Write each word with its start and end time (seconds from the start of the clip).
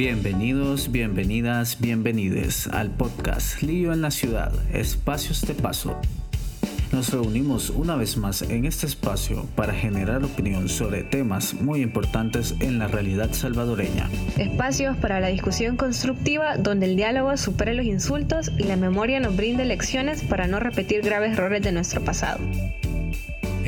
Bienvenidos, 0.00 0.90
bienvenidas, 0.90 1.78
bienvenides 1.78 2.66
al 2.68 2.90
podcast 2.90 3.60
Lío 3.60 3.92
en 3.92 4.00
la 4.00 4.10
Ciudad, 4.10 4.50
Espacios 4.72 5.42
de 5.42 5.52
Paso. 5.52 5.94
Nos 6.90 7.12
reunimos 7.12 7.68
una 7.68 7.96
vez 7.96 8.16
más 8.16 8.40
en 8.40 8.64
este 8.64 8.86
espacio 8.86 9.44
para 9.56 9.74
generar 9.74 10.24
opinión 10.24 10.70
sobre 10.70 11.02
temas 11.02 11.52
muy 11.52 11.82
importantes 11.82 12.54
en 12.60 12.78
la 12.78 12.88
realidad 12.88 13.34
salvadoreña. 13.34 14.08
Espacios 14.38 14.96
para 14.96 15.20
la 15.20 15.28
discusión 15.28 15.76
constructiva 15.76 16.56
donde 16.56 16.86
el 16.86 16.96
diálogo 16.96 17.36
supere 17.36 17.74
los 17.74 17.84
insultos 17.84 18.50
y 18.56 18.62
la 18.62 18.76
memoria 18.76 19.20
nos 19.20 19.36
brinde 19.36 19.66
lecciones 19.66 20.22
para 20.22 20.46
no 20.46 20.60
repetir 20.60 21.02
graves 21.02 21.32
errores 21.32 21.60
de 21.60 21.72
nuestro 21.72 22.02
pasado. 22.02 22.40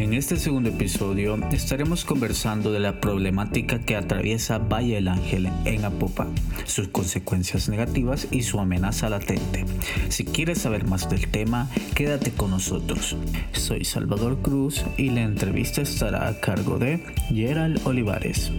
En 0.02 0.14
este 0.14 0.36
segundo 0.36 0.68
episodio 0.68 1.38
estaremos 1.52 2.04
conversando 2.04 2.72
de 2.72 2.80
la 2.80 3.00
problemática 3.00 3.78
que 3.78 3.94
atraviesa 3.94 4.58
Valle 4.58 4.96
del 4.96 5.06
Ángel 5.06 5.48
en 5.64 5.84
Apopa, 5.84 6.26
sus 6.64 6.88
consecuencias 6.88 7.68
negativas 7.68 8.26
y 8.32 8.42
su 8.42 8.58
amenaza 8.58 9.08
latente. 9.08 9.64
Si 10.08 10.24
quieres 10.24 10.58
saber 10.58 10.88
más 10.88 11.08
del 11.08 11.28
tema, 11.28 11.70
quédate 11.94 12.32
con 12.32 12.50
nosotros. 12.50 13.16
Soy 13.52 13.84
Salvador 13.84 14.42
Cruz 14.42 14.84
y 14.96 15.10
la 15.10 15.22
entrevista 15.22 15.82
estará 15.82 16.26
a 16.26 16.40
cargo 16.40 16.78
de 16.78 17.04
Gerald 17.28 17.80
Olivares. 17.84 18.50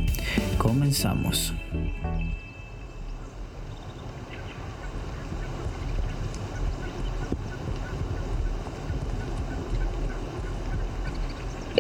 Comenzamos. 0.58 1.54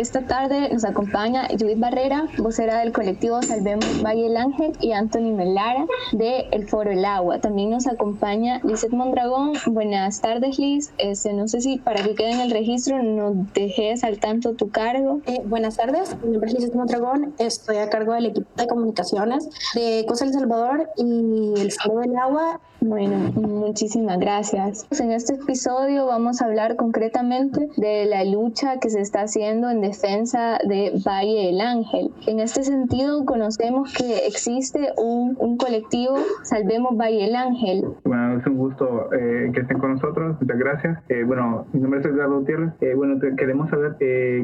Esta 0.04 0.20
tarde 0.28 0.68
nos 0.70 0.84
acompaña 0.84 1.48
Judith 1.48 1.80
Barrera, 1.80 2.26
vocera 2.38 2.80
del 2.80 2.92
colectivo 2.92 3.42
Salvemos 3.42 4.04
Valle 4.04 4.26
el 4.26 4.36
Ángel, 4.36 4.73
y 4.82 4.92
Anthony 4.92 5.34
Melara 5.34 5.86
de 6.12 6.50
El 6.52 6.68
Foro 6.68 6.92
El 6.92 7.06
Agua. 7.06 7.40
También 7.40 7.70
nos 7.70 7.88
acompaña 7.88 8.60
Lizeth 8.66 8.92
Mondragón. 8.92 9.54
Buenas 9.66 10.20
tardes, 10.20 10.60
Liz. 10.60 10.92
Este, 10.98 11.32
no 11.32 11.48
sé 11.48 11.62
si 11.62 11.78
para 11.78 12.04
que 12.04 12.16
quede 12.16 12.32
en 12.32 12.42
el 12.42 12.52
registro 12.52 13.02
nos 13.02 13.54
dejes 13.54 14.04
al 14.04 14.20
tanto 14.20 14.56
tu 14.56 14.72
cargo. 14.72 15.22
Eh, 15.26 15.42
buenas 15.45 15.78
tardes, 15.78 16.17
mi 16.22 16.32
nombre 16.32 16.50
es 16.50 16.56
Lizeth 16.56 16.76
Mondragón. 16.76 17.34
Estoy 17.40 17.78
a 17.78 17.90
cargo 17.90 18.12
del 18.12 18.26
equipo 18.26 18.50
de 18.58 18.67
comunicaciones 18.67 19.48
de 19.73 20.04
Cosa 20.06 20.26
El 20.26 20.34
Salvador 20.34 20.90
y 20.98 21.54
El 21.62 21.72
Foro 21.72 22.04
El 22.04 22.17
Agua 22.17 22.60
bueno, 22.84 23.31
muchísimas 23.36 24.20
gracias. 24.20 24.88
En 25.00 25.12
este 25.12 25.36
episodio 25.36 26.06
vamos 26.06 26.42
a 26.42 26.45
hablar 26.45 26.76
concretamente 26.76 27.70
de 27.78 28.06
la 28.06 28.26
lucha 28.26 28.80
que 28.80 28.89
se 28.89 29.00
está 29.00 29.22
haciendo 29.22 29.70
en 29.70 29.81
defensa 29.81 30.59
de 30.67 30.92
Valle 31.06 31.48
del 31.48 31.61
Ángel. 31.61 32.11
En 32.28 32.39
este 32.39 32.64
sentido, 32.64 33.26
conocemos 33.26 33.94
que 33.94 34.28
existe 34.28 34.89
un, 34.98 35.38
un 35.39 35.58
colectivo 35.58 36.16
Salvemos 36.44 36.98
Valle 36.98 37.26
del 37.26 37.36
Ángel. 37.36 37.86
Bueno, 38.04 38.39
es 38.39 38.45
un 38.48 38.58
gusto 38.58 39.09
eh, 39.14 39.50
que 39.54 39.61
estén 39.61 39.80
con 39.80 39.94
nosotros. 39.94 40.36
Muchas 40.42 40.58
gracias. 40.58 41.00
Eh, 41.09 41.23
bueno, 41.23 41.66
mi 41.72 41.80
nombre 41.80 42.02
es 42.02 42.06
Edgardo 42.06 42.39
Gutiérrez. 42.39 42.73
Eh, 42.81 42.94
bueno, 42.95 43.20
queremos 43.38 43.70
saber 43.70 43.95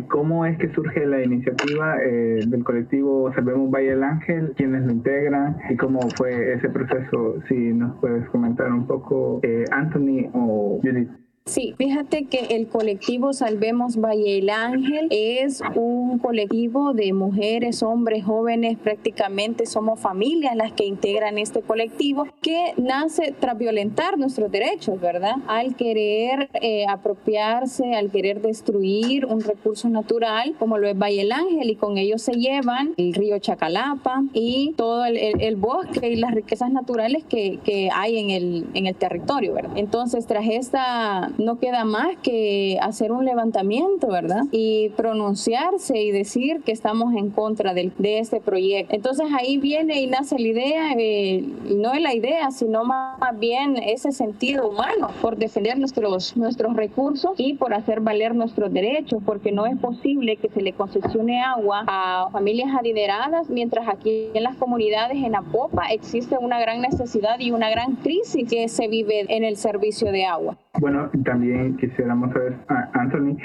cómo 0.08 0.46
es 0.46 0.58
que 0.58 0.72
surge 0.74 1.06
la 1.06 1.22
iniciativa 1.24 1.98
del 1.98 2.64
colectivo 2.64 3.32
Salvemos 3.34 3.70
Valle 3.70 3.92
del 3.92 4.04
Ángel, 4.04 4.54
quiénes 4.56 4.86
lo 4.86 4.92
integran 4.92 5.58
y 5.70 5.76
cómo 5.76 6.00
fue 6.16 6.54
ese 6.54 6.70
proceso. 6.70 7.36
Si 7.48 7.74
nos 7.74 7.98
puedes 8.00 8.29
comentar 8.32 8.72
un 8.72 8.88
poco, 8.88 9.40
eh, 9.44 9.66
Anthony 9.72 10.30
o 10.34 10.80
Judith. 10.84 11.10
Sí, 11.50 11.74
fíjate 11.80 12.26
que 12.26 12.56
el 12.56 12.68
colectivo 12.68 13.34
Salvemos 13.34 13.98
Valle 13.98 14.38
el 14.38 14.52
Ángel 14.52 15.08
es 15.10 15.64
un 15.74 16.20
colectivo 16.20 16.94
de 16.94 17.12
mujeres, 17.12 17.82
hombres, 17.82 18.24
jóvenes, 18.24 18.78
prácticamente 18.78 19.66
somos 19.66 20.00
familias 20.00 20.56
las 20.56 20.74
que 20.74 20.86
integran 20.86 21.40
este 21.40 21.64
colectivo 21.64 22.28
que 22.40 22.74
nace 22.78 23.34
tras 23.40 23.58
violentar 23.58 24.20
nuestros 24.20 24.52
derechos, 24.52 25.02
¿verdad? 25.02 25.38
Al 25.48 25.76
querer 25.76 26.52
eh, 26.62 26.86
apropiarse, 26.88 27.96
al 27.96 28.12
querer 28.12 28.44
destruir 28.44 29.26
un 29.26 29.42
recurso 29.42 29.90
natural 29.90 30.54
como 30.60 30.78
lo 30.78 30.88
es 30.88 31.00
Valle 31.00 31.22
el 31.22 31.32
Ángel 31.32 31.72
y 31.72 31.76
con 31.76 31.98
ellos 31.98 32.22
se 32.22 32.34
llevan 32.34 32.94
el 32.98 33.16
río 33.16 33.40
Chacalapa 33.40 34.22
y 34.34 34.76
todo 34.78 35.04
el, 35.06 35.56
bosque 35.56 36.12
y 36.12 36.16
las 36.16 36.32
riquezas 36.32 36.72
naturales 36.72 37.24
que, 37.24 37.58
que 37.64 37.90
hay 37.92 38.20
en 38.20 38.30
el, 38.30 38.68
en 38.76 38.86
el 38.86 38.94
territorio, 38.94 39.56
¿verdad? 39.56 39.72
Entonces, 39.78 40.28
tras 40.28 40.46
esta 40.48 41.32
no 41.40 41.60
queda 41.60 41.86
más 41.86 42.18
que 42.22 42.78
hacer 42.82 43.12
un 43.12 43.26
levantamiento, 43.26 44.08
¿verdad? 44.08 44.44
Y 44.52 44.90
pronunciarse 44.90 46.02
y 46.02 46.12
decir 46.12 46.62
que 46.62 46.72
estamos 46.72 47.14
en 47.16 47.30
contra 47.32 47.74
de, 47.74 47.92
de 47.98 48.20
este 48.20 48.40
proyecto. 48.42 48.94
Entonces 48.96 49.28
ahí 49.38 49.58
viene 49.58 50.02
y 50.02 50.08
nace 50.08 50.38
la 50.38 50.48
idea, 50.48 50.94
eh, 50.98 51.44
no 51.70 51.94
es 51.94 52.02
la 52.02 52.14
idea, 52.14 52.52
sino 52.52 52.84
más 52.84 53.40
bien 53.40 53.78
ese 53.78 54.12
sentido 54.12 54.70
humano 54.70 55.10
por 55.22 55.38
defender 55.38 55.78
nuestros, 55.78 56.36
nuestros 56.36 56.76
recursos 56.76 57.32
y 57.38 57.54
por 57.54 57.74
hacer 57.74 58.02
valer 58.02 58.36
nuestros 58.36 58.72
derechos, 58.72 59.22
porque 59.26 59.52
no 59.52 59.66
es 59.66 59.78
posible 59.78 60.36
que 60.38 60.50
se 60.50 60.62
le 60.62 60.74
concesione 60.74 61.42
agua 61.42 61.84
a 61.88 62.30
familias 62.32 62.70
adineradas, 62.78 63.50
mientras 63.50 63.88
aquí 63.88 64.28
en 64.34 64.44
las 64.44 64.56
comunidades 64.56 65.18
en 65.24 65.36
Apopa 65.36 65.88
existe 65.92 66.38
una 66.38 66.60
gran 66.60 66.82
necesidad 66.82 67.40
y 67.40 67.52
una 67.52 67.70
gran 67.70 67.96
crisis 67.96 68.48
que 68.50 68.68
se 68.68 68.88
vive 68.88 69.26
en 69.30 69.44
el 69.44 69.58
servicio 69.58 70.12
de 70.12 70.26
agua. 70.26 70.58
Bueno, 70.80 71.10
también 71.30 71.78
quisiéramos 71.78 72.34
saber, 72.34 72.56
Anthony, 72.94 73.38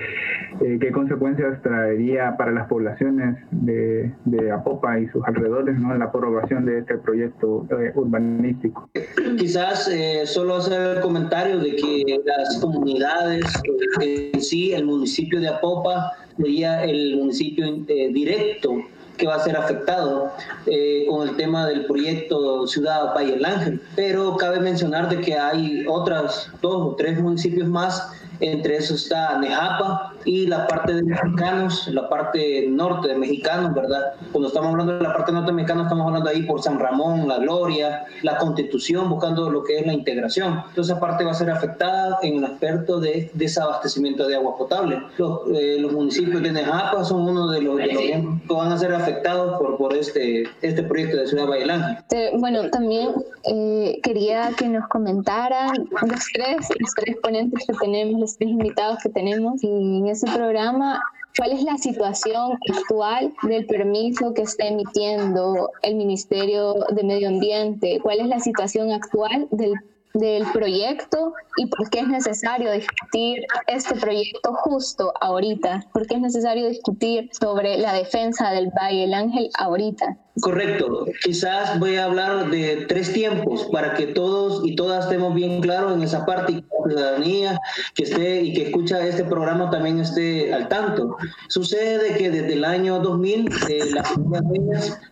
eh, 0.62 0.78
qué 0.81 0.91
consecuencias 0.91 1.61
traería 1.62 2.34
para 2.39 2.50
las 2.50 2.67
poblaciones 2.67 3.37
de, 3.50 4.11
Apopa 4.55 4.99
y 4.99 5.06
sus 5.09 5.22
alrededores 5.27 5.78
¿no? 5.78 5.94
la 5.97 6.06
aprobación 6.06 6.65
de 6.65 6.78
este 6.78 6.97
proyecto 6.99 7.67
eh, 7.71 7.93
urbanístico. 7.94 8.89
Quizás 9.37 9.89
eh, 9.89 10.23
solo 10.25 10.56
hacer 10.56 10.97
el 10.97 11.03
comentario 11.03 11.59
de 11.59 11.77
que 11.77 12.21
las 12.25 12.59
comunidades 12.61 13.44
en 14.00 14.41
sí, 14.41 14.73
el 14.73 14.87
municipio 14.87 15.41
de 15.41 15.49
Apopa, 15.49 16.12
sería 16.37 16.84
el 16.84 17.17
municipio 17.19 17.71
directo 18.12 18.78
que 19.16 19.26
va 19.26 19.36
a 19.36 19.41
ser 19.41 19.56
afectado 19.56 20.32
eh, 20.66 21.06
con 21.08 21.28
el 21.28 21.36
tema 21.36 21.66
del 21.66 21.86
proyecto 21.86 22.66
Ciudad 22.66 23.14
Valle 23.14 23.32
del 23.32 23.44
Ángel. 23.44 23.80
Pero 23.94 24.36
cabe 24.36 24.60
mencionar 24.60 25.08
de 25.08 25.20
que 25.20 25.38
hay 25.38 25.84
otras 25.88 26.50
dos 26.60 26.92
o 26.92 26.94
tres 26.97 27.20
municipios 27.20 27.69
más 27.69 28.12
entre 28.41 28.77
eso 28.77 28.95
está 28.95 29.39
Nejapa 29.39 30.12
y 30.25 30.47
la 30.47 30.67
parte 30.67 30.95
de 30.95 31.03
mexicanos, 31.03 31.89
la 31.89 32.09
parte 32.09 32.67
norte 32.69 33.09
de 33.09 33.17
mexicanos, 33.17 33.75
¿verdad? 33.75 34.15
Cuando 34.33 34.49
estamos 34.49 34.71
hablando 34.71 34.97
de 34.97 35.03
la 35.03 35.12
parte 35.15 35.33
norte 35.33 35.50
de 35.50 35.56
mexicanos, 35.56 35.84
estamos 35.84 36.06
hablando 36.06 36.31
ahí 36.31 36.43
por 36.43 36.62
San 36.62 36.78
Ramón, 36.78 37.28
La 37.28 37.39
Gloria, 37.39 38.05
la 38.23 38.39
Constitución, 38.39 39.09
buscando 39.09 39.50
lo 39.50 39.62
que 39.65 39.78
es 39.78 39.87
la 39.87 39.93
integración. 39.93 40.62
Entonces, 40.69 40.93
esa 40.93 41.00
parte 41.00 41.25
va 41.25 41.33
a 41.33 41.34
ser 41.34 41.50
afectada 41.50 42.19
en 42.23 42.39
el 42.39 42.44
aspecto 42.44 43.00
de 43.00 43.31
desabastecimiento 43.34 44.27
de 44.27 44.37
agua 44.37 44.56
potable. 44.56 45.03
Los, 45.19 45.41
eh, 45.55 45.77
los 45.78 45.93
municipios 45.93 46.43
de 46.43 46.53
Nejapa 46.53 47.05
son 47.05 47.28
uno 47.28 47.50
de 47.50 47.61
los, 47.61 47.78
que 47.78 48.25
van 48.49 48.73
a 48.73 48.78
ser 48.78 48.94
afectados 48.94 49.59
por, 49.59 49.77
por 49.77 49.94
este, 49.94 50.44
este 50.62 50.83
proyecto 50.83 51.17
de 51.19 51.27
Ciudad 51.27 51.47
Valle 51.47 51.67
Bueno, 52.39 52.71
también 52.71 53.11
eh, 53.44 54.00
quería 54.03 54.50
que 54.56 54.69
nos 54.69 54.89
comentaran 54.89 55.89
los 56.03 56.25
tres, 56.33 56.69
los 56.78 56.94
tres 56.94 57.17
ponentes 57.23 57.67
que 57.67 57.75
tenemos 57.75 58.24
tres 58.37 58.51
invitados 58.51 58.99
que 59.03 59.11
tenemos 59.11 59.62
en 59.62 60.07
ese 60.07 60.27
programa, 60.27 61.03
¿cuál 61.37 61.53
es 61.53 61.62
la 61.62 61.77
situación 61.79 62.59
actual 62.73 63.35
del 63.43 63.67
permiso 63.67 64.33
que 64.35 64.43
está 64.43 64.67
emitiendo 64.67 65.71
el 65.83 65.95
Ministerio 65.97 66.75
de 66.91 67.05
Medio 67.05 67.29
Ambiente? 67.29 68.01
¿Cuál 68.03 68.21
es 68.21 68.27
la 68.29 68.41
situación 68.41 68.91
actual 68.91 69.49
del 69.51 69.75
del 70.14 70.44
proyecto 70.52 71.34
y 71.56 71.66
por 71.66 71.91
qué 71.91 72.00
es 72.00 72.08
necesario 72.08 72.70
discutir 72.72 73.44
este 73.66 73.94
proyecto 73.96 74.55
justo 74.55 75.12
ahorita, 75.20 75.84
por 75.93 76.06
qué 76.06 76.14
es 76.14 76.20
necesario 76.20 76.69
discutir 76.69 77.31
sobre 77.38 77.78
la 77.78 77.93
defensa 77.93 78.50
del 78.50 78.70
Valle 78.70 79.02
del 79.02 79.14
Ángel 79.14 79.50
ahorita. 79.58 80.16
Correcto. 80.40 81.06
Quizás 81.22 81.78
voy 81.78 81.96
a 81.96 82.06
hablar 82.06 82.50
de 82.50 82.87
tres 82.88 83.12
tiempos 83.12 83.69
para 83.70 83.94
que 83.94 84.08
todos 84.08 84.66
y 84.66 84.75
todas 84.75 85.05
estemos 85.05 85.32
bien 85.32 85.61
claros 85.61 85.93
en 85.94 86.02
esa 86.02 86.26
parte 86.26 86.52
y 86.52 86.56
que 86.56 86.67
la 86.84 86.90
ciudadanía 86.90 87.60
que 87.94 88.02
esté 88.02 88.43
y 88.43 88.52
que 88.52 88.62
escucha 88.64 89.06
este 89.06 89.22
programa 89.22 89.70
también 89.70 90.00
esté 90.00 90.52
al 90.52 90.69
tanto. 90.69 91.17
Sucede 91.49 92.17
que 92.17 92.31
desde 92.31 92.55
el 92.55 92.64
año 92.64 92.99
2000 92.99 93.49
eh, 93.69 93.78
la 93.93 94.02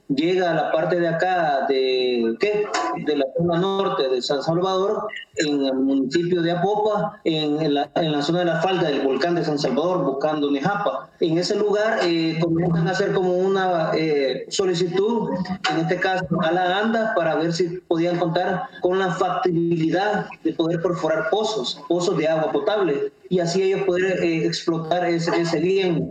llega 0.09 0.51
a 0.51 0.55
la 0.55 0.73
parte 0.73 0.99
de 0.99 1.09
acá 1.09 1.67
de 1.69 2.37
¿qué? 2.41 2.67
de 3.07 3.17
zona 3.37 3.59
norte 3.59 4.09
de 4.09 4.23
San 4.23 4.43
Salvador 4.43 5.07
en 5.37 5.65
el 5.65 5.75
municipio 5.75 6.43
de 6.43 6.53
Apopa, 6.53 7.21
en, 7.25 7.75
la, 7.75 7.91
en 7.95 8.13
la, 8.13 8.23
zona 8.23 8.41
de 8.41 8.45
la 8.47 8.61
falda 8.61 8.89
del 8.89 9.01
volcán 9.01 9.35
de 9.35 9.45
San 9.45 9.59
Salvador, 9.59 10.05
buscando 10.05 10.51
Nejapa. 10.51 11.11
En 11.21 11.39
ese 11.39 11.57
lugar 11.57 12.01
eh, 12.03 12.39
comienzan 12.41 12.89
a 12.89 12.91
hacer 12.91 13.13
como 13.13 13.35
una 13.35 13.93
eh, 13.95 14.45
solicitud, 14.49 15.31
en 15.71 15.79
este 15.79 15.97
caso 15.97 16.27
a 16.43 16.53
la 16.53 16.79
ANDA, 16.79 17.13
para 17.15 17.37
ver 17.37 17.53
si 17.53 17.81
podían 17.89 18.19
contar 18.19 18.65
con 18.81 18.99
la 18.99 19.13
factibilidad 19.13 20.27
de 20.45 20.53
poder 20.53 20.83
perforar 20.83 21.31
pozos, 21.31 21.81
pozos 21.89 22.17
de 22.17 22.29
agua 22.29 22.53
potable 22.53 23.13
y 23.29 23.41
así 23.41 23.63
ellos 23.63 23.83
poder 23.85 24.23
eh, 24.23 24.45
explotar 24.45 25.07
ese, 25.07 25.35
ese 25.41 25.59
bien 25.59 26.11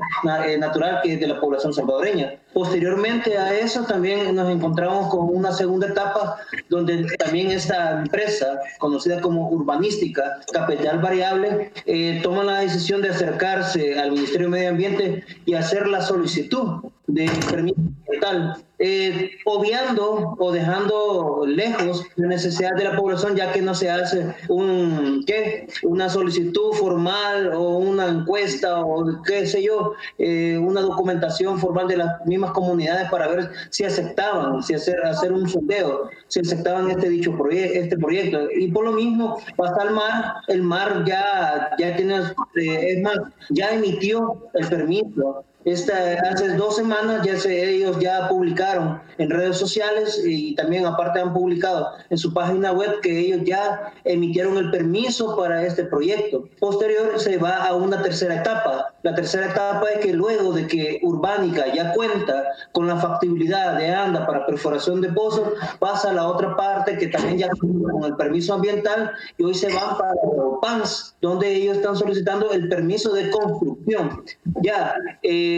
natural 0.57 1.01
que 1.03 1.13
es 1.13 1.19
de 1.19 1.27
la 1.27 1.39
población 1.39 1.73
salvadoreña. 1.73 2.40
Posteriormente 2.53 3.37
a 3.37 3.57
eso 3.57 3.83
también 3.83 4.35
nos 4.35 4.49
encontramos 4.49 5.09
con 5.09 5.29
una 5.33 5.53
segunda 5.53 5.87
etapa 5.87 6.37
donde 6.67 7.05
también 7.17 7.49
esta 7.49 8.01
empresa 8.01 8.59
conocida 8.77 9.21
como 9.21 9.49
Urbanística, 9.49 10.41
Capital 10.51 10.99
Variable, 10.99 11.71
eh, 11.85 12.19
toma 12.21 12.43
la 12.43 12.59
decisión 12.59 13.01
de 13.01 13.09
acercarse 13.09 13.97
al 13.97 14.11
Ministerio 14.11 14.47
de 14.47 14.51
Medio 14.51 14.69
Ambiente 14.69 15.23
y 15.45 15.53
hacer 15.53 15.87
la 15.87 16.01
solicitud 16.01 16.81
de 17.13 17.29
permiso 17.49 17.79
ambiental 17.79 18.63
eh, 18.83 19.37
obviando 19.45 20.35
o 20.39 20.51
dejando 20.51 21.43
lejos 21.45 22.03
la 22.15 22.27
necesidad 22.27 22.71
de 22.75 22.85
la 22.85 22.95
población, 22.95 23.35
ya 23.35 23.53
que 23.53 23.61
no 23.61 23.75
se 23.75 23.91
hace 23.91 24.35
un, 24.49 25.23
¿qué? 25.27 25.67
una 25.83 26.09
solicitud 26.09 26.73
formal 26.73 27.53
o 27.53 27.77
una 27.77 28.07
encuesta 28.07 28.83
o 28.83 29.21
qué 29.21 29.45
sé 29.45 29.61
yo, 29.61 29.93
eh, 30.17 30.57
una 30.57 30.81
documentación 30.81 31.59
formal 31.59 31.87
de 31.87 31.97
las 31.97 32.25
mismas 32.25 32.51
comunidades 32.53 33.07
para 33.11 33.27
ver 33.27 33.51
si 33.69 33.83
aceptaban, 33.83 34.63
si 34.63 34.73
hacer, 34.73 34.99
hacer 35.05 35.31
un 35.31 35.47
sondeo, 35.47 36.09
si 36.27 36.39
aceptaban 36.39 36.89
este 36.89 37.07
dicho 37.07 37.37
proyecto, 37.37 37.79
este 37.79 37.97
proyecto. 37.97 38.49
Y 38.51 38.71
por 38.71 38.85
lo 38.85 38.93
mismo, 38.93 39.37
pasa 39.57 39.75
al 39.79 39.91
mar, 39.91 40.33
el 40.47 40.63
mar 40.63 41.03
ya, 41.05 41.69
ya 41.77 41.95
tiene, 41.95 42.15
eh, 42.55 42.93
es 42.93 43.01
más, 43.03 43.17
ya 43.51 43.69
emitió 43.75 44.49
el 44.55 44.67
permiso 44.67 45.45
esta, 45.65 46.13
hace 46.31 46.55
dos 46.55 46.75
semanas 46.75 47.25
ya 47.25 47.37
se, 47.37 47.75
ellos 47.75 47.99
ya 47.99 48.27
publicaron 48.27 48.99
en 49.17 49.29
redes 49.29 49.57
sociales 49.57 50.21
y 50.25 50.55
también 50.55 50.85
aparte 50.85 51.19
han 51.19 51.33
publicado 51.33 51.87
en 52.09 52.17
su 52.17 52.33
página 52.33 52.71
web 52.71 52.99
que 53.01 53.19
ellos 53.19 53.41
ya 53.45 53.93
emitieron 54.03 54.57
el 54.57 54.71
permiso 54.71 55.35
para 55.35 55.63
este 55.63 55.83
proyecto. 55.85 56.45
Posterior 56.59 57.19
se 57.19 57.37
va 57.37 57.67
a 57.67 57.75
una 57.75 58.01
tercera 58.01 58.41
etapa. 58.41 58.93
La 59.03 59.13
tercera 59.13 59.47
etapa 59.47 59.87
es 59.91 59.99
que 59.99 60.13
luego 60.13 60.51
de 60.53 60.65
que 60.67 60.99
Urbánica 61.03 61.71
ya 61.73 61.93
cuenta 61.93 62.43
con 62.71 62.87
la 62.87 62.97
factibilidad 62.97 63.77
de 63.77 63.89
ANDA 63.89 64.25
para 64.25 64.45
perforación 64.45 65.01
de 65.01 65.09
pozos, 65.09 65.53
pasa 65.79 66.09
a 66.09 66.13
la 66.13 66.27
otra 66.27 66.55
parte 66.55 66.97
que 66.97 67.07
también 67.07 67.37
ya 67.37 67.49
con 67.49 68.03
el 68.03 68.15
permiso 68.15 68.55
ambiental 68.55 69.11
y 69.37 69.43
hoy 69.43 69.53
se 69.53 69.67
van 69.73 69.97
para 69.97 70.13
PANS, 70.61 71.15
donde 71.21 71.53
ellos 71.53 71.77
están 71.77 71.95
solicitando 71.95 72.51
el 72.51 72.69
permiso 72.69 73.13
de 73.13 73.29
construcción. 73.31 74.23
Ya, 74.61 74.93
eh, 75.23 75.50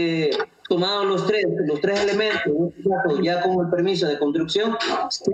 tomados 0.70 1.06
los 1.06 1.28
tres, 1.28 1.46
los 1.68 1.82
tres 1.82 2.02
elementos, 2.02 2.52
ya 3.22 3.42
con 3.42 3.66
el 3.66 3.72
permiso 3.72 4.08
de 4.08 4.18
construcción, 4.18 4.76
se 5.10 5.32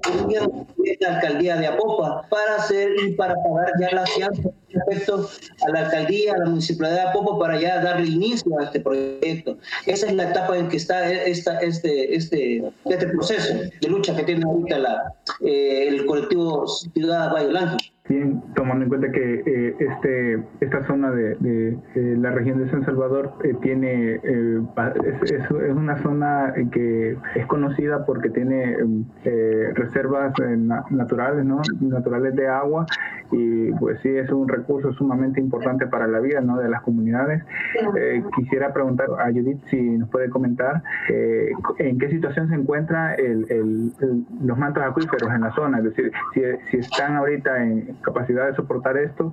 la 0.99 1.15
alcaldía 1.15 1.55
de 1.57 1.67
Apopa 1.67 2.27
para 2.29 2.55
hacer 2.55 2.91
y 3.05 3.13
para 3.13 3.35
pagar 3.35 3.71
ya 3.79 3.91
la 3.91 4.05
fianza 4.05 4.49
respecto 4.69 5.29
a 5.65 5.71
la 5.71 5.85
alcaldía, 5.85 6.33
a 6.33 6.37
la 6.39 6.45
municipalidad 6.45 6.95
de 6.95 7.09
Apopa 7.09 7.39
para 7.39 7.59
ya 7.59 7.81
darle 7.81 8.07
inicio 8.07 8.59
a 8.59 8.65
este 8.65 8.79
proyecto. 8.79 9.57
Esa 9.85 10.07
es 10.07 10.13
la 10.15 10.29
etapa 10.29 10.57
en 10.57 10.67
que 10.67 10.77
está 10.77 11.09
esta, 11.11 11.59
este, 11.59 12.15
este, 12.15 12.63
este 12.85 13.07
proceso 13.07 13.53
de 13.81 13.87
lucha 13.87 14.15
que 14.15 14.23
tiene 14.23 14.43
ahorita 14.45 14.79
la, 14.79 15.13
eh, 15.41 15.87
el 15.87 16.05
colectivo 16.05 16.67
Ciudad 16.67 17.31
Valle 17.31 17.47
Blanco. 17.47 17.77
Bien, 18.09 18.41
tomando 18.55 18.85
en 18.85 18.89
cuenta 18.89 19.11
que 19.11 19.43
eh, 19.45 19.75
este, 19.79 20.43
esta 20.61 20.83
zona 20.87 21.11
de, 21.11 21.35
de, 21.35 22.17
la 22.17 22.31
región 22.31 22.57
de 22.57 22.67
San 22.71 22.83
Salvador 22.83 23.33
eh, 23.43 23.53
tiene 23.61 24.15
eh, 24.23 24.61
es, 25.25 25.31
es, 25.31 25.51
una 25.51 25.95
zona 26.01 26.51
que 26.71 27.15
es 27.35 27.45
conocida 27.45 28.07
porque 28.07 28.31
tiene 28.31 28.77
reservas 29.75 30.33
naturales, 30.89 31.45
¿no? 31.45 31.61
naturales 31.81 32.35
de 32.35 32.47
agua 32.47 32.87
y 33.31 33.71
pues 33.73 33.99
sí 34.01 34.09
es 34.09 34.31
un 34.31 34.47
recurso 34.47 34.91
sumamente 34.93 35.39
importante 35.39 35.85
para 35.85 36.07
la 36.07 36.19
vida 36.19 36.41
¿no? 36.41 36.57
de 36.57 36.67
las 36.67 36.81
comunidades. 36.81 37.43
quisiera 38.35 38.73
preguntar 38.73 39.07
a 39.19 39.27
Judith 39.27 39.59
si 39.69 39.79
nos 39.79 40.09
puede 40.09 40.31
comentar 40.31 40.81
en 41.77 41.99
qué 41.99 42.09
situación 42.09 42.49
se 42.49 42.55
encuentra 42.55 43.13
el, 43.13 43.45
el, 43.49 43.91
los 44.43 44.57
mantos 44.57 44.81
acuíferos 44.81 45.31
en 45.31 45.41
la 45.41 45.51
zona, 45.51 45.77
es 45.77 45.83
decir, 45.83 46.11
si, 46.33 46.41
si 46.71 46.77
están 46.77 47.15
ahorita 47.15 47.63
en 47.63 47.98
capacidad 48.01 48.47
de 48.47 48.55
soportar 48.55 48.97
esto, 48.97 49.31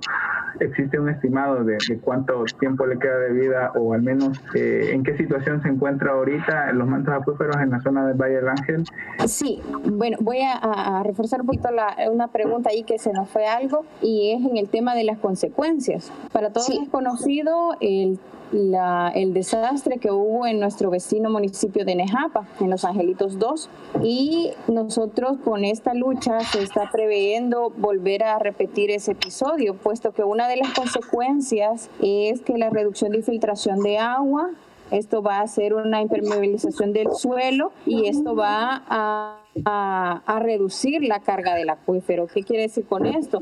existe 0.59 0.99
un 0.99 1.09
estimado 1.09 1.63
de, 1.63 1.77
cuánto 2.01 2.43
tiempo 2.59 2.85
le 2.85 2.97
queda 2.99 3.17
de 3.19 3.33
vida 3.33 3.71
o 3.75 3.93
al 3.93 4.01
menos 4.01 4.39
eh, 4.55 4.91
en 4.91 5.03
qué 5.03 5.15
situación 5.17 5.61
se 5.61 5.69
encuentra 5.69 6.11
ahorita 6.11 6.71
los 6.73 6.87
mantos 6.87 7.13
acuíferos 7.13 7.55
en 7.57 7.71
la 7.71 7.81
zona 7.81 8.07
del 8.07 8.17
Valle 8.17 8.35
del 8.35 8.49
Ángel. 8.49 8.83
Sí, 9.27 9.61
bueno, 9.85 10.17
voy 10.21 10.39
a, 10.41 11.03
reforzar 11.03 11.41
un 11.41 11.47
poquito 11.47 11.71
la, 11.71 11.95
una 12.11 12.27
pregunta 12.27 12.69
ahí 12.69 12.83
que 12.83 12.97
se 12.97 13.13
nos 13.13 13.29
fue 13.29 13.45
algo 13.45 13.85
y 14.01 14.31
es 14.31 14.45
en 14.45 14.57
el 14.57 14.69
tema 14.69 14.95
de 14.95 15.03
las 15.03 15.17
consecuencias. 15.19 16.11
Para 16.31 16.51
todos 16.51 16.69
es 16.69 16.89
conocido 16.89 17.75
el 17.79 18.19
la, 18.51 19.11
el 19.13 19.33
desastre 19.33 19.97
que 19.97 20.11
hubo 20.11 20.45
en 20.45 20.59
nuestro 20.59 20.89
vecino 20.89 21.29
municipio 21.29 21.85
de 21.85 21.95
Nejapa, 21.95 22.47
en 22.59 22.69
Los 22.69 22.85
Angelitos 22.85 23.39
2. 23.39 23.69
Y 24.03 24.51
nosotros 24.67 25.37
con 25.43 25.65
esta 25.65 25.93
lucha 25.93 26.39
se 26.41 26.61
está 26.61 26.89
preveyendo 26.91 27.71
volver 27.77 28.23
a 28.23 28.39
repetir 28.39 28.91
ese 28.91 29.11
episodio, 29.11 29.75
puesto 29.75 30.11
que 30.11 30.23
una 30.23 30.47
de 30.47 30.57
las 30.57 30.73
consecuencias 30.73 31.89
es 32.01 32.41
que 32.41 32.57
la 32.57 32.69
reducción 32.69 33.11
de 33.11 33.17
infiltración 33.17 33.79
de 33.79 33.97
agua, 33.97 34.51
esto 34.91 35.21
va 35.21 35.39
a 35.39 35.41
hacer 35.41 35.73
una 35.73 36.01
impermeabilización 36.01 36.93
del 36.93 37.07
suelo 37.13 37.71
y 37.85 38.07
esto 38.07 38.35
va 38.35 38.83
a 38.87 39.46
a, 39.65 40.39
reducir 40.39 41.03
la 41.03 41.19
carga 41.19 41.55
del 41.55 41.69
acuífero. 41.69 42.27
¿Qué 42.27 42.43
quiere 42.43 42.63
decir 42.63 42.85
con 42.85 43.05
esto? 43.05 43.39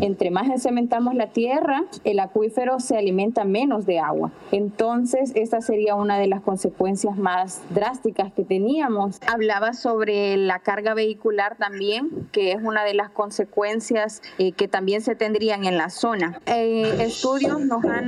Entre 0.00 0.30
más 0.30 0.48
encementamos 0.48 1.14
la 1.14 1.28
tierra, 1.28 1.84
el 2.04 2.18
acuífero 2.20 2.80
se 2.80 2.96
alimenta 2.96 3.44
menos 3.44 3.84
de 3.86 3.98
agua. 3.98 4.32
Entonces, 4.50 5.32
esta 5.34 5.60
sería 5.60 5.94
una 5.94 6.18
de 6.18 6.26
las 6.26 6.40
consecuencias 6.40 7.16
más 7.16 7.62
drásticas 7.70 8.32
que 8.32 8.44
teníamos. 8.44 9.20
Hablaba 9.26 9.74
sobre 9.74 10.36
la 10.36 10.60
carga 10.60 10.94
vehicular 10.94 11.56
también, 11.56 12.28
que 12.32 12.52
es 12.52 12.62
una 12.62 12.84
de 12.84 12.94
las 12.94 13.10
consecuencias 13.10 14.22
eh, 14.38 14.52
que 14.52 14.68
también 14.68 15.02
se 15.02 15.14
tendrían 15.14 15.64
en 15.64 15.76
la 15.76 15.90
zona. 15.90 16.40
Eh, 16.46 16.96
estudios 17.00 17.60
nos 17.60 17.84
han 17.84 18.06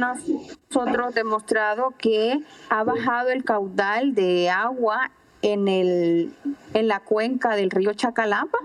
nosotros 0.71 1.15
demostrado 1.15 1.95
que 1.99 2.41
ha 2.69 2.85
bajado 2.85 3.31
el 3.31 3.45
caudal 3.45 4.15
de 4.15 4.51
agua 4.51 5.11
en, 5.43 5.69
el, 5.69 6.33
en 6.75 6.89
la 6.89 7.01
cuenca 7.01 7.55
del 7.55 7.71
río 7.71 7.93
Chacalapa 7.95 8.59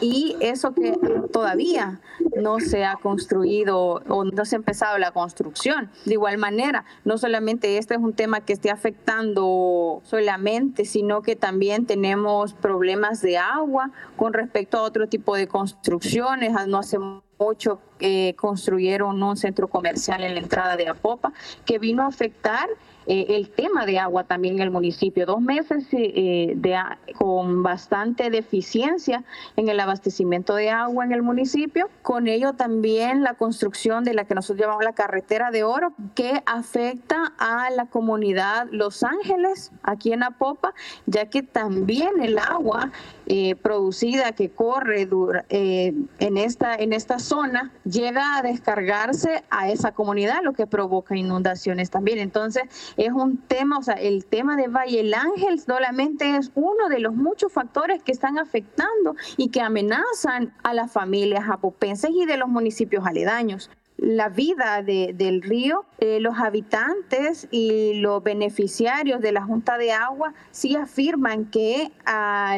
y 0.00 0.36
eso 0.40 0.74
que 0.74 0.98
todavía 1.32 2.00
no 2.40 2.60
se 2.60 2.84
ha 2.84 2.96
construido 2.96 4.02
o 4.08 4.24
no 4.24 4.44
se 4.44 4.56
ha 4.56 4.58
empezado 4.58 4.98
la 4.98 5.12
construcción. 5.12 5.90
De 6.04 6.14
igual 6.14 6.38
manera, 6.38 6.84
no 7.04 7.18
solamente 7.18 7.78
este 7.78 7.94
es 7.94 8.00
un 8.00 8.12
tema 8.12 8.40
que 8.40 8.52
esté 8.52 8.70
afectando 8.70 10.00
solamente, 10.04 10.84
sino 10.84 11.22
que 11.22 11.36
también 11.36 11.86
tenemos 11.86 12.54
problemas 12.54 13.20
de 13.20 13.38
agua 13.38 13.90
con 14.16 14.32
respecto 14.32 14.78
a 14.78 14.82
otro 14.82 15.08
tipo 15.08 15.36
de 15.36 15.46
construcciones. 15.46 16.52
No 16.66 16.78
hace 16.78 16.98
mucho 17.38 17.80
que 17.98 18.34
construyeron 18.38 19.22
un 19.22 19.36
centro 19.36 19.68
comercial 19.68 20.22
en 20.24 20.34
la 20.34 20.40
entrada 20.40 20.76
de 20.76 20.88
Apopa 20.88 21.32
que 21.64 21.78
vino 21.78 22.02
a 22.02 22.06
afectar 22.06 22.68
eh, 23.06 23.26
el 23.30 23.50
tema 23.50 23.86
de 23.86 23.98
agua 23.98 24.24
también 24.24 24.56
en 24.56 24.62
el 24.62 24.70
municipio. 24.70 25.26
Dos 25.26 25.40
meses 25.40 25.86
eh, 25.92 26.54
de, 26.56 26.76
con 27.18 27.62
bastante 27.62 28.30
deficiencia 28.30 29.24
en 29.56 29.68
el 29.68 29.80
abastecimiento 29.80 30.54
de 30.54 30.70
agua 30.70 31.04
en 31.04 31.12
el 31.12 31.22
municipio. 31.22 31.88
Con 32.02 32.28
ello 32.28 32.54
también 32.54 33.22
la 33.22 33.34
construcción 33.34 34.04
de 34.04 34.14
la 34.14 34.24
que 34.24 34.34
nosotros 34.34 34.60
llamamos 34.60 34.84
la 34.84 34.94
carretera 34.94 35.50
de 35.50 35.64
oro, 35.64 35.92
que 36.14 36.42
afecta 36.46 37.32
a 37.38 37.70
la 37.70 37.86
comunidad 37.86 38.68
Los 38.70 39.02
Ángeles, 39.02 39.72
aquí 39.82 40.12
en 40.12 40.22
Apopa, 40.22 40.74
ya 41.06 41.26
que 41.26 41.42
también 41.42 42.22
el 42.22 42.38
agua 42.38 42.90
eh, 43.26 43.54
producida 43.56 44.32
que 44.32 44.50
corre 44.50 45.08
en, 45.48 46.36
esta, 46.36 46.74
en 46.74 46.92
esta 46.92 47.18
zona 47.18 47.72
llega 47.84 48.36
a 48.36 48.42
descargarse 48.42 49.44
a 49.50 49.70
esa 49.70 49.92
comunidad, 49.92 50.42
lo 50.42 50.52
que 50.52 50.66
provoca 50.66 51.16
inundaciones 51.16 51.90
también. 51.90 52.18
Entonces, 52.18 52.64
es 52.96 53.12
un 53.12 53.38
tema, 53.38 53.78
o 53.78 53.82
sea, 53.82 53.94
el 53.94 54.26
tema 54.26 54.56
de 54.56 54.68
Valle 54.68 55.00
el 55.00 55.14
Ángel 55.14 55.60
solamente 55.60 56.36
es 56.36 56.50
uno 56.54 56.88
de 56.88 57.00
los 57.00 57.14
muchos 57.14 57.52
factores 57.52 58.02
que 58.02 58.12
están 58.12 58.38
afectando 58.38 59.16
y 59.36 59.48
que 59.48 59.60
amenazan 59.60 60.52
a 60.62 60.74
las 60.74 60.92
familias 60.92 61.44
apopenses 61.48 62.10
y 62.10 62.26
de 62.26 62.36
los 62.36 62.48
municipios 62.48 63.06
aledaños 63.06 63.70
la 63.96 64.28
vida 64.28 64.82
del 64.82 65.42
río, 65.42 65.86
eh, 65.98 66.18
los 66.20 66.38
habitantes 66.38 67.48
y 67.50 67.94
los 68.00 68.22
beneficiarios 68.22 69.20
de 69.20 69.32
la 69.32 69.42
Junta 69.42 69.78
de 69.78 69.92
Agua 69.92 70.34
sí 70.50 70.76
afirman 70.76 71.46
que 71.46 71.90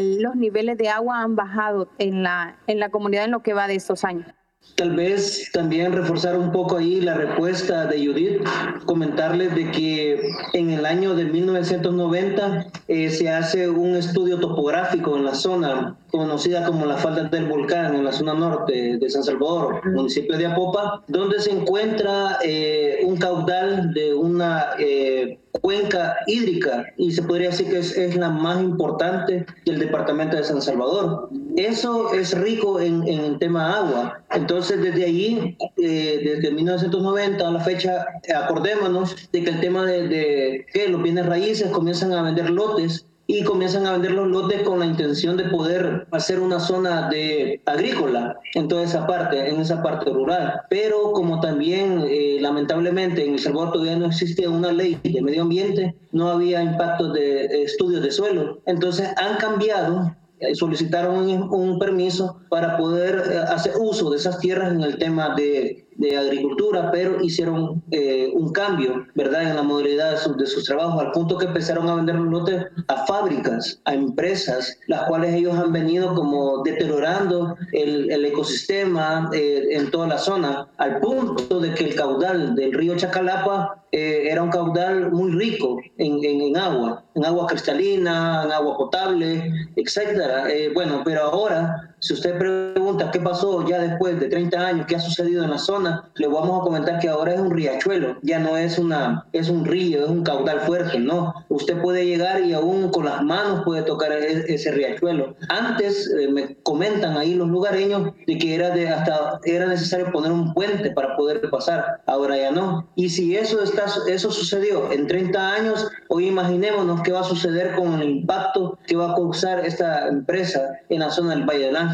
los 0.01 0.35
niveles 0.35 0.79
de 0.79 0.89
agua 0.89 1.21
han 1.21 1.37
bajado 1.37 1.89
en 1.99 2.23
la, 2.23 2.57
en 2.67 2.81
la 2.81 2.89
comunidad 2.89 3.25
en 3.25 3.31
lo 3.31 3.43
que 3.43 3.55
va 3.55 3.69
de 3.69 3.77
estos 3.77 4.05
años. 4.05 4.27
Tal 4.75 4.95
vez 4.95 5.51
también 5.53 5.93
reforzar 5.93 6.37
un 6.37 6.53
poco 6.53 6.77
ahí 6.77 7.01
la 7.01 7.15
respuesta 7.15 7.87
de 7.87 8.07
Judith, 8.07 8.43
comentarles 8.85 9.55
de 9.55 9.71
que 9.71 10.21
en 10.53 10.71
el 10.71 10.85
año 10.85 11.15
de 11.15 11.25
1990 11.25 12.67
eh, 12.89 13.09
se 13.09 13.31
hace 13.31 13.71
un 13.71 13.97
estudio 13.97 14.39
topográfico 14.39 15.17
en 15.17 15.25
la 15.25 15.35
zona 15.35 15.97
conocida 16.11 16.67
como 16.67 16.85
la 16.85 16.99
falda 16.99 17.25
del 17.25 17.47
volcán, 17.47 17.95
en 17.95 18.05
la 18.05 18.13
zona 18.13 18.35
norte 18.35 18.99
de 18.99 19.11
San 19.11 19.25
Salvador, 19.25 19.81
municipio 19.95 20.37
de 20.37 20.47
Apopa, 20.47 21.03
donde 21.09 21.41
se 21.41 21.53
encuentra 21.53 22.39
eh, 22.45 23.01
un 23.05 23.17
caudal 23.17 23.95
de 23.95 24.15
una... 24.15 24.71
Eh, 24.79 25.39
cuenca 25.61 26.17
hídrica 26.27 26.87
y 26.97 27.13
se 27.13 27.23
podría 27.23 27.51
decir 27.51 27.69
que 27.69 27.79
es, 27.79 28.17
la 28.17 28.31
más 28.31 28.63
importante 28.63 29.47
del 29.65 29.79
departamento 29.79 30.37
de 30.37 30.45
San 30.45 30.63
Salvador. 30.63 31.29
Eso 31.57 32.13
es 32.13 32.37
rico 32.39 32.81
en, 32.81 33.07
en 33.07 33.21
el 33.21 33.39
tema 33.39 33.79
agua. 33.79 34.25
Entonces, 34.31 34.81
desde 34.81 35.05
allí, 35.05 35.57
eh, 35.77 36.21
desde 36.25 36.51
1990 36.53 37.47
a 37.47 37.51
la 37.51 37.61
fecha, 37.61 38.07
acordémonos 38.35 39.17
de 39.33 39.45
que 39.45 39.51
el 39.51 39.61
tema 39.61 39.85
de 39.85 40.67
que 40.73 40.89
los 40.89 41.03
bienes 41.03 41.27
raíces 41.27 41.71
comienzan 41.71 42.13
a 42.13 42.23
vender 42.23 42.51
lotes 42.51 43.06
y 43.27 43.43
comienzan 43.43 43.87
a 43.87 43.93
vender 43.93 44.13
los 44.13 44.29
lotes 44.29 44.63
con 44.63 44.79
la 44.79 44.87
intención 44.87 45.37
de 45.37 45.45
poder 45.45 46.07
hacer 46.13 46.39
una 46.39 46.61
zona 46.61 47.09
de 47.09 47.61
agrícola 47.67 48.39
en 48.55 48.69
toda 48.69 48.85
esa 48.85 49.07
parte, 49.07 49.49
en 49.49 49.61
esa 49.61 49.83
parte 49.83 50.11
rural. 50.11 50.61
Pero 50.71 51.13
como 51.13 51.41
también 51.41 52.05
eh, 52.09 52.39
lamentablemente 52.41 53.25
en 53.25 53.35
El 53.35 53.39
Salvador 53.41 53.73
todavía 53.73 53.97
no 53.97 54.07
existía 54.07 54.49
una 54.49 54.73
ley 54.73 54.99
de 55.03 55.23
medio 55.23 55.43
ambiente, 55.43 55.97
no 56.13 56.29
había 56.29 56.63
impactos 56.63 57.13
de 57.15 57.63
estudios 57.63 58.03
de 58.03 58.13
suelo. 58.13 58.61
Entonces 58.67 59.09
han 59.17 59.37
cambiado 59.39 60.15
eh, 60.39 60.55
solicitaron 60.55 61.17
un, 61.17 61.49
un, 61.51 61.79
permiso 61.79 62.43
para 62.51 62.77
poder 62.77 63.23
eh, 63.33 63.39
hacer 63.39 63.73
uso 63.81 64.11
de 64.11 64.19
esas 64.19 64.39
tierras 64.39 64.71
en 64.71 64.83
el 64.83 64.99
tema 64.99 65.35
de 65.35 65.86
de 65.99 66.17
agricultura, 66.17 66.91
pero 66.91 67.23
hicieron 67.23 67.83
eh, 67.91 68.31
un 68.35 68.53
cambio, 68.53 69.07
¿verdad?, 69.15 69.51
en 69.51 69.57
la 69.57 69.63
modalidad 69.63 70.13
de, 70.13 70.35
de, 70.35 70.47
sus 70.47 70.65
trabajos, 70.65 71.01
al 71.03 71.13
punto 71.13 71.39
que 71.39 71.47
empezaron 71.47 71.89
a 71.89 71.95
vender 71.95 72.17
los 72.17 72.29
lotes 72.29 72.67
a 72.89 73.07
fábricas, 73.07 73.81
a 73.85 73.95
empresas, 73.95 74.79
las 74.87 75.05
cuales 75.05 75.35
ellos 75.35 75.55
han 75.55 75.73
venido 75.73 76.15
como 76.15 76.63
deteriorando 76.63 77.57
el, 77.73 78.11
el 78.11 78.25
ecosistema 78.25 79.31
eh, 79.33 79.69
en 79.71 79.91
toda 79.91 80.07
la 80.07 80.19
zona, 80.19 80.69
al 80.77 81.01
punto 81.01 81.61
de 81.61 81.75
que 81.75 81.85
el 81.85 81.95
caudal 81.95 82.55
del 82.55 82.73
río 82.73 82.97
Chacalapa 82.97 83.83
eh, 83.93 84.29
era 84.31 84.43
un 84.43 84.51
caudal 84.51 85.11
muy 85.11 85.31
rico 85.33 85.79
en, 85.97 86.23
en, 86.25 86.41
en, 86.43 86.57
agua, 86.57 87.05
en 87.15 87.25
agua 87.25 87.47
cristalina, 87.47 88.43
en 88.45 88.53
agua 88.53 88.77
potable, 88.77 89.51
etcétera. 89.77 90.51
Eh, 90.53 90.71
bueno, 90.75 91.03
pero 91.05 91.23
ahora 91.23 91.96
si 91.99 92.13
usted 92.13 92.39
pregunta 92.39 93.11
qué 93.11 93.21
pasó 93.21 93.67
ya 93.67 93.81
después 93.81 94.21
de 94.21 94.29
30 94.29 94.59
años, 94.59 94.87
qué 94.87 94.97
ha 94.97 95.01
sucedido 95.01 95.45
en 95.45 95.51
la 95.51 95.59
zona, 95.59 96.11
le 96.17 96.27
vamos 96.27 96.61
a 96.61 96.65
comentar 96.65 96.99
que 96.99 97.09
ahora 97.09 97.35
es 97.35 97.41
un 97.41 97.51
riachuelo, 97.51 98.19
ya 98.23 98.39
no 98.39 98.57
es, 98.57 98.79
una, 98.79 99.27
es 99.33 99.49
un 99.49 99.65
río, 99.65 100.05
es 100.05 100.11
un 100.11 100.23
caudal 100.23 100.61
fuerte, 100.61 100.99
no. 100.99 101.35
Usted 101.49 101.81
puede 101.81 102.07
llegar 102.07 102.43
y 102.43 102.53
aún 102.53 102.91
con 102.91 103.07
las 103.07 103.23
manos 103.23 103.63
puede 103.65 103.83
tocar 103.83 104.13
e, 104.13 104.45
ese 104.53 104.71
riachuelo. 104.73 105.35
Antes 105.49 106.11
eh, 106.11 106.29
me 106.29 106.57
comentan 106.63 107.17
ahí 107.17 107.35
los 107.35 107.49
lugareños 107.49 108.13
de 108.27 108.39
que 108.39 108.55
era, 108.55 108.71
de 108.71 108.89
hasta, 108.89 109.41
era 109.45 109.67
necesario 109.67 110.13
poner 110.13 110.33
un 110.33 110.53
puente 110.53 110.91
para 110.91 111.17
poder 111.17 111.49
pasar, 111.51 112.03
ahora 112.07 112.37
ya 112.37 112.51
no. 112.51 112.87
Y 112.95 113.09
si 113.09 113.37
eso, 113.37 113.63
está, 113.63 113.87
eso 114.09 114.31
sucedió 114.31 114.93
en 114.93 115.07
30 115.07 115.55
años, 115.55 115.89
hoy 116.09 116.29
imaginémonos 116.29 117.01
qué 117.03 117.13
va 117.13 117.21
a 117.21 117.25
suceder 117.25 117.75
con 117.75 118.01
el 118.01 118.11
impacto 118.11 118.79
que 118.87 118.97
va 118.97 119.13
a 119.13 119.15
causar 119.15 119.65
esta 119.65 120.09
empresa 120.09 120.61
en 120.91 121.01
la 121.01 121.11
zona 121.11 121.31
del 121.31 121.45
Valle 121.45 121.67
del 121.67 121.77
Ángel. 121.77 121.86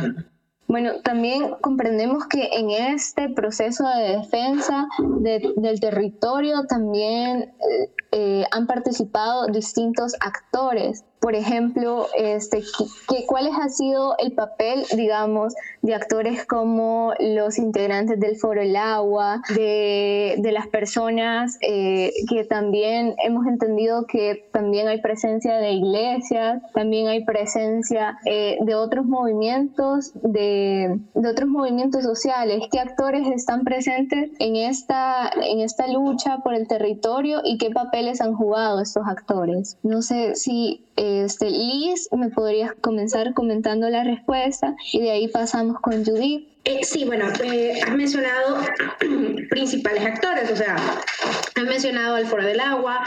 Bueno, 0.68 0.92
también 1.02 1.56
comprendemos 1.60 2.26
que 2.26 2.48
en 2.52 2.70
este 2.70 3.28
proceso 3.28 3.84
de 3.88 4.16
defensa 4.16 4.88
de, 5.20 5.52
del 5.56 5.80
territorio 5.80 6.64
también 6.66 7.42
eh, 7.42 7.90
eh, 8.12 8.44
han 8.50 8.66
participado 8.66 9.48
distintos 9.48 10.14
actores 10.20 11.04
por 11.22 11.36
ejemplo, 11.36 12.08
este, 12.18 12.64
que, 13.08 13.24
¿cuál 13.26 13.48
ha 13.56 13.68
sido 13.68 14.16
el 14.18 14.32
papel, 14.32 14.84
digamos, 14.96 15.54
de 15.80 15.94
actores 15.94 16.44
como 16.44 17.14
los 17.20 17.58
integrantes 17.58 18.18
del 18.18 18.36
Foro 18.36 18.60
El 18.60 18.74
Agua, 18.74 19.40
de, 19.54 20.34
de 20.38 20.52
las 20.52 20.66
personas 20.66 21.58
eh, 21.60 22.10
que 22.28 22.44
también 22.44 23.14
hemos 23.24 23.46
entendido 23.46 24.04
que 24.06 24.48
también 24.52 24.88
hay 24.88 25.00
presencia 25.00 25.58
de 25.58 25.70
iglesias, 25.70 26.60
también 26.74 27.06
hay 27.06 27.24
presencia 27.24 28.18
eh, 28.26 28.58
de 28.60 28.74
otros 28.74 29.06
movimientos, 29.06 30.10
de, 30.24 30.98
de, 31.14 31.28
otros 31.28 31.48
movimientos 31.48 32.02
sociales? 32.02 32.64
¿Qué 32.72 32.80
actores 32.80 33.28
están 33.28 33.62
presentes 33.62 34.32
en 34.40 34.56
esta, 34.56 35.30
en 35.40 35.60
esta 35.60 35.86
lucha 35.86 36.38
por 36.38 36.54
el 36.54 36.66
territorio 36.66 37.42
y 37.44 37.58
qué 37.58 37.70
papeles 37.70 38.20
han 38.20 38.34
jugado 38.34 38.80
estos 38.80 39.06
actores? 39.06 39.78
No 39.84 40.02
sé 40.02 40.34
si 40.34 40.84
este, 41.02 41.50
Liz, 41.50 42.08
me 42.12 42.30
podrías 42.30 42.72
comenzar 42.80 43.34
comentando 43.34 43.90
la 43.90 44.04
respuesta 44.04 44.76
y 44.92 45.00
de 45.00 45.10
ahí 45.10 45.28
pasamos 45.28 45.80
con 45.80 46.04
Judith. 46.04 46.48
Eh, 46.64 46.84
sí, 46.84 47.04
bueno, 47.04 47.26
eh, 47.42 47.80
has 47.84 47.96
mencionado 47.96 48.58
principales 49.50 50.06
actores, 50.06 50.48
o 50.48 50.54
sea, 50.54 50.76
has 50.76 51.64
mencionado 51.64 52.16
el 52.16 52.26
Foro 52.26 52.44
del 52.44 52.60
Agua, 52.60 53.02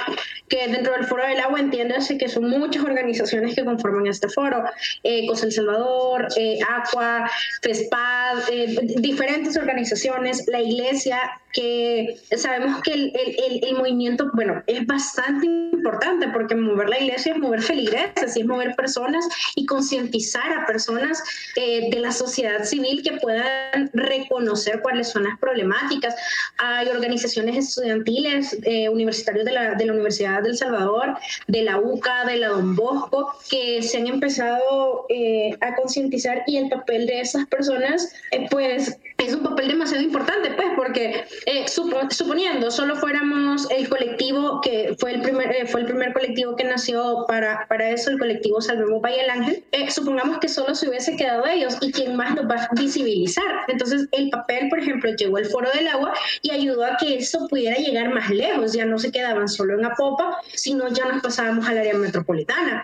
que 0.49 0.67
dentro 0.67 0.93
del 0.93 1.05
Foro 1.05 1.25
del 1.25 1.39
Agua 1.39 1.59
entiéndase 1.59 2.17
que 2.17 2.27
son 2.27 2.49
muchas 2.49 2.83
organizaciones 2.83 3.55
que 3.55 3.63
conforman 3.63 4.07
este 4.07 4.29
foro, 4.29 4.63
eh, 5.03 5.25
COS 5.27 5.43
El 5.43 5.51
Salvador, 5.51 6.27
eh, 6.37 6.59
Aqua, 6.69 7.29
FESPAD, 7.61 8.49
eh, 8.51 8.77
diferentes 8.97 9.57
organizaciones, 9.57 10.45
la 10.47 10.61
Iglesia, 10.61 11.19
que 11.55 12.17
sabemos 12.35 12.81
que 12.81 12.91
el, 12.91 13.13
el, 13.15 13.63
el, 13.63 13.75
movimiento, 13.75 14.29
bueno, 14.33 14.61
es 14.67 14.85
bastante 14.85 15.45
importante 15.45 16.27
porque 16.27 16.53
mover 16.53 16.89
la 16.89 16.99
iglesia 16.99 17.31
es 17.31 17.39
mover 17.39 17.61
feligreses, 17.61 18.35
es 18.35 18.45
mover 18.45 18.75
personas 18.75 19.25
y 19.55 19.65
concientizar 19.65 20.51
a 20.51 20.65
personas 20.65 21.23
eh, 21.55 21.89
de 21.89 21.99
la 22.01 22.11
sociedad 22.11 22.65
civil 22.65 23.01
que 23.03 23.13
puedan 23.13 23.89
reconocer 23.93 24.81
cuáles 24.81 25.07
son 25.07 25.23
las 25.23 25.39
problemáticas. 25.39 26.13
Hay 26.57 26.89
organizaciones 26.89 27.55
estudiantiles, 27.55 28.57
eh, 28.63 28.89
universitarios 28.89 29.45
de 29.45 29.53
la, 29.53 29.75
de 29.75 29.85
la 29.85 29.93
Universidad 29.93 30.43
del 30.43 30.57
Salvador, 30.57 31.15
de 31.47 31.63
la 31.63 31.79
UCA, 31.79 32.25
de 32.25 32.35
la 32.35 32.49
Don 32.49 32.75
Bosco, 32.75 33.33
que 33.49 33.81
se 33.81 33.99
han 33.99 34.07
empezado 34.07 35.05
eh, 35.07 35.55
a 35.61 35.73
concientizar 35.75 36.43
y 36.47 36.57
el 36.57 36.67
papel 36.67 37.07
de 37.07 37.21
esas 37.21 37.45
personas, 37.47 38.11
pues 38.51 38.97
es 39.17 39.33
un 39.33 39.43
papel 39.43 39.69
demasiado 39.69 40.03
importante, 40.03 40.51
pues, 40.51 40.67
porque 40.75 41.23
eh, 41.45 41.65
suponiendo 41.67 42.71
solo 42.71 42.95
fuéramos 42.95 43.69
el 43.69 43.87
colectivo 43.87 44.61
que 44.61 44.95
fue 44.99 45.13
el 45.13 45.21
primer, 45.21 45.51
eh, 45.51 45.67
fue 45.67 45.81
el 45.81 45.87
primer 45.87 46.13
colectivo 46.13 46.55
que 46.55 46.63
nació 46.63 47.25
para, 47.27 47.67
para 47.67 47.89
eso, 47.89 48.09
el 48.09 48.17
colectivo 48.17 48.61
Salvemos 48.61 49.01
Valle 49.01 49.21
del 49.21 49.29
Ángel, 49.29 49.63
eh, 49.71 49.91
supongamos 49.91 50.39
que 50.39 50.47
solo 50.47 50.73
se 50.73 50.89
hubiese 50.89 51.15
quedado 51.15 51.45
ellos 51.45 51.77
y 51.81 51.91
quién 51.91 52.15
más 52.15 52.35
nos 52.35 52.49
va 52.49 52.63
a 52.63 52.69
visibilizar. 52.73 53.43
Entonces, 53.67 54.07
el 54.11 54.29
papel, 54.29 54.69
por 54.69 54.79
ejemplo, 54.79 55.11
llegó 55.11 55.37
el 55.37 55.45
Foro 55.45 55.69
del 55.71 55.87
Agua 55.87 56.13
y 56.41 56.51
ayudó 56.51 56.85
a 56.85 56.97
que 56.97 57.17
eso 57.17 57.47
pudiera 57.47 57.77
llegar 57.77 58.13
más 58.13 58.29
lejos, 58.29 58.73
ya 58.73 58.85
no 58.85 58.97
se 58.97 59.11
quedaban 59.11 59.47
solo 59.47 59.77
en 59.77 59.85
Apopa, 59.85 60.39
sino 60.53 60.87
ya 60.87 61.05
nos 61.05 61.21
pasábamos 61.21 61.67
al 61.67 61.77
área 61.77 61.93
metropolitana. 61.93 62.83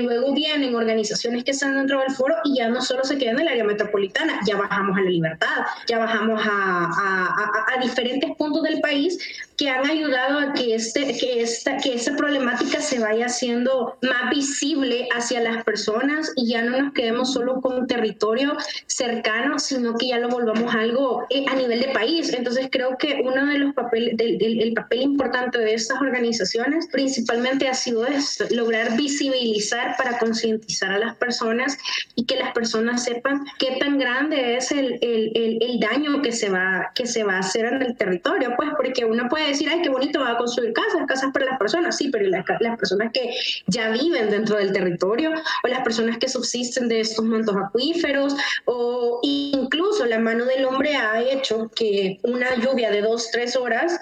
luego 0.00 0.32
vienen 0.32 0.74
organizaciones 0.74 1.44
que 1.44 1.50
están 1.50 1.76
dentro 1.76 2.00
del 2.00 2.10
foro 2.12 2.36
y 2.44 2.56
ya 2.56 2.68
no 2.68 2.80
solo 2.80 3.04
se 3.04 3.18
quedan 3.18 3.36
en 3.36 3.42
el 3.42 3.48
área 3.48 3.64
metropolitana, 3.64 4.40
ya 4.46 4.56
bajamos 4.56 4.96
a 4.96 5.02
la 5.02 5.10
libertad, 5.10 5.66
ya 5.86 5.98
bajamos 5.98 6.40
a, 6.44 7.80
diferentes 7.90 8.30
puntos 8.36 8.62
del 8.62 8.80
país 8.80 9.18
que 9.60 9.68
han 9.68 9.86
ayudado 9.86 10.38
a 10.38 10.52
que, 10.54 10.74
este, 10.74 11.14
que, 11.18 11.42
esta, 11.42 11.76
que 11.76 11.94
esta 11.94 12.16
problemática 12.16 12.80
se 12.80 12.98
vaya 12.98 13.26
haciendo 13.26 13.98
más 14.00 14.30
visible 14.30 15.06
hacia 15.14 15.40
las 15.40 15.62
personas 15.64 16.32
y 16.34 16.48
ya 16.48 16.62
no 16.62 16.80
nos 16.80 16.94
quedemos 16.94 17.34
solo 17.34 17.60
con 17.60 17.80
un 17.80 17.86
territorio 17.86 18.56
cercano, 18.86 19.58
sino 19.58 19.98
que 19.98 20.08
ya 20.08 20.18
lo 20.18 20.30
volvamos 20.30 20.74
algo 20.74 21.26
eh, 21.28 21.44
a 21.46 21.56
nivel 21.56 21.80
de 21.80 21.88
país. 21.88 22.32
Entonces 22.32 22.68
creo 22.72 22.96
que 22.96 23.20
uno 23.22 23.44
de 23.44 23.58
los 23.58 23.74
papeles, 23.74 24.16
del, 24.16 24.38
del 24.38 24.60
el 24.60 24.72
papel 24.72 25.02
importante 25.02 25.58
de 25.58 25.74
estas 25.74 26.00
organizaciones 26.00 26.88
principalmente 26.90 27.68
ha 27.68 27.74
sido 27.74 28.06
eso, 28.06 28.46
lograr 28.50 28.96
visibilizar 28.96 29.94
para 29.98 30.18
concientizar 30.18 30.90
a 30.90 30.98
las 30.98 31.16
personas 31.16 31.76
y 32.14 32.24
que 32.24 32.36
las 32.36 32.52
personas 32.52 33.04
sepan 33.04 33.44
qué 33.58 33.76
tan 33.78 33.98
grande 33.98 34.56
es 34.56 34.72
el, 34.72 34.98
el, 35.02 35.32
el, 35.34 35.58
el 35.60 35.80
daño 35.80 36.22
que 36.22 36.32
se, 36.32 36.48
va, 36.48 36.92
que 36.94 37.06
se 37.06 37.24
va 37.24 37.34
a 37.34 37.40
hacer 37.40 37.69
en 37.72 37.82
el 37.82 37.96
territorio, 37.96 38.54
pues 38.56 38.70
porque 38.76 39.04
uno 39.04 39.28
puede 39.28 39.48
decir, 39.48 39.68
ay, 39.70 39.82
qué 39.82 39.88
bonito 39.88 40.20
va 40.20 40.32
a 40.32 40.36
construir 40.36 40.72
casas, 40.72 41.02
casas 41.06 41.30
para 41.32 41.46
las 41.46 41.58
personas, 41.58 41.96
sí, 41.96 42.08
pero 42.10 42.26
las, 42.28 42.44
las 42.60 42.78
personas 42.78 43.12
que 43.12 43.34
ya 43.66 43.90
viven 43.90 44.30
dentro 44.30 44.56
del 44.56 44.72
territorio 44.72 45.32
o 45.64 45.68
las 45.68 45.82
personas 45.82 46.18
que 46.18 46.28
subsisten 46.28 46.88
de 46.88 47.00
estos 47.00 47.24
mantos 47.24 47.56
acuíferos 47.56 48.34
o 48.64 49.20
incluso 49.22 50.06
la 50.06 50.18
mano 50.18 50.44
del 50.44 50.64
hombre 50.64 50.96
ha 50.96 51.20
hecho 51.20 51.70
que 51.74 52.18
una 52.22 52.54
lluvia 52.56 52.90
de 52.90 53.02
dos, 53.02 53.30
tres 53.30 53.56
horas 53.56 54.00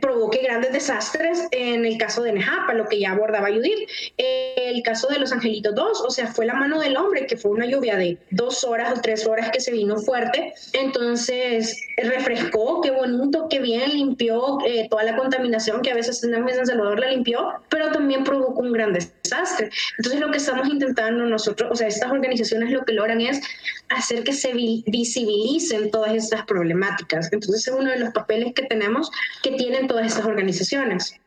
provoque 0.00 0.38
grandes 0.42 0.72
desastres 0.72 1.46
en 1.50 1.84
el 1.84 1.98
caso 1.98 2.22
de 2.22 2.32
Nejapa, 2.32 2.74
lo 2.74 2.88
que 2.88 3.00
ya 3.00 3.12
abordaba 3.12 3.48
Judith. 3.48 3.88
El 4.16 4.82
caso 4.82 5.08
de 5.08 5.18
los 5.18 5.32
Angelitos 5.32 5.74
2, 5.74 6.00
o 6.00 6.10
sea, 6.10 6.26
fue 6.26 6.46
la 6.46 6.54
mano 6.54 6.80
del 6.80 6.96
hombre, 6.96 7.26
que 7.26 7.36
fue 7.36 7.50
una 7.50 7.66
lluvia 7.66 7.96
de 7.96 8.18
dos 8.30 8.64
horas 8.64 8.96
o 8.96 9.00
tres 9.00 9.26
horas 9.26 9.50
que 9.50 9.60
se 9.60 9.72
vino 9.72 9.98
fuerte, 9.98 10.54
entonces 10.72 11.80
refrescó, 11.96 12.80
qué 12.80 12.90
bonito, 12.90 13.46
qué 13.48 13.60
bien 13.60 13.92
limpió 13.92 14.58
eh, 14.66 14.88
toda 14.88 15.04
la 15.04 15.16
contaminación 15.16 15.82
que 15.82 15.90
a 15.90 15.94
veces 15.94 16.20
tenemos 16.20 16.50
en 16.50 16.56
San 16.56 16.66
Salvador, 16.66 17.00
la 17.00 17.10
limpió, 17.10 17.52
pero 17.68 17.90
también 17.92 18.24
provocó 18.24 18.62
un 18.62 18.72
gran 18.72 18.92
desastre. 18.92 19.70
Entonces 19.98 20.20
lo 20.20 20.30
que 20.30 20.38
estamos 20.38 20.68
intentando 20.68 21.24
nosotros, 21.24 21.70
o 21.72 21.76
sea, 21.76 21.88
estas 21.88 22.10
organizaciones 22.10 22.70
lo 22.70 22.84
que 22.84 22.92
logran 22.92 23.20
es 23.20 23.40
hacer 23.88 24.24
que 24.24 24.32
se 24.32 24.52
visibilicen 24.52 25.90
todas 25.90 26.14
estas 26.14 26.44
problemáticas. 26.46 27.32
Entonces 27.32 27.66
es 27.66 27.74
uno 27.74 27.90
de 27.90 27.98
los 27.98 28.12
papeles 28.12 28.52
que 28.54 28.62
tenemos 28.62 29.10
que 29.42 29.52
tienen 29.74 29.88
todas 29.88 30.06
estas 30.06 30.24
organizaciones. 30.24 31.20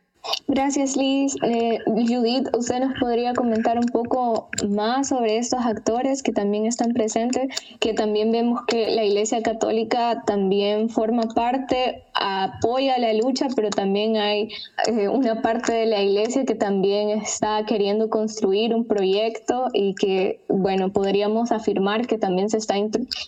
Gracias, 0.47 0.95
Liz. 0.95 1.35
Eh, 1.43 1.79
Judith, 1.85 2.47
¿usted 2.55 2.79
nos 2.79 2.97
podría 2.99 3.33
comentar 3.33 3.77
un 3.77 3.85
poco 3.85 4.49
más 4.67 5.09
sobre 5.09 5.37
estos 5.37 5.65
actores 5.65 6.23
que 6.23 6.31
también 6.31 6.65
están 6.65 6.93
presentes? 6.93 7.47
Que 7.79 7.93
también 7.93 8.31
vemos 8.31 8.61
que 8.67 8.89
la 8.89 9.03
Iglesia 9.03 9.41
Católica 9.41 10.23
también 10.25 10.89
forma 10.89 11.23
parte, 11.23 12.03
apoya 12.19 12.97
la 12.97 13.13
lucha, 13.13 13.47
pero 13.55 13.69
también 13.69 14.17
hay 14.17 14.49
eh, 14.87 15.07
una 15.07 15.41
parte 15.41 15.73
de 15.73 15.85
la 15.85 16.01
Iglesia 16.01 16.45
que 16.45 16.55
también 16.55 17.09
está 17.09 17.65
queriendo 17.65 18.09
construir 18.09 18.73
un 18.73 18.85
proyecto 18.85 19.67
y 19.73 19.93
que, 19.95 20.41
bueno, 20.47 20.91
podríamos 20.91 21.51
afirmar 21.51 22.07
que 22.07 22.17
también 22.17 22.49
se 22.49 22.57
está 22.57 22.75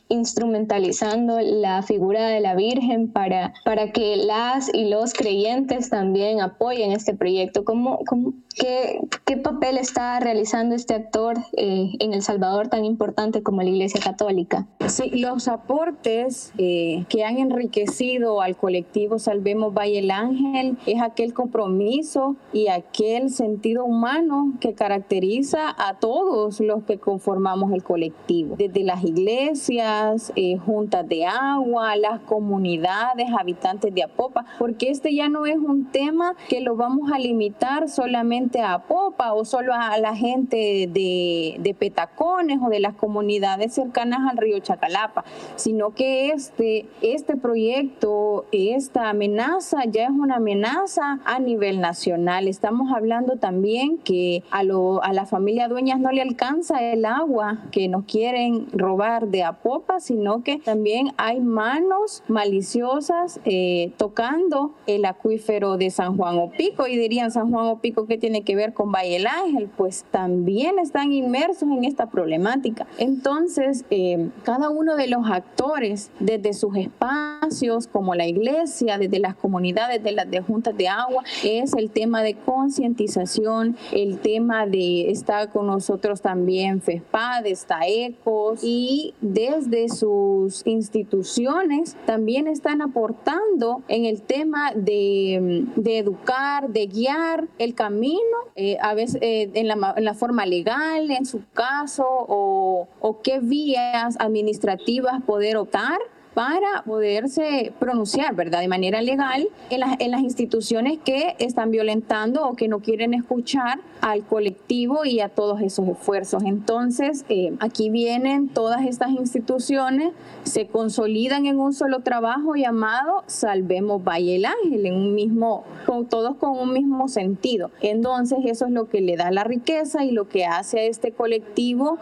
instrumentalizando 0.08 1.39
la 1.39 1.81
figura 1.84 2.27
de 2.27 2.39
la 2.39 2.55
Virgen 2.55 3.12
para, 3.12 3.53
para 3.65 3.91
que 3.91 4.17
las 4.17 4.74
y 4.74 4.89
los 4.89 5.13
creyentes 5.13 5.89
también 5.89 6.41
apoyen 6.41 6.91
este 6.91 7.13
proyecto. 7.13 7.63
¿Cómo, 7.63 8.00
cómo, 8.05 8.34
qué, 8.55 9.00
qué, 9.25 9.38
papel 9.38 9.77
está 9.77 10.19
realizando 10.19 10.75
este 10.75 10.93
actor 10.93 11.38
eh, 11.58 11.91
en 12.00 12.13
El 12.13 12.22
Salvador 12.22 12.67
tan 12.67 12.86
importante 12.86 13.41
como 13.43 13.62
la 13.62 13.69
Iglesia 13.69 14.01
Católica? 14.03 14.67
Sí, 14.88 15.10
los 15.12 15.48
aportes 15.48 16.51
eh, 16.58 17.05
que 17.10 17.24
han 17.24 17.38
enriquecido 17.38 18.41
al 18.41 18.55
colectivo 18.55 18.78
Salvemos 19.17 19.74
Valle 19.74 20.00
el 20.00 20.12
Ángel 20.12 20.77
es 20.86 21.01
aquel 21.01 21.33
compromiso 21.33 22.36
y 22.53 22.67
aquel 22.67 23.29
sentido 23.29 23.86
humano 23.86 24.53
que 24.59 24.74
caracteriza 24.74 25.75
a 25.77 26.00
todos 26.00 26.59
los 26.59 26.83
que 26.83 26.98
conformamos 26.98 27.71
el 27.74 27.83
colectivo, 27.83 28.55
desde 28.57 28.83
las 28.83 29.03
iglesias, 29.03 30.31
eh, 30.36 30.57
juntas 30.57 31.07
de 31.07 31.25
agua, 31.25 31.95
las 31.95 32.19
comunidades, 32.21 33.27
habitantes 33.38 33.93
de 33.93 34.03
Apopa, 34.03 34.45
porque 34.57 34.89
este 34.89 35.13
ya 35.13 35.29
no 35.29 35.45
es 35.45 35.57
un 35.57 35.86
tema 35.86 36.36
que 36.48 36.62
lo 36.62 36.75
vamos 36.75 37.12
a 37.12 37.19
limitar 37.19 37.89
solamente 37.89 38.62
a 38.62 38.79
Popa 38.79 39.33
o 39.33 39.45
solo 39.45 39.74
a 39.74 39.98
la 39.98 40.15
gente 40.15 40.89
de, 40.91 41.57
de 41.59 41.74
Petacones 41.74 42.59
o 42.65 42.69
de 42.69 42.79
las 42.79 42.95
comunidades 42.95 43.74
cercanas 43.74 44.19
al 44.29 44.38
río 44.38 44.59
Chacalapa, 44.59 45.24
sino 45.55 45.93
que 45.93 46.29
este, 46.29 46.88
este 47.01 47.36
proyecto, 47.38 48.45
esta 48.73 49.09
amenaza 49.09 49.85
ya 49.85 50.05
es 50.05 50.09
una 50.09 50.35
amenaza 50.35 51.19
a 51.25 51.39
nivel 51.39 51.81
nacional. 51.81 52.47
Estamos 52.47 52.91
hablando 52.93 53.38
también 53.38 53.97
que 53.97 54.43
a, 54.51 54.63
lo, 54.63 55.03
a 55.03 55.13
la 55.13 55.25
familia 55.25 55.67
Dueñas 55.67 55.99
no 55.99 56.11
le 56.11 56.21
alcanza 56.21 56.81
el 56.81 57.05
agua 57.05 57.59
que 57.71 57.88
nos 57.88 58.05
quieren 58.05 58.67
robar 58.71 59.27
de 59.27 59.43
Apopa, 59.43 59.99
sino 59.99 60.43
que 60.43 60.57
también 60.57 61.11
hay 61.17 61.39
manos 61.39 62.23
maliciosas 62.27 63.39
eh, 63.45 63.91
tocando 63.97 64.71
el 64.88 65.05
acuífero 65.05 65.77
de 65.77 65.89
San 65.89 66.17
Juan 66.17 66.38
Opico 66.38 66.88
y 66.88 66.97
dirían 66.97 67.31
San 67.31 67.51
Juan 67.51 67.67
Opico 67.67 68.05
que 68.05 68.17
tiene 68.17 68.43
que 68.43 68.55
ver 68.55 68.73
con 68.73 68.91
Valle 68.91 69.17
el 69.17 69.27
Ángel, 69.27 69.69
pues 69.75 70.05
también 70.11 70.79
están 70.79 71.11
inmersos 71.11 71.69
en 71.69 71.83
esta 71.83 72.09
problemática. 72.09 72.88
Entonces, 72.97 73.85
eh, 73.89 74.29
cada 74.43 74.69
uno 74.69 74.95
de 74.95 75.07
los 75.07 75.29
actores, 75.29 76.11
desde 76.19 76.53
sus 76.53 76.75
espacios, 76.75 77.88
como 77.88 78.15
la 78.15 78.27
iglesia, 78.27 78.58
desde 78.59 79.19
las 79.19 79.35
comunidades, 79.35 80.03
de 80.03 80.11
las 80.11 80.27
juntas 80.45 80.75
de 80.75 80.87
agua, 80.87 81.23
es 81.43 81.73
el 81.73 81.89
tema 81.91 82.21
de 82.21 82.35
concientización, 82.35 83.77
el 83.91 84.19
tema 84.19 84.65
de, 84.65 85.11
está 85.11 85.49
con 85.49 85.67
nosotros 85.67 86.21
también 86.21 86.81
FESPAD, 86.81 87.45
está 87.45 87.79
ECOS, 87.87 88.59
y 88.63 89.13
desde 89.21 89.89
sus 89.89 90.65
instituciones 90.65 91.95
también 92.05 92.47
están 92.47 92.81
aportando 92.81 93.81
en 93.87 94.05
el 94.05 94.21
tema 94.21 94.71
de, 94.75 95.65
educar, 95.85 96.69
de 96.69 96.87
guiar 96.87 97.47
el 97.57 97.73
camino, 97.75 98.19
eh, 98.55 98.77
a 98.81 98.93
veces 98.93 99.19
eh, 99.21 99.49
en, 99.53 99.67
la, 99.67 100.13
forma 100.13 100.45
legal, 100.45 101.10
en 101.12 101.25
su 101.25 101.41
caso, 101.53 102.05
o 102.07 103.21
qué 103.23 103.39
vías 103.39 104.15
administrativas 104.19 105.23
poder 105.23 105.57
optar 105.57 105.99
para 106.39 106.84
poderse 106.86 107.73
pronunciar, 107.80 108.34
¿verdad? 108.34 108.62
De 108.62 108.69
manera 108.69 109.02
legal 109.02 109.49
en, 109.69 109.82
en, 109.99 110.12
las 110.12 110.21
instituciones 110.21 110.97
que 111.04 111.36
están 111.38 111.69
violentando 111.69 112.47
o 112.47 112.56
que 112.56 112.69
no 112.69 112.80
quieren 112.80 113.13
escuchar 113.13 113.82
al 113.99 114.23
colectivo 114.23 115.04
y 115.04 115.19
a 115.19 115.28
todos 115.28 115.60
esos 115.60 115.86
esfuerzos. 115.89 116.43
Entonces, 116.45 117.25
eh, 117.28 117.52
aquí 117.60 117.89
vienen 117.89 118.47
todas 118.47 118.86
estas 118.86 119.10
instituciones, 119.10 120.13
se 120.43 120.67
consolidan 120.67 121.45
en 121.45 121.60
un 121.60 121.73
solo 121.73 121.99
trabajo 121.99 122.56
llamado 122.56 123.25
Salvemos 123.28 124.02
Valle 124.02 124.38
el 124.38 124.45
Ángel, 124.45 124.86
en 124.86 124.95
un 124.95 125.15
mismo, 125.15 125.65
con, 125.86 126.06
todos 126.06 126.38
con 126.38 126.58
un 126.58 126.71
mismo 126.71 127.10
sentido. 127.10 127.69
Entonces, 127.82 128.39
eso 128.45 128.65
es 128.65 128.71
lo 128.71 128.88
que 128.88 129.02
le 129.02 129.17
da 129.17 129.30
la 129.30 129.43
riqueza 129.43 130.06
y 130.06 130.12
lo 130.12 130.30
que 130.30 130.45
hace 130.45 130.80
a 130.80 130.84
este 130.84 131.12
colectivo 131.12 131.97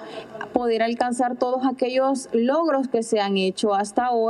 poder 0.53 0.83
alcanzar 0.83 1.37
todos 1.37 1.65
aquellos 1.65 2.29
logros 2.33 2.87
que 2.87 3.01
se 3.01 3.19
han 3.19 3.37
hecho 3.37 3.73
hasta 3.73 4.05
ahora 4.05 4.26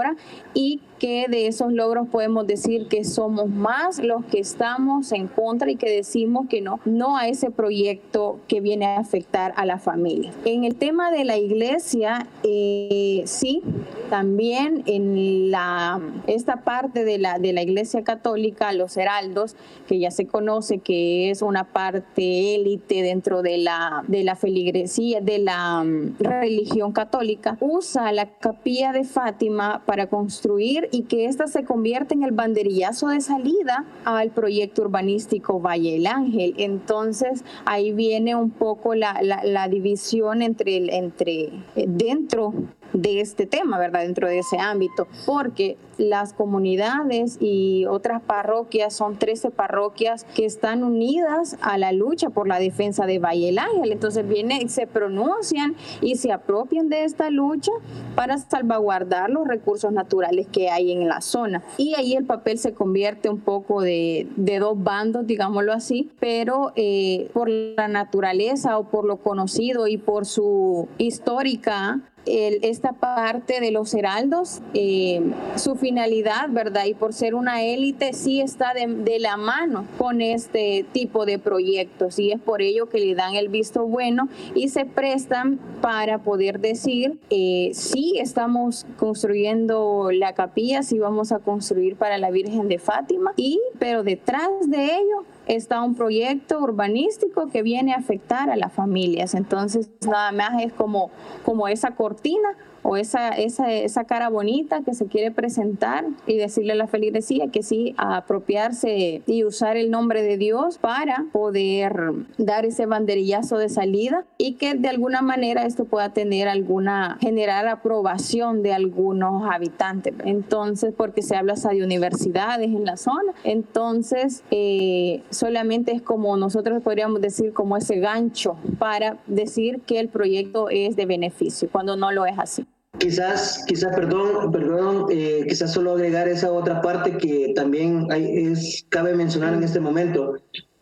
y 0.54 0.82
que 1.00 1.28
de 1.30 1.48
esos 1.48 1.72
logros 1.72 2.08
podemos 2.10 2.48
decir 2.48 2.88
que 2.88 3.04
somos 3.04 3.50
más 3.50 4.00
los 4.00 4.26
que 4.26 4.40
estamos 4.40 5.12
en 5.12 5.28
contra 5.28 5.70
y 5.70 5.76
que 5.76 5.90
decimos 5.90 6.48
que 6.50 6.62
no, 6.62 6.80
no 6.86 7.18
a 7.18 7.28
ese 7.28 7.52
proyecto 7.52 8.40
que 8.48 8.62
viene 8.62 8.86
a 8.86 9.00
afectar 9.00 9.54
a 9.56 9.66
la 9.66 9.80
familia. 9.80 10.32
En 10.46 10.64
el 10.64 10.76
tema 10.76 11.12
de 11.12 11.24
la 11.26 11.38
iglesia, 11.38 12.28
eh, 12.44 13.24
sí, 13.26 13.62
también 14.10 14.84
en 14.86 15.52
la, 15.52 16.00
esta 16.28 16.64
parte 16.64 17.04
de 17.04 17.18
la, 17.18 17.40
de 17.40 17.54
la 17.54 17.62
iglesia 17.62 18.04
católica, 18.04 18.72
los 18.74 18.98
heraldos, 18.98 19.56
que 19.88 20.00
ya 20.00 20.12
se 20.12 20.28
conoce 20.28 20.80
que 20.80 21.30
es 21.30 21.42
una 21.42 21.66
parte 21.66 22.56
élite 22.56 23.02
dentro 23.02 23.42
de 23.42 23.58
la, 23.58 24.04
de 24.08 24.24
la 24.24 24.36
feligresía, 24.36 25.22
de 25.22 25.40
la 25.40 25.84
mm, 25.84 26.16
religión 26.20 26.92
católica, 26.92 27.58
usa 27.60 28.12
la 28.12 28.26
capilla 28.26 28.92
de 28.92 29.04
Fátima 29.04 29.84
para 29.86 30.08
construir 30.08 30.87
y 30.92 31.04
que 31.04 31.26
ésta 31.26 31.48
se 31.48 31.64
convierte 31.64 32.14
en 32.14 32.24
el 32.24 32.32
banderillazo 32.32 33.08
de 33.10 33.22
salida 33.22 33.86
al 34.06 34.32
proyecto 34.32 34.84
urbanístico 34.84 35.60
Valle 35.60 35.96
el 35.98 36.08
Ángel. 36.08 36.54
Entonces 36.58 37.44
ahí 37.66 37.94
viene 37.94 38.36
un 38.36 38.50
poco 38.50 38.96
la, 38.96 39.20
la, 39.22 39.68
división 39.68 40.42
entre, 40.42 40.96
entre 40.96 41.52
eh, 41.76 41.86
dentro 41.88 42.54
de 42.94 43.22
este 43.22 43.46
tema, 43.46 43.78
¿verdad? 43.78 44.02
Dentro 44.02 44.28
de 44.28 44.40
ese 44.40 44.58
ámbito, 44.60 45.08
porque 45.26 45.78
las 45.98 46.34
comunidades 46.34 47.38
y 47.40 47.86
otras 47.86 48.22
parroquias 48.22 48.94
son 48.94 49.18
13 49.18 49.52
parroquias 49.52 50.26
que 50.36 50.46
están 50.46 50.84
unidas 50.84 51.58
a 51.62 51.78
la 51.78 51.92
lucha 51.92 52.30
por 52.30 52.48
la 52.48 52.60
defensa 52.60 53.06
de 53.06 53.20
Valle 53.20 53.50
el 53.50 53.60
Ángel. 53.60 53.92
Entonces 53.92 54.28
viene, 54.28 54.68
se 54.70 54.88
pronuncian 54.88 55.76
y 56.02 56.16
se 56.16 56.32
apropian 56.32 56.90
de 56.90 57.04
esta 57.04 57.30
lucha 57.30 57.72
para 58.16 58.38
salvaguardar 58.38 59.30
los 59.30 59.48
recursos 59.48 59.92
naturales 59.92 60.48
que 60.48 60.70
hay 60.70 60.92
en 60.92 61.08
la 61.08 61.22
zona. 61.22 61.64
Y 61.78 61.96
ahí 61.96 62.14
el 62.14 62.26
papel 62.26 62.58
se 62.58 62.74
convierte 62.74 63.30
un 63.30 63.40
poco 63.40 63.82
de, 63.82 64.28
de 64.36 64.60
dos 64.60 64.82
bandos, 64.82 65.26
digámoslo 65.26 65.74
así, 65.74 66.12
pero 66.20 66.74
eh, 66.76 67.30
por 67.34 67.50
la 67.50 67.88
naturaleza 67.88 68.78
o 68.78 68.90
por 68.90 69.06
lo 69.06 69.18
conocido 69.18 69.88
y 69.88 69.98
por 69.98 70.26
su 70.26 70.88
histórica 70.98 72.02
esta 72.28 72.94
parte 72.94 73.60
de 73.60 73.72
los 73.72 73.94
heraldos, 73.94 74.62
eh, 74.74 75.22
su 75.56 75.76
finalidad, 75.76 76.50
¿verdad? 76.50 76.86
Y 76.86 76.94
por 76.94 77.14
ser 77.14 77.36
una 77.36 77.64
élite, 77.64 78.14
sí 78.14 78.42
está 78.42 78.74
de, 78.74 79.18
la 79.20 79.38
mano 79.38 79.86
con 79.98 80.22
este 80.22 80.86
tipo 80.92 81.26
de 81.26 81.40
proyectos 81.40 82.20
y 82.20 82.32
es 82.32 82.40
por 82.40 82.62
ello 82.62 82.88
que 82.88 83.00
le 83.00 83.16
dan 83.16 83.34
el 83.34 83.50
visto 83.50 83.88
bueno 83.88 84.30
y 84.54 84.70
se 84.70 84.86
prestan 84.86 85.60
para 85.82 86.20
poder 86.20 86.60
decir, 86.60 87.20
eh, 87.32 87.72
sí 87.74 88.16
estamos 88.20 88.86
construyendo 88.98 90.10
la 90.12 90.34
capilla, 90.34 90.84
sí 90.84 91.00
vamos 91.00 91.32
a 91.32 91.40
construir 91.40 91.96
para 91.96 92.20
la 92.20 92.30
Virgen 92.30 92.68
de 92.68 92.78
Fátima, 92.78 93.34
y, 93.38 93.60
pero 93.80 94.04
detrás 94.04 94.50
de 94.68 94.86
ello 94.86 95.26
está 95.48 95.82
un 95.82 95.96
proyecto 95.96 96.60
urbanístico 96.60 97.48
que 97.48 97.64
viene 97.64 97.94
a 97.94 97.98
afectar 97.98 98.50
a 98.50 98.56
las 98.56 98.74
familias. 98.74 99.34
Entonces, 99.34 99.90
nada 100.06 100.32
más 100.32 100.62
es 100.62 100.74
como, 100.74 101.12
como 101.44 101.68
esa 101.68 101.96
cortina 101.96 102.50
o 102.90 102.96
esa, 102.96 103.32
esa, 103.32 103.70
esa 103.74 104.06
cara 104.06 104.30
bonita 104.30 104.82
que 104.82 104.94
se 104.94 105.08
quiere 105.08 105.30
presentar 105.30 106.06
y 106.26 106.38
decirle 106.38 106.72
a 106.72 106.76
la 106.78 106.88
feligresía 106.88 107.48
que 107.48 107.62
sí, 107.62 107.94
apropiarse 107.98 109.24
y 109.28 109.44
usar 109.44 109.76
el 109.76 109.92
nombre 109.92 110.24
de 110.24 110.38
Dios 110.38 110.78
para 110.78 111.26
poder 111.34 112.14
dar 112.38 112.66
ese 112.66 112.86
banderillazo 112.86 113.58
de 113.58 113.68
salida 113.68 114.24
y 114.38 114.54
que 114.54 114.76
de 114.76 114.88
alguna 114.88 115.22
manera 115.22 115.66
esto 115.66 115.84
pueda 115.84 116.14
tener 116.14 116.48
alguna, 116.48 117.18
generar 117.20 117.68
aprobación 117.68 118.64
de 118.64 118.72
algunos 118.72 119.44
habitantes. 119.52 120.14
Entonces, 120.24 120.94
porque 120.96 121.24
se 121.24 121.36
habla 121.36 121.54
hasta 121.54 121.72
de 121.72 121.84
universidades 121.84 122.68
en 122.68 122.86
la 122.86 122.96
zona, 122.96 123.34
entonces 123.44 124.46
eh, 124.50 125.24
solamente 125.30 125.92
es 125.92 126.02
como 126.02 126.38
nosotros 126.38 126.82
podríamos 126.82 127.20
decir 127.20 127.52
como 127.52 127.76
ese 127.76 128.00
gancho 128.00 128.56
para 128.80 129.18
decir 129.28 129.82
que 129.82 130.00
el 130.00 130.08
proyecto 130.08 130.70
es 130.70 130.96
de 130.96 131.06
beneficio, 131.06 131.68
cuando 131.70 131.98
no 131.98 132.14
lo 132.14 132.26
es 132.26 132.40
así. 132.40 132.66
Quizás, 133.00 133.64
quizás, 133.68 133.96
perdón, 133.96 134.52
perdón, 134.52 135.06
eh, 135.12 135.46
quizás 135.48 135.72
solo 135.72 135.94
agregar 135.94 136.28
esa 136.28 136.52
otra 136.52 136.82
parte 136.82 137.18
que 137.18 137.54
también 137.56 138.08
hay, 138.12 138.48
es, 138.48 138.86
cabe 138.90 139.14
mencionar 139.16 139.54
en 139.54 139.64
este 139.64 139.80
momento. 139.80 140.36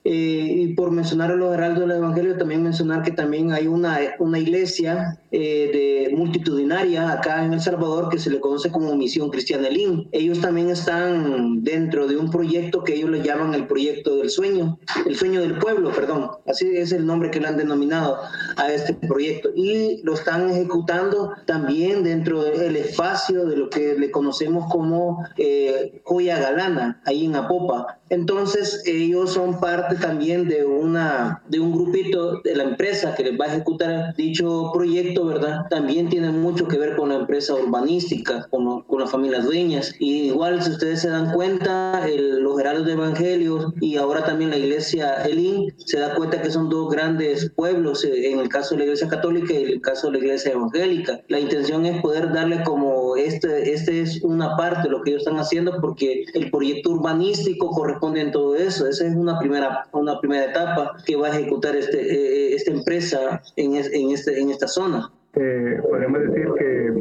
Eh, 0.08 0.12
y 0.12 0.74
por 0.76 0.91
mencionar 0.91 1.32
a 1.32 1.36
los 1.36 1.52
heraldos 1.52 1.88
del 1.88 1.98
Evangelio, 1.98 2.38
también 2.38 2.62
mencionar 2.62 3.02
que 3.02 3.10
también 3.10 3.52
hay 3.52 3.65
una, 3.65 4.00
una 4.20 4.38
iglesia 4.38 5.20
eh, 5.32 6.08
de 6.10 6.15
multitudinaria 6.15 7.12
acá 7.12 7.44
en 7.44 7.54
El 7.54 7.60
Salvador 7.60 8.10
que 8.10 8.20
se 8.20 8.30
le 8.30 8.39
conoce 8.39 8.70
como 8.70 8.96
Misión 8.96 9.32
Cristiana 9.32 9.68
Elín. 9.68 10.08
Ellos 10.12 10.41
también 10.41 10.70
están 10.70 11.63
dentro 11.63 12.06
de 12.06 12.18
un 12.18 12.30
proyecto 12.30 12.84
que 12.84 12.94
ellos 12.94 13.10
le 13.10 13.24
llaman 13.24 13.56
el 13.56 13.65
proyecto 13.65 14.18
del 14.18 14.30
sueño, 14.30 14.78
el 15.08 15.15
sueño 15.15 15.41
del 15.41 15.58
pueblo, 15.58 15.91
perdón. 15.91 16.30
Así 16.46 16.68
es 16.78 16.91
el 16.91 17.08
nombre 17.08 17.32
que 17.32 17.39
le 17.41 17.48
han 17.48 17.58
denominado 17.58 18.20
a 18.58 18.72
este 18.72 18.94
proyecto. 18.94 19.50
Y 19.56 20.04
lo 20.04 20.13
están 20.13 20.52
ejecutando 20.52 21.34
también 21.48 22.04
dentro 22.04 22.44
del 22.44 22.76
espacio 22.76 23.46
de 23.46 23.58
lo 23.58 23.72
que 23.72 23.96
le 23.96 24.12
conocemos 24.12 24.72
como 24.72 25.26
eh, 25.38 26.00
Joya 26.04 26.38
Galana, 26.38 27.02
ahí 27.06 27.26
en 27.26 27.36
Apopa. 27.36 27.98
Entonces, 28.10 28.84
ellos 28.86 29.34
son 29.34 29.60
parte 29.60 29.96
también 29.96 30.48
de, 30.48 30.63
una, 30.63 31.41
de 31.50 31.60
un 31.60 31.72
grupito 31.72 32.39
de 32.44 32.56
la 32.56 32.63
empresa 32.63 33.15
que 33.15 33.24
les 33.24 33.39
va 33.39 33.46
a 33.46 33.48
ejecutar 33.48 34.15
dicho 34.15 34.72
proyecto, 34.74 35.26
¿verdad? 35.26 35.65
También 35.70 36.10
tiene 36.10 36.30
mucho 36.30 36.68
que 36.68 36.78
ver 36.78 36.96
con 36.96 37.10
la 37.10 37.15
empresa 37.15 37.56
urbanística, 37.56 38.48
con, 38.50 38.84
con 38.84 39.00
las 39.00 39.10
familias 39.10 39.46
dueñas. 39.46 39.96
Y 40.00 40.28
igual, 40.28 40.62
si 40.62 40.72
ustedes 40.72 41.02
se 41.02 41.10
dan 41.10 41.32
cuenta, 41.34 42.06
los 42.18 42.60
heraldos 42.60 42.86
de 42.86 42.94
Evangelios 42.94 43.74
y 43.82 43.98
ahora 43.98 44.24
también 44.24 44.52
la 44.52 44.58
iglesia 44.58 45.24
Elín 45.26 45.74
se 45.78 46.00
da 46.00 46.15
cuenta 46.15 46.41
que 46.41 46.52
son 46.52 46.70
dos 46.70 46.91
grandes 46.91 47.52
pueblos, 47.56 48.04
eh, 48.04 48.32
en 48.32 48.39
el 48.39 48.50
caso 48.50 48.76
de 48.76 48.80
la 48.80 48.84
iglesia 48.86 49.08
católica 49.08 49.54
y 49.54 49.63
en 49.63 49.70
el 49.70 49.82
caso 49.82 50.08
de 50.08 50.13
la 50.13 50.26
iglesia 50.26 50.52
evangélica. 50.52 51.22
La 51.28 51.39
intención 51.39 51.86
es 51.86 52.02
poder 52.02 52.32
darle 52.34 52.63
como 52.63 53.05
este, 53.17 53.73
este 53.73 54.01
es 54.01 54.21
una 54.23 54.56
parte 54.56 54.84
de 54.84 54.89
lo 54.89 55.01
que 55.01 55.12
ellos 55.12 55.23
están 55.23 55.39
haciendo 55.39 55.80
porque 55.82 56.25
el 56.34 56.51
proyecto 56.51 56.91
urbanístico 56.91 57.69
corre 57.69 57.93
responde 57.93 58.21
en 58.21 58.32
todo 58.32 58.56
eso. 58.56 58.88
Esa 58.88 59.08
es 59.08 59.15
una 59.15 59.39
primera, 59.39 59.88
una 59.93 60.19
primera 60.19 60.51
etapa 60.51 60.97
que 61.06 61.15
va 61.15 61.28
a 61.28 61.39
ejecutar 61.39 61.75
este, 61.75 62.01
eh, 62.01 62.51
eh, 62.51 62.56
esta 62.56 62.71
empresa 62.71 63.41
en, 63.56 63.75
en, 63.75 64.12
este, 64.12 64.39
en 64.39 64.49
esta 64.49 64.67
zona. 64.67 65.12
Eh, 65.36 65.80
podemos 65.82 66.21
decir 66.21 66.47
que 66.58 66.91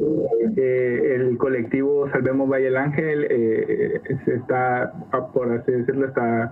el 1.34 1.38
colectivo 1.38 2.08
Salvemos 2.10 2.48
Valle 2.48 2.68
el 2.68 2.76
Ángel 2.76 3.26
eh, 3.28 4.00
está, 4.26 4.92
por 5.32 5.50
así 5.52 5.72
decirlo, 5.72 6.06
está, 6.06 6.50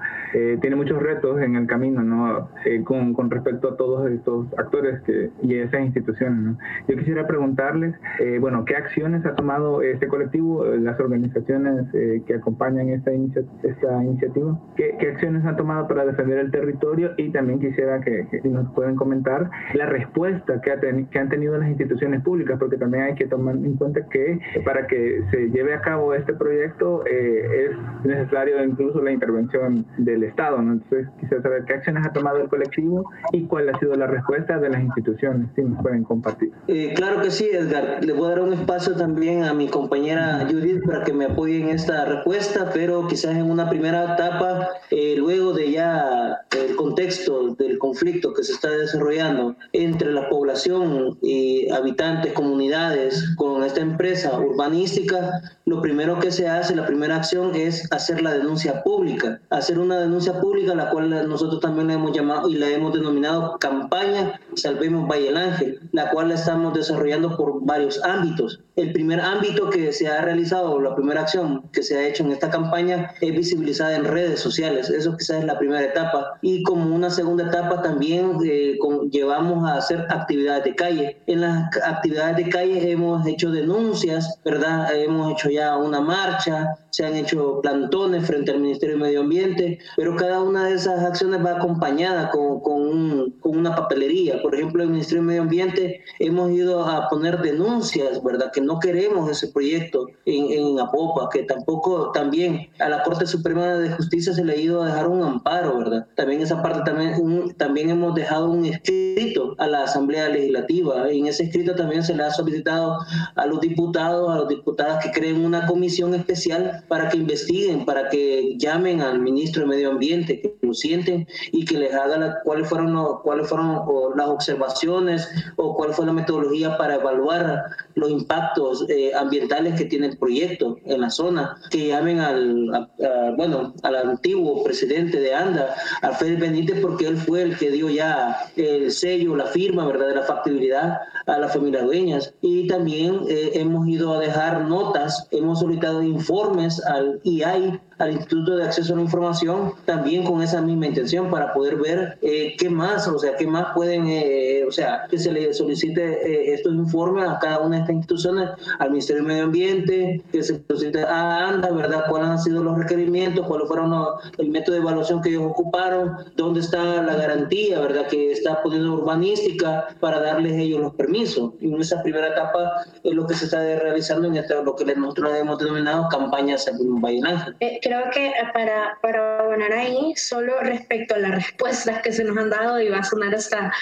tiene 0.60 0.76
muchos 0.76 1.00
retos 1.00 1.40
en 1.40 1.56
el 1.56 1.66
camino, 1.66 2.02
¿no? 2.02 2.48
Con, 2.84 3.14
con, 3.14 3.30
respecto 3.30 3.68
a 3.68 3.76
todos 3.76 4.10
estos 4.10 4.46
actores 4.58 5.00
que, 5.02 5.30
y 5.42 5.54
esas 5.54 5.82
instituciones, 5.82 6.38
¿no? 6.38 6.58
Yo 6.88 6.96
quisiera 6.96 7.26
preguntarles, 7.26 7.94
bueno, 8.40 8.64
¿qué 8.64 8.76
acciones 8.76 9.24
ha 9.24 9.34
tomado 9.34 9.82
este 9.82 10.08
colectivo, 10.08 10.64
las 10.64 10.98
organizaciones 10.98 11.86
que 11.92 12.34
acompañan 12.34 12.88
esta, 12.88 13.12
inicia 13.12 13.42
esta 13.62 14.04
iniciativa? 14.04 14.58
¿Qué, 14.76 14.96
¿Qué, 14.98 15.10
acciones 15.10 15.44
han 15.44 15.56
tomado 15.56 15.86
para 15.86 16.04
defender 16.04 16.38
el 16.38 16.50
territorio? 16.50 17.12
Y 17.16 17.30
también 17.30 17.60
quisiera 17.60 18.00
que, 18.00 18.26
que 18.30 18.48
nos 18.48 18.70
puedan 18.72 18.96
comentar 18.96 19.50
la 19.74 19.86
respuesta 19.86 20.60
que, 20.60 20.72
ha 20.72 20.80
que 20.80 21.18
han 21.18 21.28
tenido 21.28 21.56
las 21.56 21.68
instituciones 21.68 22.22
públicas, 22.22 22.58
porque 22.58 22.76
también 22.76 23.04
hay 23.04 23.14
que 23.14 23.26
tomar 23.26 23.54
en 23.54 23.76
cuenta 23.76 24.06
que 24.08 24.40
para 24.64 24.71
que 24.86 25.22
se 25.30 25.50
lleve 25.50 25.74
a 25.74 25.80
cabo 25.80 26.14
este 26.14 26.32
proyecto 26.32 27.04
eh, 27.06 27.70
es 27.70 28.04
necesario 28.04 28.62
incluso 28.64 29.02
la 29.02 29.12
intervención 29.12 29.86
del 29.98 30.24
Estado. 30.24 30.60
¿no? 30.60 30.72
Entonces, 30.74 31.08
quisiera 31.20 31.42
saber 31.42 31.64
qué 31.66 31.74
acciones 31.74 32.06
ha 32.06 32.12
tomado 32.12 32.38
el 32.38 32.48
colectivo 32.48 33.10
y 33.32 33.46
cuál 33.46 33.68
ha 33.68 33.78
sido 33.78 33.94
la 33.94 34.06
respuesta 34.06 34.58
de 34.58 34.70
las 34.70 34.82
instituciones, 34.82 35.48
si 35.54 35.62
nos 35.62 35.80
pueden 35.82 36.04
compartir. 36.04 36.50
Eh, 36.68 36.92
claro 36.94 37.20
que 37.20 37.30
sí, 37.30 37.48
Edgar. 37.52 38.04
Le 38.04 38.12
voy 38.12 38.26
a 38.26 38.28
dar 38.30 38.40
un 38.40 38.52
espacio 38.52 38.96
también 38.96 39.44
a 39.44 39.54
mi 39.54 39.68
compañera 39.68 40.46
Judith 40.50 40.84
para 40.84 41.04
que 41.04 41.12
me 41.12 41.26
apoye 41.26 41.60
en 41.60 41.68
esta 41.68 42.04
respuesta, 42.04 42.70
pero 42.72 43.06
quizás 43.06 43.36
en 43.36 43.50
una 43.50 43.68
primera 43.68 44.14
etapa, 44.14 44.68
eh, 44.90 45.14
luego 45.18 45.52
de 45.52 45.70
ya 45.70 46.38
el 46.56 46.76
contexto 46.76 47.54
del 47.54 47.78
conflicto 47.78 48.32
que 48.32 48.42
se 48.42 48.52
está 48.52 48.70
desarrollando 48.70 49.56
entre 49.72 50.12
la 50.12 50.28
población 50.28 51.18
y 51.22 51.70
habitantes, 51.70 52.32
comunidades, 52.32 53.34
con 53.36 53.62
esta 53.64 53.80
empresa 53.80 54.38
urbanística, 54.62 55.42
lo 55.66 55.80
primero 55.80 56.18
que 56.20 56.30
se 56.30 56.48
hace, 56.48 56.74
la 56.76 56.86
primera 56.86 57.16
acción 57.16 57.54
es 57.54 57.90
hacer 57.92 58.22
la 58.22 58.32
denuncia 58.32 58.82
pública, 58.82 59.40
hacer 59.50 59.78
una 59.78 59.98
denuncia 59.98 60.40
pública, 60.40 60.74
la 60.74 60.90
cual 60.90 61.28
nosotros 61.28 61.60
también 61.60 61.88
la 61.88 61.94
hemos 61.94 62.12
llamado 62.12 62.48
y 62.48 62.54
la 62.54 62.68
hemos 62.68 62.92
denominado 62.92 63.58
campaña 63.58 64.40
Salvemos 64.54 65.08
Valle 65.08 65.28
el 65.28 65.36
Ángel, 65.36 65.80
la 65.92 66.10
cual 66.10 66.28
la 66.28 66.34
estamos 66.34 66.74
desarrollando 66.74 67.36
por 67.36 67.64
varios 67.64 68.02
ámbitos. 68.04 68.60
El 68.76 68.92
primer 68.92 69.20
ámbito 69.20 69.70
que 69.70 69.92
se 69.92 70.08
ha 70.08 70.20
realizado, 70.22 70.80
la 70.80 70.94
primera 70.94 71.22
acción 71.22 71.62
que 71.72 71.82
se 71.82 71.96
ha 71.96 72.06
hecho 72.06 72.24
en 72.24 72.32
esta 72.32 72.50
campaña 72.50 73.12
es 73.20 73.34
visibilizada 73.34 73.96
en 73.96 74.04
redes 74.04 74.40
sociales, 74.40 74.88
eso 74.90 75.16
quizás 75.16 75.38
es 75.38 75.44
la 75.44 75.58
primera 75.58 75.82
etapa. 75.82 76.38
Y 76.42 76.62
como 76.62 76.94
una 76.94 77.10
segunda 77.10 77.44
etapa 77.44 77.82
también 77.82 78.38
eh, 78.44 78.78
llevamos 79.10 79.68
a 79.68 79.76
hacer 79.76 80.06
actividades 80.08 80.64
de 80.64 80.74
calle. 80.74 81.16
En 81.26 81.42
las 81.42 81.68
actividades 81.84 82.36
de 82.36 82.48
calle 82.48 82.90
hemos 82.90 83.26
hecho 83.26 83.50
denuncias, 83.50 84.38
¿verdad? 84.52 84.94
Hemos 84.94 85.32
hecho 85.32 85.48
ya 85.48 85.78
una 85.78 86.00
marcha, 86.00 86.76
se 86.90 87.06
han 87.06 87.16
hecho 87.16 87.60
plantones 87.62 88.26
frente 88.26 88.50
al 88.50 88.60
Ministerio 88.60 88.96
de 88.96 89.02
Medio 89.02 89.20
Ambiente, 89.20 89.78
pero 89.96 90.14
cada 90.14 90.42
una 90.42 90.66
de 90.66 90.74
esas 90.74 91.02
acciones 91.02 91.42
va 91.44 91.56
acompañada 91.56 92.30
con, 92.30 92.60
con, 92.60 93.32
una 93.42 93.74
papelería. 93.74 94.42
Por 94.42 94.54
ejemplo, 94.54 94.82
el 94.82 94.90
Ministerio 94.90 95.22
de 95.22 95.28
Medio 95.28 95.42
Ambiente 95.42 96.02
hemos 96.18 96.50
ido 96.50 96.84
a 96.84 97.08
poner 97.08 97.40
denuncias, 97.40 98.22
¿verdad? 98.22 98.50
Que 98.52 98.60
no 98.60 98.78
queremos 98.78 99.30
ese 99.30 99.48
proyecto 99.48 100.08
en 100.26 100.78
Apopa, 100.78 101.28
que 101.32 101.44
tampoco, 101.44 102.12
también 102.12 102.68
a 102.78 102.90
la 102.90 103.02
Corte 103.02 103.26
Suprema 103.26 103.66
de 103.68 103.90
Justicia 103.90 104.34
se 104.34 104.44
le 104.44 104.52
ha 104.52 104.56
ido 104.56 104.82
a 104.82 104.86
dejar 104.86 105.08
un 105.08 105.22
amparo, 105.22 105.78
¿verdad? 105.78 106.06
También 106.14 106.42
esa 106.42 106.62
parte, 106.62 106.82
también, 106.84 107.54
también 107.56 107.88
hemos 107.88 108.14
dejado 108.14 108.50
un 108.50 108.66
escrito 108.66 109.41
a 109.58 109.66
la 109.66 109.84
Asamblea 109.84 110.28
Legislativa. 110.28 111.10
En 111.10 111.26
ese 111.26 111.44
escrito 111.44 111.74
también 111.74 112.02
se 112.02 112.14
le 112.14 112.22
ha 112.22 112.30
solicitado 112.30 112.98
a 113.34 113.46
los 113.46 113.60
diputados, 113.60 114.30
a 114.30 114.38
las 114.40 114.48
diputadas 114.48 115.04
que 115.04 115.10
creen 115.10 115.44
una 115.44 115.66
comisión 115.66 116.14
especial 116.14 116.84
para 116.88 117.08
que 117.08 117.18
investiguen, 117.18 117.84
para 117.84 118.08
que 118.08 118.56
llamen 118.58 119.00
al 119.00 119.20
ministro 119.20 119.62
de 119.62 119.68
Medio 119.68 119.90
Ambiente, 119.90 120.40
que 120.40 120.56
lo 120.60 120.74
sienten 120.74 121.26
y 121.50 121.64
que 121.64 121.78
les 121.78 121.94
haga 121.94 122.40
cuáles 122.44 122.68
fueron, 122.68 122.96
cuáles 123.22 123.48
fueron 123.48 123.82
las 124.16 124.28
observaciones 124.28 125.28
o 125.56 125.74
cuál 125.76 125.92
fue 125.94 126.06
la 126.06 126.12
metodología 126.12 126.76
para 126.76 126.96
evaluar 126.96 127.62
los 127.94 128.10
impactos 128.10 128.86
eh, 128.88 129.12
ambientales 129.14 129.74
que 129.74 129.84
tiene 129.84 130.08
el 130.08 130.18
proyecto 130.18 130.78
en 130.84 131.00
la 131.00 131.10
zona, 131.10 131.56
que 131.70 131.88
llamen 131.88 132.20
al, 132.20 132.88
bueno, 133.36 133.74
al 133.82 133.96
antiguo 133.96 134.62
presidente 134.62 135.20
de 135.20 135.34
ANDA, 135.34 135.74
Alfredo 136.02 136.38
Benítez, 136.38 136.80
porque 136.80 137.06
él 137.06 137.16
fue 137.16 137.42
el 137.42 137.58
que 137.58 137.70
dio 137.70 137.90
ya 137.90 138.36
el 138.56 138.90
sello, 138.90 139.36
la 139.36 139.46
firma, 139.52 139.86
¿verdad?, 139.86 140.08
de 140.08 140.14
la 140.16 140.22
factibilidad 140.22 141.00
a 141.26 141.38
las 141.38 141.52
familias 141.52 141.84
dueñas. 141.84 142.34
Y 142.40 142.66
también 142.66 143.20
eh, 143.28 143.52
hemos 143.54 143.86
ido 143.86 144.14
a 144.14 144.18
dejar 144.18 144.62
notas, 144.62 145.28
hemos 145.30 145.60
solicitado 145.60 146.02
informes 146.02 146.84
al 146.84 147.20
IAI 147.24 147.80
al 148.02 148.12
Instituto 148.12 148.56
de 148.56 148.64
Acceso 148.64 148.92
a 148.92 148.96
la 148.96 149.02
Información 149.02 149.74
también 149.84 150.24
con 150.24 150.42
esa 150.42 150.60
misma 150.60 150.86
intención 150.86 151.30
para 151.30 151.54
poder 151.54 151.76
ver 151.76 152.18
eh, 152.20 152.56
qué 152.58 152.68
más, 152.68 153.06
o 153.06 153.18
sea, 153.18 153.36
qué 153.36 153.46
más 153.46 153.68
pueden, 153.74 154.06
eh, 154.08 154.64
o 154.66 154.72
sea, 154.72 155.06
que 155.08 155.18
se 155.18 155.30
le 155.32 155.54
solicite 155.54 156.02
eh, 156.02 156.54
estos 156.54 156.74
informes 156.74 157.28
a 157.28 157.38
cada 157.38 157.60
una 157.60 157.76
de 157.76 157.82
estas 157.82 157.94
instituciones, 157.96 158.50
al 158.78 158.90
Ministerio 158.90 159.22
de 159.22 159.28
Medio 159.28 159.44
Ambiente, 159.44 160.22
que 160.32 160.42
se 160.42 160.62
solicite 160.66 161.02
a 161.02 161.48
ANDA, 161.48 161.70
¿verdad? 161.70 162.04
¿Cuáles 162.08 162.28
han 162.28 162.38
sido 162.40 162.62
los 162.62 162.76
requerimientos? 162.76 163.46
¿Cuáles 163.46 163.68
fueron 163.68 163.94
el 164.38 164.50
método 164.50 164.74
de 164.74 164.82
evaluación 164.82 165.22
que 165.22 165.30
ellos 165.30 165.44
ocuparon? 165.44 166.16
¿Dónde 166.36 166.60
está 166.60 167.02
la 167.02 167.14
garantía, 167.14 167.80
¿verdad? 167.80 168.08
Que 168.08 168.32
está 168.32 168.62
poniendo 168.62 168.94
urbanística 168.94 169.88
para 170.00 170.20
darles 170.20 170.54
ellos 170.54 170.80
los 170.80 170.94
permisos. 170.94 171.52
Y 171.60 171.72
en 171.72 171.80
esa 171.80 172.02
primera 172.02 172.28
etapa 172.28 172.84
es 173.04 173.14
lo 173.14 173.26
que 173.26 173.34
se 173.34 173.44
está 173.44 173.58
realizando 173.58 174.26
en 174.26 174.42
lo 174.64 174.74
que 174.74 174.84
nosotros 174.96 175.32
hemos 175.36 175.58
denominado 175.58 176.08
campañas 176.08 176.66
en 176.66 177.00
Valle 177.00 177.20
Ángel 177.24 177.56
creo 177.92 178.10
que 178.10 178.26
eh, 178.28 178.32
para, 178.54 178.98
para 179.02 179.40
abonar 179.40 179.72
ahí, 179.72 180.14
solo 180.16 180.60
respecto 180.60 181.14
a 181.14 181.18
las 181.18 181.32
respuestas 181.32 182.00
que 182.02 182.12
se 182.12 182.24
nos 182.24 182.36
han 182.38 182.50
dado, 182.50 182.80
y 182.80 182.88
va 182.88 182.98
a 182.98 183.04
sonar 183.04 183.34
hasta, 183.34 183.72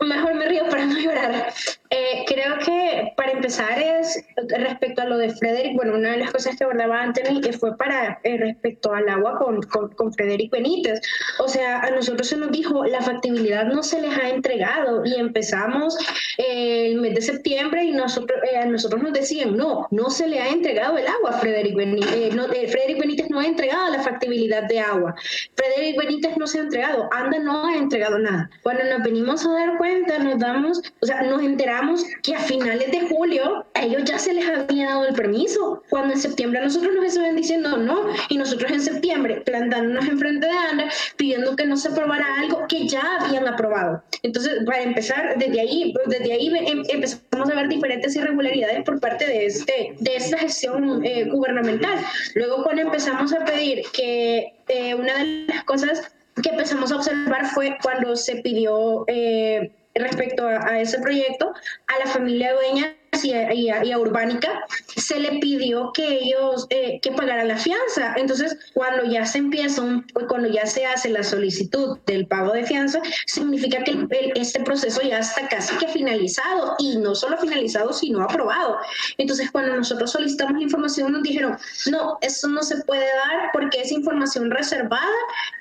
mejor 0.00 0.34
me 0.34 0.46
río 0.46 0.68
para 0.68 0.84
no 0.84 0.98
llorar, 0.98 1.52
eh, 1.90 2.24
creo 2.26 2.58
que 2.58 3.12
para 3.16 3.32
empezar 3.32 3.78
es 3.78 4.22
respecto 4.48 5.02
a 5.02 5.06
lo 5.06 5.16
de 5.16 5.30
Frederick, 5.30 5.74
bueno, 5.74 5.94
una 5.94 6.12
de 6.12 6.18
las 6.18 6.32
cosas 6.32 6.56
que 6.56 6.64
abordaba 6.64 7.02
Anthony 7.02 7.40
que 7.40 7.52
fue 7.52 7.76
para 7.76 8.20
eh, 8.24 8.36
respecto 8.36 8.92
al 8.92 9.08
agua 9.08 9.38
con, 9.38 9.62
con, 9.62 9.88
con, 9.94 10.12
Frederick 10.12 10.52
Benítez. 10.52 11.00
O 11.38 11.48
sea, 11.48 11.80
a 11.80 11.90
nosotros 11.90 12.28
se 12.28 12.36
nos 12.36 12.50
dijo 12.50 12.84
la 12.84 13.00
factibilidad 13.00 13.64
no 13.64 13.82
se 13.82 14.00
les 14.00 14.16
ha 14.16 14.28
entregado 14.28 15.04
y 15.04 15.14
empezamos 15.14 15.96
el 16.38 17.00
mes 17.00 17.14
de 17.14 17.22
septiembre 17.22 17.84
y 17.84 17.92
nosotros, 17.92 18.38
a 18.56 18.64
nosotros 18.66 19.02
nos 19.02 19.12
decían 19.12 19.56
no, 19.56 19.86
no 19.90 20.10
se 20.10 20.26
le 20.28 20.40
ha 20.40 20.48
entregado 20.48 20.98
el 20.98 21.06
agua 21.06 21.30
a 21.30 21.38
Frederick 21.40 21.74
Benítez. 21.74 22.34
No, 22.34 22.46
Frederick 22.46 23.00
Benítez 23.00 23.19
no 23.28 23.40
ha 23.40 23.46
entregado 23.46 23.90
la 23.90 24.02
factibilidad 24.02 24.62
de 24.64 24.80
agua. 24.80 25.14
Frederick 25.54 25.98
Benítez 25.98 26.36
no 26.36 26.46
se 26.46 26.58
ha 26.58 26.62
entregado. 26.62 27.08
ANDA 27.12 27.38
no 27.40 27.66
ha 27.66 27.76
entregado 27.76 28.18
nada. 28.18 28.50
Cuando 28.62 28.84
nos 28.84 29.02
venimos 29.02 29.44
a 29.44 29.52
dar 29.52 29.78
cuenta, 29.78 30.18
nos 30.18 30.38
damos, 30.38 30.82
o 31.00 31.06
sea, 31.06 31.22
nos 31.22 31.42
enteramos 31.42 32.04
que 32.22 32.34
a 32.34 32.40
finales 32.40 32.90
de 32.90 33.08
julio 33.08 33.66
a 33.80 33.84
ellos 33.84 34.04
ya 34.04 34.18
se 34.18 34.34
les 34.34 34.46
había 34.46 34.90
dado 34.90 35.06
el 35.06 35.14
permiso, 35.14 35.82
cuando 35.88 36.12
en 36.12 36.20
septiembre 36.20 36.60
a 36.60 36.64
nosotros 36.64 36.94
nos 36.94 37.06
estaban 37.06 37.34
diciendo 37.34 37.78
no, 37.78 38.08
y 38.28 38.36
nosotros 38.36 38.70
en 38.70 38.80
septiembre 38.80 39.40
plantándonos 39.40 40.06
enfrente 40.06 40.46
de 40.46 40.52
Andra 40.52 40.90
pidiendo 41.16 41.56
que 41.56 41.66
no 41.66 41.76
se 41.76 41.88
aprobara 41.88 42.26
algo 42.40 42.66
que 42.68 42.86
ya 42.86 43.02
habían 43.20 43.48
aprobado. 43.48 44.02
Entonces, 44.22 44.62
para 44.66 44.82
empezar, 44.82 45.38
desde 45.38 45.60
ahí, 45.60 45.94
desde 46.06 46.32
ahí 46.32 46.48
em, 46.48 46.82
empezamos 46.88 47.50
a 47.50 47.54
ver 47.54 47.68
diferentes 47.68 48.14
irregularidades 48.14 48.84
por 48.84 49.00
parte 49.00 49.26
de, 49.26 49.46
este, 49.46 49.94
de 49.98 50.16
esta 50.16 50.38
gestión 50.38 51.04
eh, 51.04 51.24
gubernamental. 51.24 51.98
Luego, 52.34 52.62
cuando 52.62 52.82
empezamos 52.82 53.32
a 53.32 53.44
pedir 53.46 53.82
que 53.92 54.52
eh, 54.68 54.94
una 54.94 55.18
de 55.18 55.46
las 55.48 55.64
cosas 55.64 56.12
que 56.42 56.50
empezamos 56.50 56.92
a 56.92 56.96
observar 56.96 57.46
fue 57.46 57.78
cuando 57.82 58.14
se 58.14 58.36
pidió 58.36 59.04
eh, 59.06 59.72
respecto 59.94 60.46
a, 60.46 60.66
a, 60.66 60.80
ese 60.80 60.98
proyecto 61.00 61.52
a 61.86 62.04
la 62.04 62.10
familia 62.10 62.54
dueña 62.54 62.94
y 63.22 63.90
a, 63.92 63.98
Urbánica, 63.98 64.66
se 64.96 65.18
le 65.18 65.38
pidió 65.40 65.92
que 65.92 66.20
ellos 66.22 66.66
eh, 66.70 67.00
que 67.02 67.12
pagaran 67.12 67.48
la 67.48 67.56
fianza. 67.56 68.14
Entonces, 68.16 68.56
cuando 68.72 69.04
ya 69.04 69.26
se 69.26 69.38
empieza, 69.38 69.82
cuando 70.28 70.48
ya 70.48 70.66
se 70.66 70.86
hace 70.86 71.08
la 71.10 71.22
solicitud 71.22 71.98
del 72.06 72.26
pago 72.26 72.52
de 72.52 72.64
fianza, 72.64 73.00
significa 73.26 73.82
que 73.84 74.06
este 74.36 74.60
proceso 74.60 75.02
ya 75.02 75.18
está 75.18 75.48
casi 75.48 75.76
que 75.76 75.88
finalizado 75.88 76.76
y 76.78 76.98
no 76.98 77.14
solo 77.14 77.36
finalizado, 77.38 77.92
sino 77.92 78.22
aprobado. 78.22 78.78
Entonces, 79.18 79.50
cuando 79.50 79.76
nosotros 79.76 80.10
solicitamos 80.12 80.54
la 80.54 80.62
información, 80.62 81.12
nos 81.12 81.22
dijeron, 81.22 81.56
no, 81.90 82.18
eso 82.20 82.48
no 82.48 82.62
se 82.62 82.82
puede 82.84 83.06
dar 83.06 83.50
porque 83.52 83.80
es 83.80 83.92
información 83.92 84.50
reservada 84.50 85.06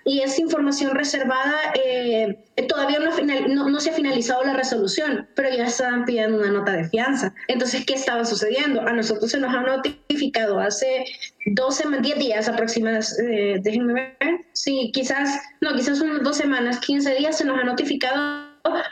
y 0.05 0.21
esa 0.21 0.41
información 0.41 0.95
reservada 0.95 1.55
eh, 1.75 2.37
todavía 2.67 2.99
no, 2.99 3.11
no, 3.47 3.69
no 3.69 3.79
se 3.79 3.89
ha 3.89 3.93
finalizado 3.93 4.43
la 4.43 4.53
resolución, 4.53 5.27
pero 5.35 5.49
ya 5.49 5.65
estaban 5.65 6.05
pidiendo 6.05 6.37
una 6.37 6.51
nota 6.51 6.73
de 6.73 6.87
fianza. 6.89 7.33
Entonces, 7.47 7.85
¿qué 7.85 7.93
estaba 7.93 8.25
sucediendo? 8.25 8.81
A 8.81 8.93
nosotros 8.93 9.31
se 9.31 9.39
nos 9.39 9.53
ha 9.53 9.61
notificado 9.61 10.59
hace 10.59 11.05
12, 11.45 11.83
10 12.01 12.19
días 12.19 12.47
aproximadamente, 12.47 13.53
eh, 13.53 13.59
déjenme 13.61 13.93
ver, 13.93 14.15
sí, 14.53 14.91
quizás, 14.93 15.39
no, 15.61 15.73
quizás 15.75 16.01
unas 16.01 16.23
dos 16.23 16.37
semanas, 16.37 16.79
15 16.79 17.15
días 17.15 17.37
se 17.37 17.45
nos 17.45 17.59
ha 17.59 17.63
notificado, 17.63 18.45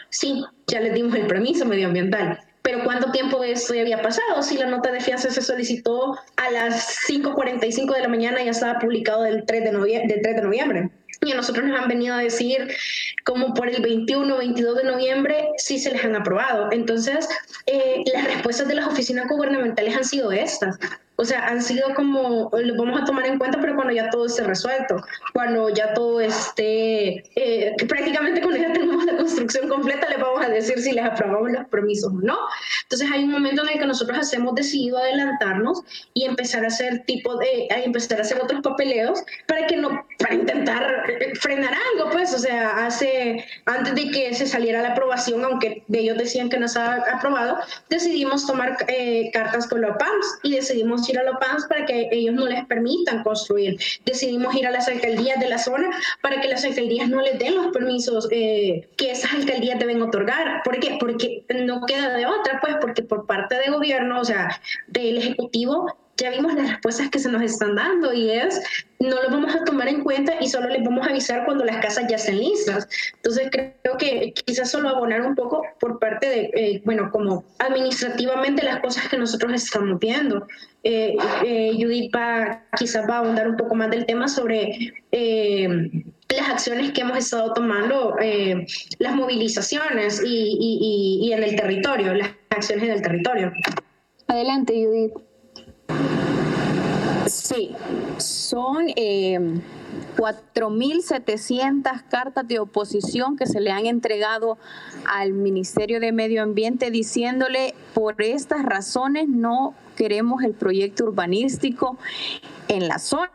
sí, 0.10 0.44
ya 0.68 0.80
les 0.80 0.94
dimos 0.94 1.16
el 1.16 1.28
permiso 1.28 1.66
medioambiental. 1.66 2.40
Pero 2.68 2.84
¿cuánto 2.84 3.12
tiempo 3.12 3.40
de 3.40 3.54
esto 3.54 3.74
ya 3.74 3.82
había 3.82 4.02
pasado? 4.02 4.44
Si 4.44 4.58
la 4.58 4.68
nota 4.68 4.92
de 4.92 5.00
fianza 5.00 5.30
se 5.30 5.42
solicitó 5.42 6.18
a 6.36 6.52
las 6.52 6.98
5.45 7.08 7.96
de 7.96 8.02
la 8.02 8.10
mañana, 8.10 8.44
ya 8.44 8.52
estaba 8.52 8.78
publicado 8.78 9.24
del 9.24 9.46
3 9.46 9.64
de, 9.64 9.72
noviembre, 9.72 10.14
del 10.14 10.22
3 10.22 10.36
de 10.36 10.42
noviembre. 10.42 10.90
Y 11.22 11.32
a 11.32 11.36
nosotros 11.36 11.66
nos 11.66 11.80
han 11.80 11.88
venido 11.88 12.16
a 12.16 12.20
decir 12.20 12.68
como 13.26 13.54
por 13.54 13.70
el 13.70 13.82
21 13.82 14.34
o 14.34 14.38
22 14.38 14.78
de 14.78 14.84
noviembre 14.84 15.50
sí 15.58 15.80
se 15.80 15.92
les 15.92 16.04
han 16.04 16.16
aprobado. 16.16 16.72
Entonces, 16.72 17.28
eh, 17.66 18.04
las 18.14 18.26
respuestas 18.26 18.68
de 18.68 18.76
las 18.76 18.88
oficinas 18.88 19.28
gubernamentales 19.28 19.96
han 19.96 20.06
sido 20.06 20.32
estas. 20.32 20.78
O 21.20 21.26
sea, 21.26 21.48
han 21.48 21.64
sido 21.64 21.96
como, 21.96 22.52
lo 22.54 22.76
vamos 22.76 23.02
a 23.02 23.06
tomar 23.06 23.26
en 23.26 23.40
cuenta, 23.40 23.60
pero 23.60 23.76
cuando 23.76 23.92
ya 23.92 24.10
todo 24.12 24.28
esté 24.28 24.44
resuelto, 24.44 25.04
cuando 25.34 25.70
ya 25.70 25.94
todo 25.96 26.22
esté, 26.22 27.24
eh, 27.36 27.76
prácticamente 27.88 28.40
cuando 28.40 28.60
ya 28.60 28.72
tenemos 28.72 29.04
la 29.04 29.18
construcción 29.18 29.68
completa, 29.68 30.08
le 30.10 30.18
vamos 30.18 30.46
a 30.46 30.50
decir 30.50 30.80
si 30.80 30.92
les 30.92 31.04
aprobamos 31.04 31.52
los 31.52 31.66
permisos 31.70 32.14
o 32.14 32.22
no. 32.22 32.38
Entonces 32.84 33.10
hay 33.12 33.24
un 33.24 33.32
momento 33.32 33.64
en 33.64 33.70
el 33.70 33.80
que 33.80 33.88
nosotros 33.88 34.32
hemos 34.32 34.54
decidido 34.54 35.00
adelantarnos 35.00 35.82
y 36.14 36.26
empezar 36.26 36.64
a 36.64 36.68
hacer 36.68 37.04
tipo 37.06 37.36
de, 37.38 37.68
a 37.72 37.80
empezar 37.80 38.20
a 38.20 38.22
hacer 38.22 38.40
otros 38.40 38.62
papeleos 38.62 39.24
para 39.48 39.66
que 39.66 39.76
no, 39.76 40.06
para 40.20 40.36
intentar 40.36 41.10
eh, 41.10 41.34
frenar 41.36 41.74
algo, 41.94 42.12
pues, 42.12 42.32
o 42.36 42.40
sea, 42.40 42.86
hace, 42.86 43.44
antes 43.66 43.96
de 43.96 44.12
que 44.12 44.36
se 44.36 44.46
saliera 44.46 44.84
la 44.84 44.90
aprobación, 44.90 45.44
aunque 45.44 45.84
ellos 45.92 46.18
decían 46.18 46.50
que 46.50 46.60
no 46.60 46.68
estaba 46.68 47.04
aprobado, 47.12 47.58
decidimos 47.90 48.46
tomar 48.46 48.78
eh, 48.88 49.32
cartas 49.34 49.68
con 49.68 49.82
los 49.82 49.98
PAMS 49.98 50.40
y 50.44 50.54
decidimos 50.54 51.07
ir 51.10 51.20
a 51.20 51.24
los 51.24 51.38
PANS 51.38 51.66
para 51.68 51.86
que 51.86 52.10
ellos 52.12 52.34
no 52.34 52.46
les 52.46 52.66
permitan 52.66 53.24
construir. 53.24 53.80
Decidimos 54.06 54.56
ir 54.56 54.68
a 54.68 54.72
las 54.72 54.88
alcaldías 54.88 55.40
de 55.40 55.50
la 55.50 55.58
zona 55.58 55.90
para 56.22 56.42
que 56.42 56.48
las 56.48 56.64
alcaldías 56.64 57.10
no 57.10 57.22
les 57.22 57.40
den 57.40 57.56
los 57.56 57.68
permisos 57.68 58.28
eh, 58.32 58.88
que 58.98 59.12
esas 59.12 59.34
alcaldías 59.34 59.80
deben 59.80 60.02
otorgar. 60.02 60.62
¿Por 60.64 60.80
qué? 60.80 60.98
Porque 61.00 61.44
no 61.64 61.86
queda 61.86 62.16
de 62.16 62.26
otra, 62.26 62.60
pues 62.62 62.76
porque 62.82 63.04
por 63.04 63.26
parte 63.26 63.56
del 63.56 63.74
gobierno, 63.74 64.20
o 64.22 64.26
sea, 64.26 64.62
del 64.88 65.18
Ejecutivo, 65.18 65.96
ya 66.18 66.32
vimos 66.32 66.54
las 66.56 66.70
respuestas 66.70 67.10
que 67.10 67.20
se 67.20 67.30
nos 67.30 67.42
están 67.42 67.76
dando 67.76 68.14
y 68.14 68.32
es, 68.32 68.62
no 69.00 69.22
lo 69.22 69.30
vamos 69.30 69.56
a 69.56 69.64
tomar 69.64 69.88
en 69.88 70.04
cuenta 70.04 70.34
y 70.42 70.50
solo 70.50 70.68
les 70.68 70.84
vamos 70.84 71.06
a 71.06 71.12
avisar 71.12 71.46
cuando 71.46 71.64
las 71.64 71.78
casas 71.78 72.06
ya 72.10 72.16
estén 72.16 72.40
listas. 72.40 72.88
Entonces 73.18 73.50
creo 73.52 73.98
que 73.98 74.34
quizás 74.34 74.72
solo 74.72 74.90
abonar 74.90 75.22
un 75.22 75.36
poco 75.36 75.64
por 75.80 76.00
parte 76.00 76.28
de, 76.28 76.52
eh, 76.56 76.82
bueno, 76.86 77.10
como 77.12 77.46
administrativamente 77.60 78.64
las 78.64 78.80
cosas 78.80 79.08
que 79.08 79.18
nosotros 79.18 79.54
estamos 79.54 80.00
viendo. 80.00 80.48
Eh, 80.84 81.16
eh, 81.46 81.72
Judith 81.74 82.16
va, 82.16 82.64
quizás 82.78 83.08
va 83.08 83.18
a 83.18 83.20
abundar 83.20 83.50
un 83.50 83.58
poco 83.58 83.76
más 83.76 83.90
del 83.92 84.06
tema 84.06 84.28
sobre 84.28 84.94
las 86.30 86.50
acciones 86.50 86.92
que 86.92 87.02
hemos 87.02 87.18
estado 87.18 87.54
tomando, 87.54 88.16
las 89.00 89.16
movilizaciones 89.16 90.22
y, 90.26 91.22
y 91.22 91.32
en 91.32 91.44
el 91.44 91.56
territorio, 91.56 92.14
las 92.14 92.30
acciones 92.50 92.86
en 92.86 92.92
el 92.92 93.02
territorio. 93.02 93.52
Adelante, 94.28 94.74
Judith. 94.74 95.27
Sí, 97.48 97.72
son 98.18 98.90
eh, 98.98 99.40
4.700 100.18 102.04
cartas 102.10 102.46
de 102.46 102.60
oposición 102.60 103.38
que 103.38 103.46
se 103.46 103.62
le 103.62 103.72
han 103.72 103.86
entregado 103.86 104.58
al 105.08 105.32
Ministerio 105.32 106.02
de 106.02 106.12
Medio 106.12 106.44
Ambiente 106.44 106.92
diciéndole 106.92 107.74
por 107.94 108.22
estas 108.22 108.64
razones 108.64 109.30
no 109.30 109.76
queremos 109.96 110.44
el 110.44 110.56
proyecto 110.56 111.06
urbanístico 111.06 111.98
en 112.68 112.90
la 112.90 113.00
zona. 113.00 113.32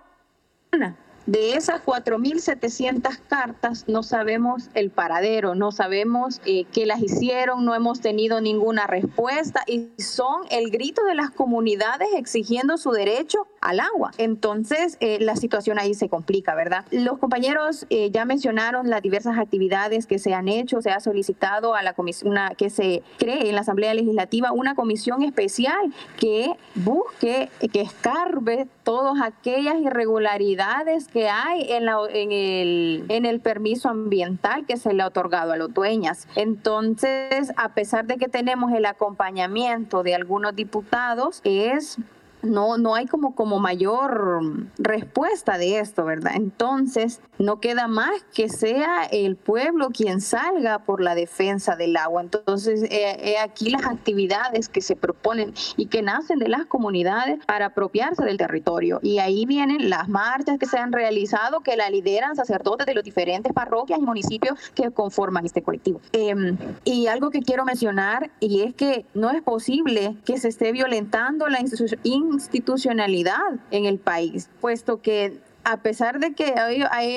De 1.26 1.54
esas 1.54 1.84
4.700 1.84 3.16
cartas 3.28 3.84
no 3.86 4.02
sabemos 4.02 4.70
el 4.74 4.90
paradero, 4.90 5.54
no 5.54 5.70
sabemos 5.70 6.40
eh, 6.44 6.64
qué 6.72 6.84
las 6.84 7.00
hicieron, 7.00 7.64
no 7.64 7.76
hemos 7.76 8.00
tenido 8.00 8.40
ninguna 8.40 8.88
respuesta 8.88 9.62
y 9.68 9.90
son 9.98 10.42
el 10.50 10.70
grito 10.70 11.04
de 11.04 11.14
las 11.14 11.30
comunidades 11.30 12.08
exigiendo 12.16 12.76
su 12.76 12.90
derecho 12.90 13.46
al 13.60 13.78
agua. 13.78 14.10
Entonces, 14.18 14.96
eh, 14.98 15.18
la 15.20 15.36
situación 15.36 15.78
ahí 15.78 15.94
se 15.94 16.08
complica, 16.08 16.56
¿verdad? 16.56 16.84
Los 16.90 17.18
compañeros 17.18 17.86
eh, 17.88 18.10
ya 18.10 18.24
mencionaron 18.24 18.90
las 18.90 19.00
diversas 19.00 19.38
actividades 19.38 20.06
que 20.06 20.18
se 20.18 20.34
han 20.34 20.48
hecho, 20.48 20.82
se 20.82 20.90
ha 20.90 20.98
solicitado 20.98 21.76
a 21.76 21.84
la 21.84 21.92
comisión, 21.92 22.34
que 22.58 22.68
se 22.68 23.04
cree 23.18 23.48
en 23.48 23.54
la 23.54 23.60
Asamblea 23.60 23.94
Legislativa 23.94 24.50
una 24.50 24.74
comisión 24.74 25.22
especial 25.22 25.94
que 26.18 26.56
busque, 26.74 27.48
que 27.72 27.80
escarbe 27.80 28.66
todas 28.82 29.20
aquellas 29.22 29.76
irregularidades 29.76 31.08
que 31.08 31.28
hay 31.28 31.72
en, 31.72 31.86
la, 31.86 31.98
en, 32.10 32.32
el, 32.32 33.04
en 33.08 33.26
el 33.26 33.40
permiso 33.40 33.88
ambiental 33.88 34.66
que 34.66 34.76
se 34.76 34.92
le 34.92 35.02
ha 35.02 35.06
otorgado 35.06 35.52
a 35.52 35.56
los 35.56 35.72
dueñas. 35.72 36.28
Entonces, 36.36 37.52
a 37.56 37.70
pesar 37.70 38.06
de 38.06 38.16
que 38.16 38.28
tenemos 38.28 38.72
el 38.72 38.86
acompañamiento 38.86 40.02
de 40.02 40.14
algunos 40.14 40.56
diputados, 40.56 41.40
es 41.44 41.98
no, 42.42 42.78
no 42.78 42.94
hay 42.94 43.06
como, 43.06 43.34
como 43.34 43.58
mayor 43.58 44.42
respuesta 44.78 45.58
de 45.58 45.78
esto, 45.78 46.04
¿verdad? 46.04 46.32
Entonces, 46.36 47.20
no 47.38 47.60
queda 47.60 47.88
más 47.88 48.10
que 48.34 48.48
sea 48.48 49.04
el 49.04 49.36
pueblo 49.36 49.90
quien 49.90 50.20
salga 50.20 50.80
por 50.80 51.00
la 51.00 51.14
defensa 51.14 51.76
del 51.76 51.96
agua. 51.96 52.22
Entonces, 52.22 52.84
eh, 52.90 53.36
aquí 53.42 53.70
las 53.70 53.86
actividades 53.86 54.68
que 54.68 54.80
se 54.80 54.96
proponen 54.96 55.54
y 55.76 55.86
que 55.86 56.02
nacen 56.02 56.38
de 56.38 56.48
las 56.48 56.66
comunidades 56.66 57.44
para 57.46 57.66
apropiarse 57.66 58.24
del 58.24 58.36
territorio. 58.36 59.00
Y 59.02 59.18
ahí 59.18 59.46
vienen 59.46 59.90
las 59.90 60.08
marchas 60.08 60.58
que 60.58 60.66
se 60.66 60.78
han 60.78 60.92
realizado, 60.92 61.60
que 61.60 61.76
la 61.76 61.90
lideran 61.90 62.36
sacerdotes 62.36 62.86
de 62.86 62.94
los 62.94 63.04
diferentes 63.04 63.52
parroquias 63.52 63.98
y 63.98 64.02
municipios 64.02 64.58
que 64.74 64.90
conforman 64.90 65.46
este 65.46 65.62
colectivo. 65.62 66.00
Em, 66.12 66.56
y 66.84 67.06
algo 67.06 67.30
que 67.30 67.40
quiero 67.40 67.64
mencionar, 67.64 68.30
y 68.40 68.62
es 68.62 68.74
que 68.74 69.04
no 69.14 69.30
es 69.30 69.42
posible 69.42 70.16
que 70.24 70.38
se 70.38 70.48
esté 70.48 70.72
violentando 70.72 71.48
la 71.48 71.60
institución 71.60 72.31
institucionalidad 72.32 73.60
en 73.70 73.84
el 73.84 73.98
país, 73.98 74.48
puesto 74.60 75.00
que 75.00 75.40
a 75.64 75.76
pesar 75.76 76.18
de 76.18 76.34
que 76.34 76.52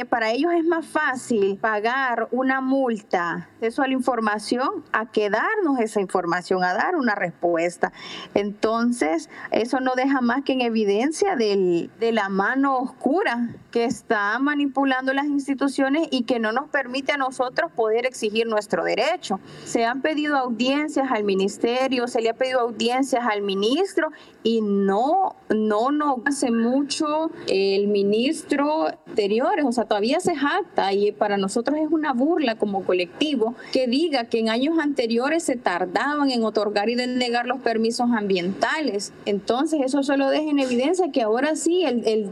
para 0.07 0.29
ellos 0.29 0.53
es 0.53 0.63
más 0.63 0.85
fácil 0.85 1.57
pagar 1.57 2.27
una 2.29 2.61
multa, 2.61 3.49
eso 3.59 3.81
a 3.81 3.87
la 3.87 3.93
información, 3.93 4.83
a 4.91 5.07
que 5.07 5.31
darnos 5.31 5.79
esa 5.79 5.99
información, 5.99 6.63
a 6.63 6.75
dar 6.75 6.95
una 6.95 7.15
respuesta. 7.15 7.91
Entonces, 8.35 9.31
eso 9.49 9.79
no 9.79 9.95
deja 9.95 10.21
más 10.21 10.43
que 10.43 10.53
en 10.53 10.61
evidencia 10.61 11.35
de 11.35 11.89
la 12.11 12.29
mano 12.29 12.77
oscura 12.77 13.49
que 13.71 13.85
está 13.85 14.37
manipulando 14.37 15.11
las 15.13 15.25
instituciones 15.25 16.07
y 16.11 16.25
que 16.25 16.37
no 16.37 16.51
nos 16.51 16.69
permite 16.69 17.13
a 17.13 17.17
nosotros 17.17 17.71
poder 17.71 18.05
exigir 18.05 18.45
nuestro 18.45 18.83
derecho. 18.83 19.39
Se 19.65 19.85
han 19.85 20.03
pedido 20.03 20.37
audiencias 20.37 21.11
al 21.11 21.23
ministerio, 21.23 22.07
se 22.07 22.21
le 22.21 22.29
ha 22.29 22.35
pedido 22.35 22.59
audiencias 22.59 23.25
al 23.25 23.41
ministro 23.41 24.11
y 24.45 24.61
no, 24.61 25.35
no, 25.49 25.89
no 25.89 26.21
hace 26.23 26.51
mucho 26.51 27.31
el 27.47 27.87
ministro 27.87 28.87
anteriores, 29.07 29.65
o 29.65 29.71
sea, 29.71 29.85
todavía 29.85 30.19
se 30.19 30.35
jacta 30.35 30.93
y 30.93 31.11
para 31.11 31.37
nosotros 31.37 31.79
es 31.79 31.91
una 31.91 32.13
burla 32.13 32.55
como 32.55 32.83
colectivo 32.83 33.55
que 33.73 33.87
diga 33.87 34.25
que 34.25 34.37
en 34.37 34.49
años 34.49 34.77
anteriores 34.77 35.41
se 35.41 35.55
tardaban 35.55 36.29
en 36.29 36.43
otorgar 36.43 36.89
y 36.89 36.95
denegar 36.95 37.47
los 37.47 37.59
permisos 37.61 38.11
ambientales. 38.11 39.13
Entonces, 39.25 39.81
eso 39.83 40.03
solo 40.03 40.29
deja 40.29 40.47
en 40.47 40.59
evidencia 40.59 41.11
que 41.11 41.23
ahora 41.23 41.55
sí 41.55 41.83
el, 41.83 42.07
el 42.07 42.29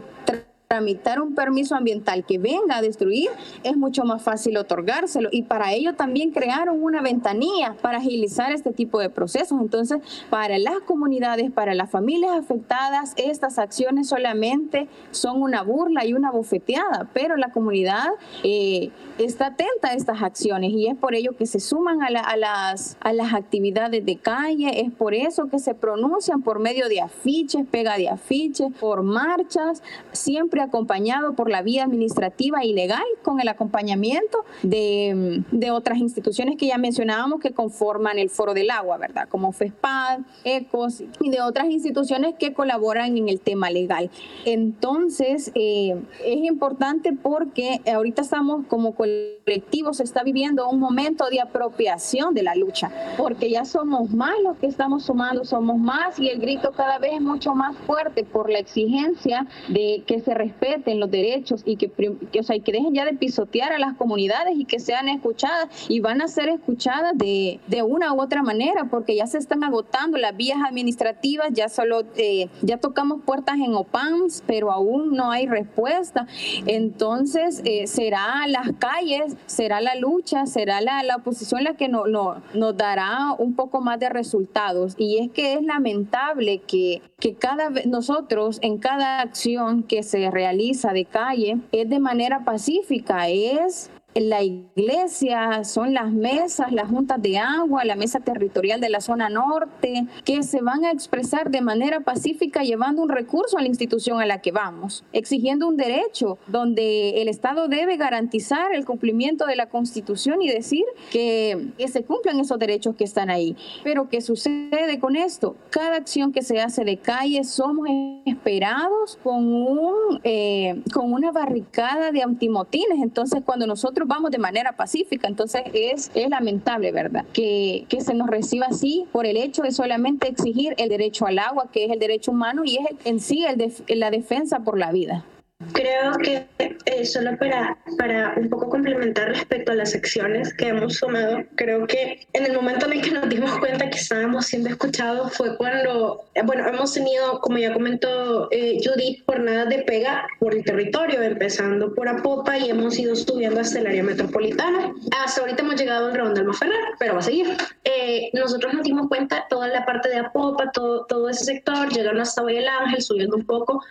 tramitar 0.74 1.22
un 1.22 1.36
permiso 1.36 1.76
ambiental 1.76 2.26
que 2.26 2.40
venga 2.40 2.78
a 2.78 2.82
destruir, 2.82 3.30
es 3.64 3.78
mucho 3.78 4.06
más 4.06 4.24
fácil 4.24 4.58
otorgárselo. 4.58 5.30
Y 5.32 5.44
para 5.44 5.72
ello 5.72 5.94
también 5.94 6.32
crearon 6.32 6.82
una 6.82 7.04
ventanilla 7.04 7.76
para 7.80 8.00
agilizar 8.00 8.52
este 8.52 8.74
tipo 8.74 9.00
de 9.00 9.12
procesos. 9.12 9.62
Entonces, 9.62 10.00
para 10.32 10.58
las 10.58 10.80
comunidades, 10.80 11.52
para 11.52 11.76
las 11.76 11.92
familias 11.92 12.32
afectadas, 12.32 13.14
estas 13.18 13.60
acciones 13.60 14.08
solamente 14.08 14.88
son 15.12 15.44
una 15.44 15.62
burla 15.62 16.08
y 16.08 16.14
una 16.16 16.32
bofeteada, 16.32 17.08
pero 17.14 17.38
la 17.38 17.52
comunidad 17.52 18.08
eh, 18.44 18.90
está 19.20 19.48
atenta 19.48 19.90
a 19.90 19.94
estas 19.94 20.24
acciones 20.24 20.72
y 20.72 20.88
es 20.88 20.96
por 20.96 21.14
ello 21.14 21.38
que 21.38 21.46
se 21.46 21.60
suman 21.60 22.02
a, 22.02 22.10
las, 22.10 22.98
a 23.00 23.14
las 23.14 23.34
actividades 23.36 24.04
de 24.04 24.16
calle, 24.16 24.82
es 24.82 24.92
por 24.92 25.14
eso 25.14 25.50
que 25.50 25.60
se 25.60 25.76
pronuncian 25.76 26.42
por 26.42 26.58
medio 26.58 26.90
de 26.90 27.00
afiches, 27.00 27.64
pega 27.70 27.96
de 27.96 28.10
afiches, 28.10 28.70
por 28.80 29.04
marchas, 29.04 29.84
siempre 30.14 30.63
acompañado 30.64 31.34
por 31.34 31.50
la 31.50 31.62
vía 31.62 31.84
administrativa 31.84 32.64
y 32.64 32.74
legal 32.74 33.04
con 33.22 33.40
el 33.40 33.48
acompañamiento 33.48 34.44
de, 34.62 35.44
de 35.52 35.72
otras 35.72 36.00
instituciones 36.00 36.58
que 36.58 36.68
ya 36.68 36.78
mencionábamos 36.78 37.40
que 37.40 37.52
conforman 37.52 38.20
el 38.20 38.30
Foro 38.30 38.54
del 38.54 38.72
Agua, 38.72 38.98
¿verdad? 38.98 39.28
Como 39.30 39.52
FESPAD, 39.52 40.20
ECOS 40.44 41.04
y 41.20 41.30
de 41.30 41.42
otras 41.42 41.68
instituciones 41.68 42.36
que 42.36 42.54
colaboran 42.54 43.18
en 43.18 43.30
el 43.30 43.40
tema 43.40 43.70
legal. 43.70 44.10
Entonces, 44.46 45.52
eh, 45.56 45.96
es 46.26 46.44
importante 46.44 47.14
porque 47.14 47.82
ahorita 47.92 48.22
estamos 48.22 48.66
como 48.68 48.96
colectivo, 48.96 49.94
se 49.94 50.04
está 50.04 50.24
viviendo 50.24 50.68
un 50.70 50.80
momento 50.80 51.30
de 51.30 51.42
apropiación 51.42 52.34
de 52.34 52.44
la 52.44 52.56
lucha, 52.56 52.92
porque 53.18 53.50
ya 53.50 53.66
somos 53.66 54.12
más 54.12 54.34
los 54.44 54.58
que 54.58 54.68
estamos 54.68 55.04
sumando, 55.06 55.46
somos 55.46 55.78
más 55.78 56.20
y 56.20 56.30
el 56.30 56.40
grito 56.40 56.72
cada 56.72 57.00
vez 57.00 57.14
es 57.14 57.22
mucho 57.22 57.54
más 57.56 57.76
fuerte 57.86 58.24
por 58.24 58.50
la 58.50 58.60
exigencia 58.60 59.48
de 59.70 60.04
que 60.06 60.20
se 60.20 60.34
respeten 60.54 61.00
los 61.00 61.10
derechos 61.10 61.62
y 61.66 61.78
que, 61.78 61.92
o 62.40 62.44
sea, 62.44 62.60
que 62.60 62.72
dejen 62.72 62.94
ya 62.94 63.06
de 63.06 63.14
pisotear 63.14 63.74
a 63.74 63.80
las 63.80 63.96
comunidades 63.96 64.56
y 64.58 64.66
que 64.66 64.80
sean 64.80 65.10
escuchadas 65.10 65.68
y 65.90 66.00
van 66.00 66.22
a 66.22 66.28
ser 66.28 66.50
escuchadas 66.50 67.18
de, 67.18 67.60
de 67.68 67.84
una 67.84 68.14
u 68.14 68.22
otra 68.22 68.44
manera 68.44 68.86
porque 68.90 69.16
ya 69.16 69.28
se 69.28 69.38
están 69.38 69.64
agotando 69.64 70.18
las 70.18 70.36
vías 70.36 70.60
administrativas, 70.66 71.50
ya 71.52 71.70
solo 71.70 72.04
eh, 72.16 72.48
ya 72.62 72.78
tocamos 72.78 73.22
puertas 73.26 73.56
en 73.56 73.74
OPAMS, 73.74 74.44
pero 74.46 74.72
aún 74.72 75.16
no 75.16 75.32
hay 75.32 75.48
respuesta. 75.48 76.28
Entonces, 76.66 77.62
eh, 77.66 77.88
será 77.88 78.46
las 78.48 78.72
calles, 78.80 79.36
será 79.46 79.82
la 79.82 79.96
lucha, 79.96 80.46
será 80.46 80.82
la, 80.82 81.04
la 81.04 81.18
oposición 81.18 81.64
la 81.64 81.76
que 81.76 81.88
no, 81.88 82.06
no, 82.06 82.42
nos 82.54 82.78
dará 82.78 83.34
un 83.38 83.56
poco 83.56 83.82
más 83.82 84.00
de 84.00 84.10
resultados. 84.10 84.96
Y 84.98 85.20
es 85.20 85.32
que 85.32 85.54
es 85.54 85.64
lamentable 85.64 86.60
que, 86.60 87.02
que 87.20 87.36
cada 87.36 87.70
nosotros 87.86 88.60
en 88.62 88.78
cada 88.78 89.22
acción 89.22 89.84
que 89.84 90.04
se 90.04 90.30
realiza 90.30 90.43
realiza 90.44 90.92
de 90.92 91.06
calle 91.06 91.58
es 91.72 91.90
de 91.90 92.00
manera 92.00 92.44
pacífica, 92.44 93.30
es 93.30 93.90
la 94.16 94.44
iglesia, 94.44 95.64
son 95.64 95.94
las 95.94 96.12
mesas, 96.12 96.72
las 96.72 96.90
juntas 96.90 97.22
de 97.22 97.38
agua, 97.38 97.84
la 97.84 97.96
mesa 97.96 98.20
territorial 98.20 98.80
de 98.80 98.90
la 98.90 99.02
zona 99.02 99.30
norte, 99.30 100.06
que 100.24 100.44
se 100.44 100.62
van 100.62 100.86
a 100.86 100.92
expresar 100.92 101.50
de 101.50 101.62
manera 101.62 102.02
pacífica 102.02 102.64
llevando 102.64 103.02
un 103.02 103.10
recurso 103.10 103.58
a 103.58 103.62
la 103.62 103.68
institución 103.68 104.22
a 104.22 104.26
la 104.26 104.42
que 104.42 104.52
vamos, 104.52 105.04
exigiendo 105.14 105.68
un 105.68 105.78
derecho 105.78 106.38
donde 106.48 107.22
el 107.22 107.28
Estado 107.28 107.68
debe 107.68 107.98
garantizar 107.98 108.74
el 108.74 108.86
cumplimiento 108.86 109.46
de 109.46 109.56
la 109.56 109.70
Constitución 109.70 110.42
y 110.42 110.50
decir 110.50 110.84
que, 111.12 111.70
que 111.78 111.88
se 111.88 112.04
cumplan 112.04 112.40
esos 112.40 112.60
derechos 112.60 112.96
que 112.96 113.04
están 113.04 113.30
ahí. 113.30 113.56
Pero 113.84 114.10
¿qué 114.10 114.22
sucede 114.22 115.00
con 115.00 115.16
esto? 115.16 115.56
Cada 115.70 115.98
acción 115.98 116.32
que 116.32 116.42
se 116.42 116.62
hace 116.62 116.84
de 116.84 116.98
calle 116.98 117.44
somos 117.44 117.88
esperados 118.26 119.18
con, 119.24 119.46
un, 119.46 120.20
eh, 120.24 120.82
con 120.94 121.12
una 121.14 121.32
barricada 121.32 122.12
de 122.12 122.22
antimotines. 122.22 123.00
Entonces, 123.02 123.42
cuando 123.46 123.68
nosotros 123.68 124.03
vamos 124.06 124.32
de 124.32 124.38
manera 124.38 124.74
pacífica. 124.74 125.28
Entonces 125.28 125.64
es, 125.74 126.12
es 126.14 126.30
lamentable, 126.30 126.92
¿verdad? 126.92 127.26
Que, 127.34 127.86
que 127.90 128.02
se 128.02 128.14
nos 128.14 128.28
reciba 128.28 128.68
así 128.68 129.06
por 129.12 129.26
el 129.26 129.38
hecho 129.38 129.64
de 129.64 129.72
solamente 129.72 130.28
exigir 130.28 130.76
el 130.78 130.90
derecho 130.90 131.26
al 131.26 131.40
agua, 131.40 131.70
que 131.72 131.86
es 131.86 131.92
el 131.92 132.00
derecho 132.00 132.32
humano 132.32 132.64
y 132.66 132.78
es 132.78 132.86
en 133.06 133.20
sí 133.20 133.46
el 133.46 133.58
de, 133.58 133.72
la 133.96 134.12
defensa 134.12 134.60
por 134.60 134.78
la 134.78 134.92
vida. 134.92 135.24
Creo 135.72 136.18
que 136.18 136.46
eh, 136.86 137.06
solo 137.06 137.38
para, 137.38 137.78
para 137.98 138.34
un 138.38 138.50
poco 138.50 138.70
complementar 138.70 139.30
respecto 139.30 139.72
a 139.72 139.76
las 139.76 139.96
acciones 139.96 140.54
que 140.54 140.68
hemos 140.68 141.00
tomado, 141.00 141.44
creo 141.56 141.88
que 141.88 142.28
en 142.34 142.46
el 142.46 142.54
momento 142.54 142.86
en 142.86 142.94
el 142.94 143.02
que 143.02 143.12
nos 143.12 143.30
dimos 143.30 143.58
cuenta 143.60 143.90
que 143.90 143.98
estábamos 143.98 144.48
siendo 144.48 144.70
escuchados 144.70 145.34
fue 145.34 145.56
cuando, 145.58 146.26
eh, 146.36 146.42
bueno, 146.44 146.68
hemos 146.68 146.94
tenido, 146.94 147.40
como 147.40 147.58
ya 147.58 147.74
comentó 147.74 148.50
eh, 148.52 148.80
Judith, 148.84 149.24
jornadas 149.26 149.70
de 149.70 149.80
pega 149.84 150.28
por 150.40 150.54
el 150.54 150.64
territorio, 150.64 151.22
empezando 151.22 151.94
por 151.94 152.08
Apopa 152.08 152.58
y 152.58 152.70
hemos 152.70 153.00
ido 153.00 153.16
subiendo 153.16 153.62
hasta 153.62 153.80
el 153.80 153.88
área 153.88 154.04
metropolitana. 154.04 154.94
Hasta 155.24 155.42
ahorita 155.42 155.64
hemos 155.64 155.80
llegado 155.80 156.08
al 156.08 156.16
Ron 156.16 156.34
del 156.34 156.46
Maferrer, 156.46 156.84
pero 157.00 157.14
va 157.14 157.20
a 157.20 157.24
seguir. 157.24 157.48
Eh, 157.86 158.30
nosotros 158.34 158.74
nos 158.74 158.84
dimos 158.84 159.08
cuenta, 159.08 159.46
toda 159.50 159.68
la 159.68 159.86
parte 159.86 160.10
de 160.10 160.18
Apopa, 160.18 160.72
todo, 160.72 161.06
todo 161.06 161.30
ese 161.30 161.46
sector, 161.46 161.90
llegando 161.90 162.22
hasta 162.22 162.42
Valle 162.42 162.68
Ángel, 162.68 163.02
subiendo 163.02 163.38
un 163.38 163.46
poco. 163.46 163.82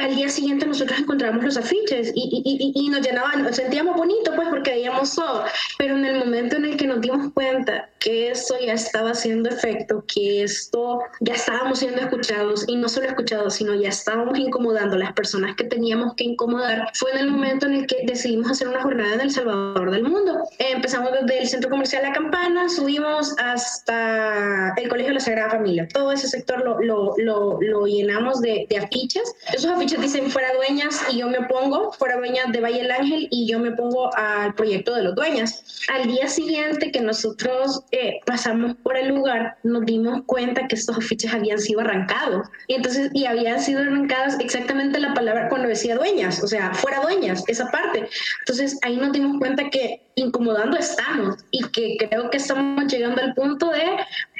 al 0.00 0.14
día 0.14 0.28
siguiente 0.28 0.66
nosotros 0.66 0.83
nosotros 0.84 1.00
encontramos 1.00 1.44
los 1.44 1.56
afiches 1.56 2.12
y, 2.14 2.42
y, 2.44 2.72
y, 2.74 2.88
nos 2.90 3.00
llenaban, 3.00 3.52
sentíamos 3.54 3.96
bonito 3.96 4.32
pues 4.36 4.48
porque 4.48 4.72
veíamos 4.72 5.14
todo, 5.14 5.44
pero 5.78 5.96
en 5.96 6.04
el 6.04 6.18
momento 6.18 6.56
en 6.56 6.66
el 6.66 6.76
que 6.76 6.86
nos 6.86 7.00
dimos 7.00 7.32
cuenta 7.32 7.88
que 8.04 8.30
esto 8.30 8.54
ya 8.60 8.74
estaba 8.74 9.12
haciendo 9.12 9.48
efecto, 9.48 10.04
que 10.06 10.42
esto 10.42 11.00
ya 11.20 11.34
estábamos 11.34 11.78
siendo 11.78 12.02
escuchados 12.02 12.64
y 12.68 12.76
no 12.76 12.86
solo 12.90 13.06
escuchados, 13.06 13.54
sino 13.54 13.74
ya 13.74 13.88
estábamos 13.88 14.38
incomodando 14.38 14.96
a 14.96 14.98
las 14.98 15.14
personas 15.14 15.56
que 15.56 15.64
teníamos 15.64 16.14
que 16.14 16.24
incomodar, 16.24 16.90
fue 16.92 17.12
en 17.12 17.18
el 17.18 17.30
momento 17.30 17.64
en 17.64 17.72
el 17.72 17.86
que 17.86 18.04
decidimos 18.04 18.50
hacer 18.50 18.68
una 18.68 18.82
jornada 18.82 19.14
en 19.14 19.22
El 19.22 19.30
Salvador 19.30 19.90
del 19.90 20.02
Mundo. 20.02 20.46
empezamos 20.58 21.12
desde 21.12 21.40
el 21.40 21.48
Centro 21.48 21.70
Comercial 21.70 22.02
La 22.02 22.12
Campana, 22.12 22.68
subimos 22.68 23.34
hasta 23.38 24.74
el 24.76 24.88
Colegio 24.90 25.08
de 25.12 25.14
la 25.14 25.20
Sagrada 25.20 25.50
Familia. 25.52 25.88
Todo 25.90 26.12
ese 26.12 26.28
sector 26.28 26.62
lo, 26.62 26.80
lo, 26.82 27.14
lo, 27.16 27.58
lo 27.62 27.86
llenamos 27.86 28.42
de, 28.42 28.66
de 28.68 28.76
afiches. 28.76 29.34
Esos 29.50 29.70
afiches 29.70 29.98
dicen 30.02 30.30
fuera 30.30 30.52
dueño 30.52 30.90
y 31.10 31.18
yo 31.18 31.28
me 31.28 31.40
pongo, 31.46 31.90
fuera 31.92 32.18
dueña 32.18 32.44
de 32.52 32.60
Valle 32.60 32.82
del 32.82 32.90
Ángel 32.90 33.28
y 33.30 33.46
yo 33.50 33.58
me 33.58 33.72
pongo 33.72 34.14
al 34.14 34.54
proyecto 34.54 34.94
de 34.94 35.04
los 35.04 35.14
dueñas. 35.14 35.82
Al 35.88 36.06
día 36.06 36.28
siguiente 36.28 36.92
que 36.92 37.00
nosotros 37.00 37.82
eh, 37.94 38.20
pasamos 38.26 38.74
por 38.82 38.96
el 38.96 39.06
lugar, 39.06 39.56
nos 39.62 39.86
dimos 39.86 40.22
cuenta 40.26 40.66
que 40.66 40.74
estos 40.74 40.98
afiches 40.98 41.32
habían 41.32 41.60
sido 41.60 41.78
arrancados. 41.80 42.48
Y 42.66 42.74
entonces, 42.74 43.08
y 43.12 43.26
habían 43.26 43.60
sido 43.60 43.82
arrancadas 43.82 44.36
exactamente 44.40 44.98
la 44.98 45.14
palabra 45.14 45.48
cuando 45.48 45.68
decía 45.68 45.94
dueñas, 45.94 46.42
o 46.42 46.48
sea, 46.48 46.74
fuera 46.74 47.00
dueñas, 47.02 47.44
esa 47.46 47.70
parte. 47.70 48.08
Entonces 48.40 48.80
ahí 48.82 48.96
nos 48.96 49.12
dimos 49.12 49.38
cuenta 49.38 49.70
que 49.70 50.02
incomodando 50.16 50.76
estamos 50.76 51.44
y 51.50 51.64
que 51.68 51.96
creo 51.98 52.30
que 52.30 52.36
estamos 52.36 52.92
llegando 52.92 53.20
al 53.20 53.34
punto 53.34 53.70
de 53.70 53.82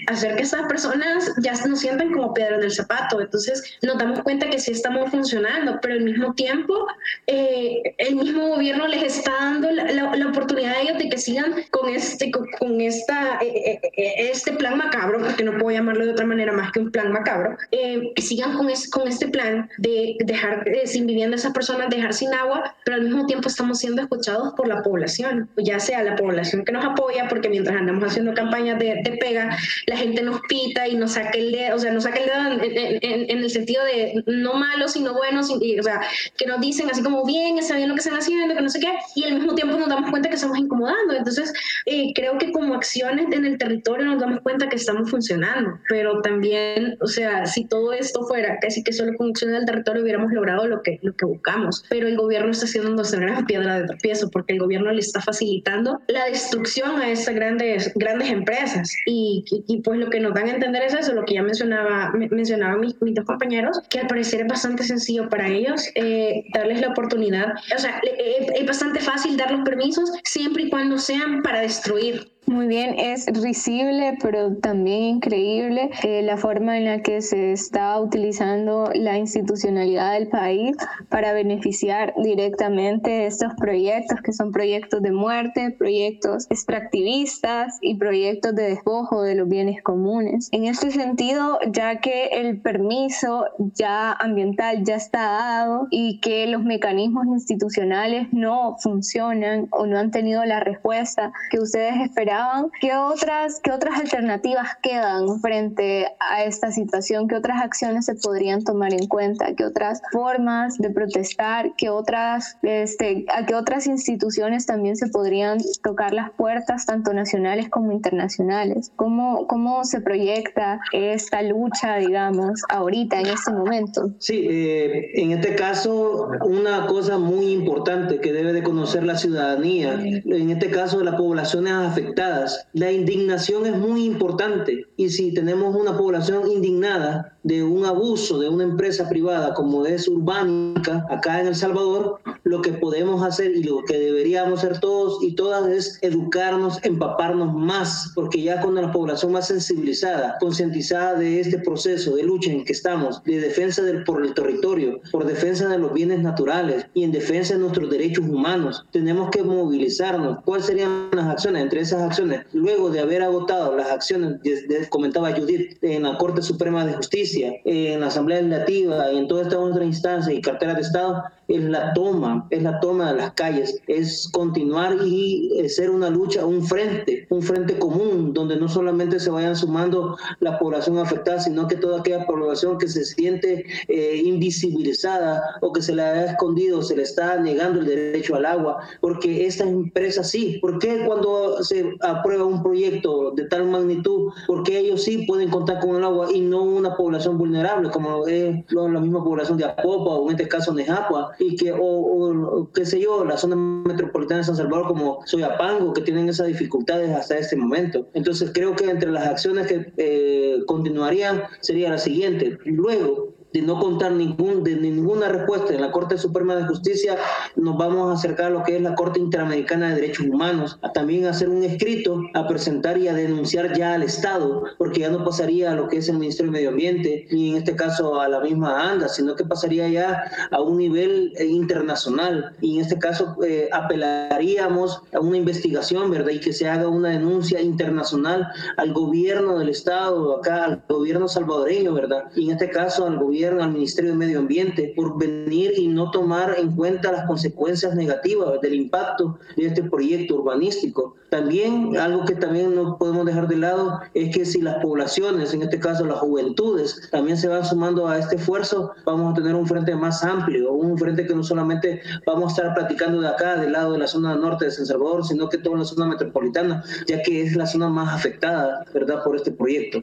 hacer 0.06 0.36
que 0.36 0.42
estas 0.42 0.66
personas 0.66 1.32
ya 1.38 1.52
nos 1.66 1.80
sientan 1.80 2.12
como 2.12 2.34
piedra 2.34 2.56
en 2.56 2.64
el 2.64 2.70
zapato. 2.70 3.20
Entonces 3.20 3.78
nos 3.82 3.98
damos 3.98 4.20
cuenta 4.20 4.48
que 4.50 4.58
sí 4.58 4.72
estamos 4.72 5.10
funcionando, 5.10 5.78
pero 5.80 5.94
al 5.94 6.02
mismo 6.02 6.34
tiempo 6.34 6.86
eh, 7.26 7.94
el 7.98 8.16
mismo 8.16 8.48
gobierno 8.48 8.86
les 8.86 9.02
está 9.02 9.32
dando 9.32 9.70
la, 9.70 10.14
la, 10.16 10.28
oportunidad 10.28 10.74
a 10.74 10.80
ellos 10.80 10.98
de 10.98 11.08
que 11.08 11.18
sigan 11.18 11.54
con 11.70 11.88
este, 11.88 12.30
con, 12.30 12.80
esta, 12.80 13.38
eh, 13.40 13.80
eh, 13.96 14.14
este 14.30 14.52
plan 14.52 14.78
macabro, 14.78 15.20
porque 15.20 15.44
no 15.44 15.58
puedo 15.58 15.76
llamarlo 15.76 16.04
de 16.04 16.12
otra 16.12 16.26
manera 16.26 16.52
más 16.52 16.72
que 16.72 16.80
un 16.80 16.90
plan 16.90 17.12
macabro, 17.12 17.56
que 17.70 18.22
sigan 18.22 18.56
con, 18.56 18.70
es, 18.70 18.90
con 18.90 19.06
este 19.06 19.28
plan 19.28 19.68
de 19.78 20.16
dejar 20.24 20.64
sin 20.86 21.06
vivienda 21.06 21.36
a 21.36 21.38
esas 21.38 21.52
personas, 21.52 21.90
dejar 21.90 22.14
sin 22.14 22.32
agua, 22.34 22.74
pero 22.84 22.96
al 22.96 23.02
mismo 23.02 23.26
tiempo 23.26 23.48
estamos 23.48 23.78
siendo 23.78 24.02
escuchados 24.02 24.54
por 24.54 24.66
la 24.66 24.82
población, 24.82 25.48
ya 25.64 25.80
sea 25.80 26.02
la 26.02 26.16
población 26.16 26.64
que 26.64 26.72
nos 26.72 26.84
apoya, 26.84 27.28
porque 27.28 27.48
mientras 27.48 27.76
andamos 27.76 28.04
haciendo 28.04 28.34
campañas 28.34 28.78
de, 28.78 29.00
de 29.02 29.16
pega, 29.18 29.56
la 29.86 29.96
gente 29.96 30.22
nos 30.22 30.40
pita 30.42 30.86
y 30.86 30.96
nos 30.96 31.12
saca 31.12 31.38
el 31.38 31.52
dedo, 31.52 31.76
o 31.76 31.78
sea, 31.78 31.92
nos 31.92 32.04
saca 32.04 32.18
el 32.18 32.26
dedo 32.26 32.64
en, 32.64 33.30
en, 33.30 33.38
el 33.38 33.50
sentido 33.50 33.84
de 33.84 34.22
no 34.26 34.54
malo, 34.54 34.88
sino 34.88 35.14
bueno, 35.14 35.40
o 35.40 35.82
sea, 35.82 36.00
que 36.36 36.46
nos 36.46 36.60
dicen 36.60 36.88
así 36.90 37.02
como 37.02 37.24
bien, 37.24 37.58
está 37.58 37.76
bien 37.76 37.88
lo 37.88 37.94
que 37.94 38.00
están 38.00 38.16
haciendo, 38.16 38.54
que 38.54 38.60
no 38.60 38.68
sé 38.68 38.80
qué, 38.80 38.92
y 39.14 39.24
al 39.24 39.34
mismo 39.34 39.54
tiempo 39.54 39.76
nos 39.76 39.88
damos 39.88 40.10
cuenta 40.10 40.28
que 40.28 40.36
estamos 40.36 40.58
incomodando. 40.58 41.14
Entonces, 41.14 41.52
eh, 41.86 42.12
creo 42.14 42.38
que 42.38 42.52
como 42.52 42.74
acciones 42.74 43.26
en 43.32 43.44
el 43.44 43.58
territorio 43.58 44.06
nos 44.06 44.20
damos 44.20 44.40
cuenta 44.40 44.68
que 44.68 44.76
estamos 44.76 45.10
funcionando, 45.10 45.78
pero 45.88 46.20
también, 46.20 46.96
o 47.00 47.06
sea, 47.06 47.46
si 47.46 47.64
todo 47.64 47.92
esto 47.92 48.26
fuera 48.26 48.58
casi 48.60 48.82
que 48.82 48.92
solo 48.92 49.14
con 49.16 49.30
acciones 49.30 49.56
del 49.56 49.66
territorio 49.66 50.02
hubiéramos 50.02 50.32
logrado 50.32 50.66
lo 50.66 50.82
que, 50.82 50.98
lo 51.02 51.14
que 51.14 51.24
buscamos, 51.24 51.84
pero 51.88 52.06
el 52.06 52.16
gobierno 52.16 52.50
está 52.50 52.66
haciendo 52.66 53.02
gran 53.12 53.46
piedra 53.46 53.80
de 53.80 53.86
tropiezo 53.86 54.30
porque 54.30 54.52
el 54.52 54.58
gobierno 54.58 54.90
le 54.92 55.00
está 55.00 55.20
facilitando 55.20 55.53
facilitando 55.54 56.00
la 56.08 56.26
destrucción 56.26 57.00
a 57.00 57.10
estas 57.10 57.34
grandes, 57.34 57.92
grandes 57.94 58.30
empresas. 58.30 58.90
Y, 59.06 59.44
y, 59.68 59.80
pues 59.82 59.98
lo 59.98 60.10
que 60.10 60.20
nos 60.20 60.34
dan 60.34 60.48
a 60.48 60.54
entender 60.54 60.82
es 60.82 60.94
eso, 60.94 61.12
lo 61.14 61.24
que 61.24 61.34
ya 61.34 61.42
mencionaba, 61.42 62.12
mencionaban 62.12 62.80
mis, 62.80 63.00
mis 63.00 63.14
dos 63.14 63.24
compañeros, 63.24 63.80
que 63.90 64.00
al 64.00 64.06
parecer 64.06 64.42
es 64.42 64.48
bastante 64.48 64.84
sencillo 64.84 65.28
para 65.28 65.48
ellos 65.48 65.88
eh, 65.94 66.44
darles 66.54 66.80
la 66.80 66.88
oportunidad. 66.88 67.54
O 67.74 67.78
sea, 67.78 68.00
es 68.04 68.66
bastante 68.66 69.00
fácil 69.00 69.36
dar 69.36 69.50
los 69.50 69.62
permisos 69.62 70.10
siempre 70.24 70.64
y 70.64 70.70
cuando 70.70 70.98
sean 70.98 71.42
para 71.42 71.60
destruir 71.60 72.33
muy 72.46 72.66
bien, 72.66 72.98
es 72.98 73.26
risible, 73.26 74.18
pero 74.20 74.56
también 74.56 75.16
increíble 75.16 75.90
eh, 76.02 76.22
la 76.22 76.36
forma 76.36 76.76
en 76.76 76.84
la 76.84 77.00
que 77.00 77.22
se 77.22 77.52
está 77.52 77.98
utilizando 77.98 78.90
la 78.94 79.16
institucionalidad 79.16 80.12
del 80.12 80.28
país 80.28 80.76
para 81.08 81.32
beneficiar 81.32 82.12
directamente 82.22 83.26
estos 83.26 83.54
proyectos, 83.54 84.20
que 84.20 84.32
son 84.32 84.52
proyectos 84.52 85.00
de 85.00 85.10
muerte, 85.10 85.74
proyectos 85.78 86.46
extractivistas 86.50 87.78
y 87.80 87.94
proyectos 87.94 88.54
de 88.54 88.64
despojo 88.64 89.22
de 89.22 89.36
los 89.36 89.48
bienes 89.48 89.82
comunes. 89.82 90.48
En 90.52 90.66
este 90.66 90.90
sentido, 90.90 91.58
ya 91.72 92.00
que 92.00 92.26
el 92.26 92.60
permiso 92.60 93.46
ya 93.58 94.12
ambiental 94.12 94.84
ya 94.84 94.96
está 94.96 95.22
dado 95.22 95.86
y 95.90 96.20
que 96.20 96.46
los 96.46 96.62
mecanismos 96.62 97.26
institucionales 97.26 98.28
no 98.32 98.76
funcionan 98.80 99.68
o 99.70 99.86
no 99.86 99.98
han 99.98 100.10
tenido 100.10 100.44
la 100.44 100.60
respuesta 100.60 101.32
que 101.50 101.58
ustedes 101.58 101.94
esperaban, 102.02 102.33
¿qué 102.80 102.94
otras, 102.94 103.60
qué 103.62 103.70
otras 103.70 104.00
alternativas 104.00 104.68
quedan 104.82 105.40
frente 105.40 106.08
a 106.18 106.44
esta 106.44 106.70
situación? 106.70 107.28
¿Qué 107.28 107.36
otras 107.36 107.62
acciones 107.62 108.06
se 108.06 108.14
podrían 108.14 108.64
tomar 108.64 108.92
en 108.92 109.06
cuenta? 109.06 109.54
¿Qué 109.54 109.64
otras 109.64 110.00
formas 110.12 110.78
de 110.78 110.90
protestar? 110.90 111.72
¿Qué 111.76 111.90
otras, 111.90 112.58
este, 112.62 113.26
¿A 113.34 113.46
qué 113.46 113.54
otras 113.54 113.86
instituciones 113.86 114.66
también 114.66 114.96
se 114.96 115.08
podrían 115.08 115.58
tocar 115.82 116.12
las 116.12 116.30
puertas, 116.30 116.86
tanto 116.86 117.12
nacionales 117.12 117.68
como 117.68 117.92
internacionales? 117.92 118.90
¿Cómo, 118.96 119.46
cómo 119.46 119.84
se 119.84 120.00
proyecta 120.00 120.80
esta 120.92 121.42
lucha, 121.42 121.96
digamos, 121.96 122.62
ahorita, 122.68 123.20
en 123.20 123.26
este 123.26 123.52
momento? 123.52 124.12
Sí, 124.18 124.46
eh, 124.48 125.10
en 125.14 125.32
este 125.32 125.54
caso, 125.54 126.30
una 126.44 126.86
cosa 126.86 127.18
muy 127.18 127.52
importante 127.52 128.20
que 128.20 128.32
debe 128.32 128.52
de 128.52 128.62
conocer 128.62 129.04
la 129.04 129.16
ciudadanía, 129.16 129.94
en 129.94 130.50
este 130.50 130.70
caso 130.70 131.02
las 131.02 131.14
poblaciones 131.16 131.72
afectadas, 131.72 132.23
la 132.72 132.92
indignación 132.92 133.66
es 133.66 133.76
muy 133.76 134.04
importante 134.04 134.86
y 134.96 135.10
si 135.10 135.32
tenemos 135.34 135.74
una 135.74 135.96
población 135.96 136.50
indignada, 136.50 137.34
de 137.44 137.62
un 137.62 137.84
abuso 137.84 138.38
de 138.38 138.48
una 138.48 138.64
empresa 138.64 139.06
privada 139.08 139.52
como 139.52 139.84
es 139.84 140.08
Urbánica 140.08 141.06
acá 141.10 141.40
en 141.40 141.48
El 141.48 141.54
Salvador, 141.54 142.18
lo 142.42 142.62
que 142.62 142.72
podemos 142.72 143.22
hacer 143.22 143.54
y 143.54 143.62
lo 143.62 143.82
que 143.84 143.98
deberíamos 143.98 144.60
hacer 144.60 144.80
todos 144.80 145.22
y 145.22 145.34
todas 145.34 145.68
es 145.68 145.98
educarnos, 146.00 146.78
empaparnos 146.82 147.54
más, 147.54 148.12
porque 148.14 148.42
ya 148.42 148.60
cuando 148.62 148.80
la 148.80 148.92
población 148.92 149.32
más 149.32 149.48
sensibilizada, 149.48 150.38
concientizada 150.40 151.18
de 151.18 151.40
este 151.40 151.58
proceso 151.58 152.16
de 152.16 152.22
lucha 152.22 152.50
en 152.50 152.64
que 152.64 152.72
estamos, 152.72 153.22
de 153.24 153.38
defensa 153.38 153.82
del, 153.82 154.04
por 154.04 154.24
el 154.24 154.32
territorio, 154.32 155.00
por 155.12 155.26
defensa 155.26 155.68
de 155.68 155.78
los 155.78 155.92
bienes 155.92 156.20
naturales 156.20 156.86
y 156.94 157.04
en 157.04 157.12
defensa 157.12 157.54
de 157.54 157.60
nuestros 157.60 157.90
derechos 157.90 158.24
humanos, 158.24 158.86
tenemos 158.90 159.30
que 159.30 159.42
movilizarnos. 159.42 160.38
¿Cuáles 160.46 160.66
serían 160.66 161.10
las 161.12 161.26
acciones? 161.26 161.62
Entre 161.62 161.80
esas 161.80 162.00
acciones, 162.00 162.13
luego 162.52 162.90
de 162.90 163.00
haber 163.00 163.22
agotado 163.22 163.76
las 163.76 163.90
acciones, 163.90 164.40
comentaba 164.88 165.32
Judith, 165.32 165.78
en 165.82 166.02
la 166.02 166.16
Corte 166.18 166.42
Suprema 166.42 166.84
de 166.84 166.94
Justicia, 166.94 167.52
en 167.64 168.00
la 168.00 168.06
Asamblea 168.08 168.40
Legislativa 168.40 169.12
y 169.12 169.18
en 169.18 169.28
toda 169.28 169.42
esta 169.42 169.58
otra 169.58 169.84
instancia 169.84 170.32
y 170.32 170.40
cartera 170.40 170.74
de 170.74 170.82
Estado, 170.82 171.22
es 171.48 171.62
la 171.64 171.92
toma, 171.94 172.46
es 172.50 172.62
la 172.62 172.80
toma 172.80 173.12
de 173.12 173.18
las 173.18 173.32
calles, 173.32 173.80
es 173.86 174.28
continuar 174.32 174.96
y 175.04 175.52
eh, 175.58 175.68
ser 175.68 175.90
una 175.90 176.10
lucha, 176.10 176.46
un 176.46 176.64
frente, 176.64 177.26
un 177.30 177.42
frente 177.42 177.78
común, 177.78 178.32
donde 178.32 178.56
no 178.56 178.68
solamente 178.68 179.20
se 179.20 179.30
vayan 179.30 179.56
sumando 179.56 180.16
la 180.40 180.58
población 180.58 180.98
afectada, 180.98 181.40
sino 181.40 181.68
que 181.68 181.76
toda 181.76 182.00
aquella 182.00 182.26
población 182.26 182.78
que 182.78 182.88
se 182.88 183.04
siente 183.04 183.66
eh, 183.88 184.22
invisibilizada 184.24 185.42
o 185.60 185.72
que 185.72 185.82
se 185.82 185.94
le 185.94 186.02
ha 186.02 186.24
escondido, 186.26 186.82
se 186.82 186.96
le 186.96 187.02
está 187.02 187.36
negando 187.36 187.80
el 187.80 187.86
derecho 187.86 188.36
al 188.36 188.46
agua, 188.46 188.80
porque 189.00 189.46
estas 189.46 189.68
empresas 189.68 190.30
sí, 190.30 190.58
¿por 190.60 190.78
qué 190.78 191.04
cuando 191.06 191.62
se 191.62 191.94
aprueba 192.00 192.44
un 192.44 192.62
proyecto 192.62 193.32
de 193.32 193.44
tal 193.44 193.66
magnitud, 193.66 194.32
porque 194.46 194.78
ellos 194.78 195.02
sí 195.02 195.24
pueden 195.26 195.50
contar 195.50 195.80
con 195.80 195.96
el 195.96 196.04
agua 196.04 196.28
y 196.32 196.40
no 196.40 196.62
una 196.62 196.96
población 196.96 197.38
vulnerable, 197.38 197.90
como 197.90 198.26
es 198.26 198.56
la 198.70 199.00
misma 199.00 199.22
población 199.22 199.58
de 199.58 199.64
Apopa 199.64 200.10
o 200.10 200.30
en 200.30 200.36
este 200.36 200.48
caso 200.48 200.72
Nejapa, 200.72 201.33
y 201.38 201.56
que, 201.56 201.74
o, 201.78 202.70
qué 202.74 202.84
sé 202.84 203.00
yo, 203.00 203.24
la 203.24 203.36
zona 203.36 203.56
metropolitana 203.56 204.38
de 204.38 204.44
San 204.44 204.56
Salvador 204.56 204.86
como 204.86 205.20
Soyapango, 205.26 205.92
que 205.92 206.02
tienen 206.02 206.28
esas 206.28 206.46
dificultades 206.46 207.10
hasta 207.10 207.38
este 207.38 207.56
momento. 207.56 208.08
Entonces 208.14 208.50
creo 208.52 208.74
que 208.76 208.88
entre 208.90 209.10
las 209.10 209.26
acciones 209.26 209.66
que 209.66 209.92
eh, 209.96 210.58
continuarían 210.66 211.42
sería 211.60 211.90
la 211.90 211.98
siguiente. 211.98 212.58
Luego, 212.64 213.33
de 213.54 213.62
no 213.62 213.78
contar 213.78 214.10
ningún, 214.10 214.64
de 214.64 214.74
ninguna 214.74 215.28
respuesta 215.28 215.72
en 215.72 215.80
la 215.80 215.92
Corte 215.92 216.18
Suprema 216.18 216.56
de 216.56 216.64
Justicia, 216.64 217.16
nos 217.54 217.78
vamos 217.78 218.10
a 218.10 218.14
acercar 218.14 218.46
a 218.46 218.50
lo 218.50 218.64
que 218.64 218.74
es 218.74 218.82
la 218.82 218.96
Corte 218.96 219.20
Interamericana 219.20 219.90
de 219.90 219.94
Derechos 219.94 220.26
Humanos, 220.26 220.76
a 220.82 220.92
también 220.92 221.26
hacer 221.26 221.48
un 221.48 221.62
escrito, 221.62 222.20
a 222.34 222.48
presentar 222.48 222.98
y 222.98 223.06
a 223.06 223.14
denunciar 223.14 223.72
ya 223.78 223.94
al 223.94 224.02
Estado, 224.02 224.64
porque 224.76 225.02
ya 225.02 225.10
no 225.10 225.24
pasaría 225.24 225.70
a 225.70 225.76
lo 225.76 225.86
que 225.86 225.98
es 225.98 226.08
el 226.08 226.18
Ministerio 226.18 226.50
de 226.50 226.58
Medio 226.58 226.70
Ambiente, 226.70 227.28
y 227.30 227.50
en 227.52 227.58
este 227.58 227.76
caso 227.76 228.20
a 228.20 228.28
la 228.28 228.40
misma 228.40 228.90
ANDA, 228.90 229.08
sino 229.08 229.36
que 229.36 229.44
pasaría 229.44 229.86
ya 229.86 230.24
a 230.50 230.60
un 230.60 230.76
nivel 230.76 231.32
eh, 231.36 231.46
internacional, 231.46 232.56
y 232.60 232.74
en 232.74 232.80
este 232.80 232.98
caso 232.98 233.36
eh, 233.46 233.68
apelaríamos 233.72 235.00
a 235.12 235.20
una 235.20 235.36
investigación, 235.36 236.10
¿verdad? 236.10 236.32
Y 236.32 236.40
que 236.40 236.52
se 236.52 236.68
haga 236.68 236.88
una 236.88 237.10
denuncia 237.10 237.60
internacional 237.60 238.48
al 238.78 238.92
gobierno 238.92 239.60
del 239.60 239.68
Estado, 239.68 240.38
acá 240.38 240.64
al 240.64 240.82
gobierno 240.88 241.28
salvadoreño, 241.28 241.94
¿verdad? 241.94 242.24
Y 242.34 242.46
en 242.46 242.56
este 242.56 242.68
caso 242.68 243.06
al 243.06 243.16
gobierno 243.16 243.43
al 243.52 243.72
Ministerio 243.72 244.10
de 244.12 244.16
Medio 244.16 244.38
Ambiente 244.38 244.92
por 244.96 245.18
venir 245.18 245.72
y 245.76 245.88
no 245.88 246.10
tomar 246.10 246.54
en 246.58 246.74
cuenta 246.74 247.12
las 247.12 247.26
consecuencias 247.26 247.94
negativas 247.94 248.60
del 248.60 248.74
impacto 248.74 249.38
de 249.56 249.66
este 249.66 249.82
proyecto 249.82 250.36
urbanístico. 250.36 251.14
También 251.30 251.96
algo 251.96 252.24
que 252.24 252.34
también 252.34 252.74
no 252.74 252.96
podemos 252.96 253.26
dejar 253.26 253.48
de 253.48 253.56
lado 253.56 254.00
es 254.14 254.34
que 254.34 254.44
si 254.44 254.60
las 254.60 254.76
poblaciones, 254.82 255.52
en 255.52 255.62
este 255.62 255.78
caso 255.78 256.04
las 256.04 256.18
juventudes, 256.18 257.08
también 257.10 257.36
se 257.36 257.48
van 257.48 257.64
sumando 257.64 258.08
a 258.08 258.18
este 258.18 258.36
esfuerzo, 258.36 258.92
vamos 259.04 259.32
a 259.32 259.34
tener 259.34 259.54
un 259.54 259.66
frente 259.66 259.94
más 259.94 260.22
amplio, 260.22 260.72
un 260.72 260.96
frente 260.96 261.26
que 261.26 261.34
no 261.34 261.42
solamente 261.42 262.00
vamos 262.26 262.52
a 262.52 262.56
estar 262.56 262.74
platicando 262.74 263.20
de 263.20 263.28
acá, 263.28 263.56
del 263.56 263.72
lado 263.72 263.92
de 263.92 263.98
la 263.98 264.06
zona 264.06 264.36
norte 264.36 264.66
de 264.66 264.70
San 264.70 264.86
Salvador, 264.86 265.26
sino 265.26 265.48
que 265.48 265.58
toda 265.58 265.78
la 265.78 265.84
zona 265.84 266.06
metropolitana, 266.06 266.84
ya 267.06 267.22
que 267.22 267.42
es 267.42 267.56
la 267.56 267.66
zona 267.66 267.88
más 267.88 268.14
afectada, 268.14 268.84
¿verdad?, 268.94 269.22
por 269.24 269.36
este 269.36 269.50
proyecto. 269.50 270.02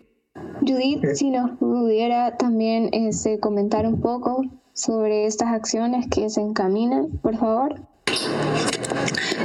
Judith, 0.62 1.04
si 1.16 1.32
nos 1.32 1.58
pudiera 1.58 2.38
también 2.38 2.90
este, 2.94 3.40
comentar 3.40 3.88
un 3.88 4.00
poco 4.00 4.46
sobre 4.74 5.26
estas 5.26 5.50
acciones 5.50 6.08
que 6.08 6.30
se 6.30 6.42
encaminan, 6.42 7.10
por 7.22 7.36
favor. 7.38 7.82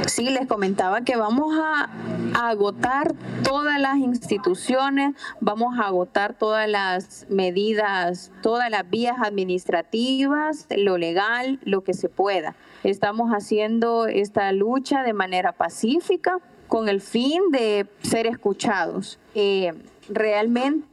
Sí, 0.07 0.29
les 0.29 0.47
comentaba 0.47 1.01
que 1.01 1.15
vamos 1.15 1.55
a, 1.59 1.89
agotar 2.49 3.15
todas 3.43 3.79
las 3.79 3.97
instituciones, 3.97 5.15
vamos 5.41 5.79
a 5.79 5.87
agotar 5.87 6.35
todas 6.37 6.69
las 6.69 7.25
medidas, 7.29 8.31
todas 8.43 8.69
las 8.69 8.87
vías 8.87 9.17
administrativas, 9.19 10.67
lo 10.75 10.99
legal, 10.99 11.59
lo 11.63 11.83
que 11.83 11.95
se 11.95 12.09
pueda. 12.09 12.55
Estamos 12.83 13.31
haciendo 13.31 14.05
esta 14.05 14.51
lucha 14.51 15.01
de 15.01 15.13
manera 15.13 15.51
pacífica 15.53 16.39
con 16.67 16.89
el 16.89 17.01
fin 17.01 17.41
de 17.51 17.87
ser 18.03 18.27
escuchados. 18.27 19.19
Eh, 19.33 19.73
realmente 20.09 20.85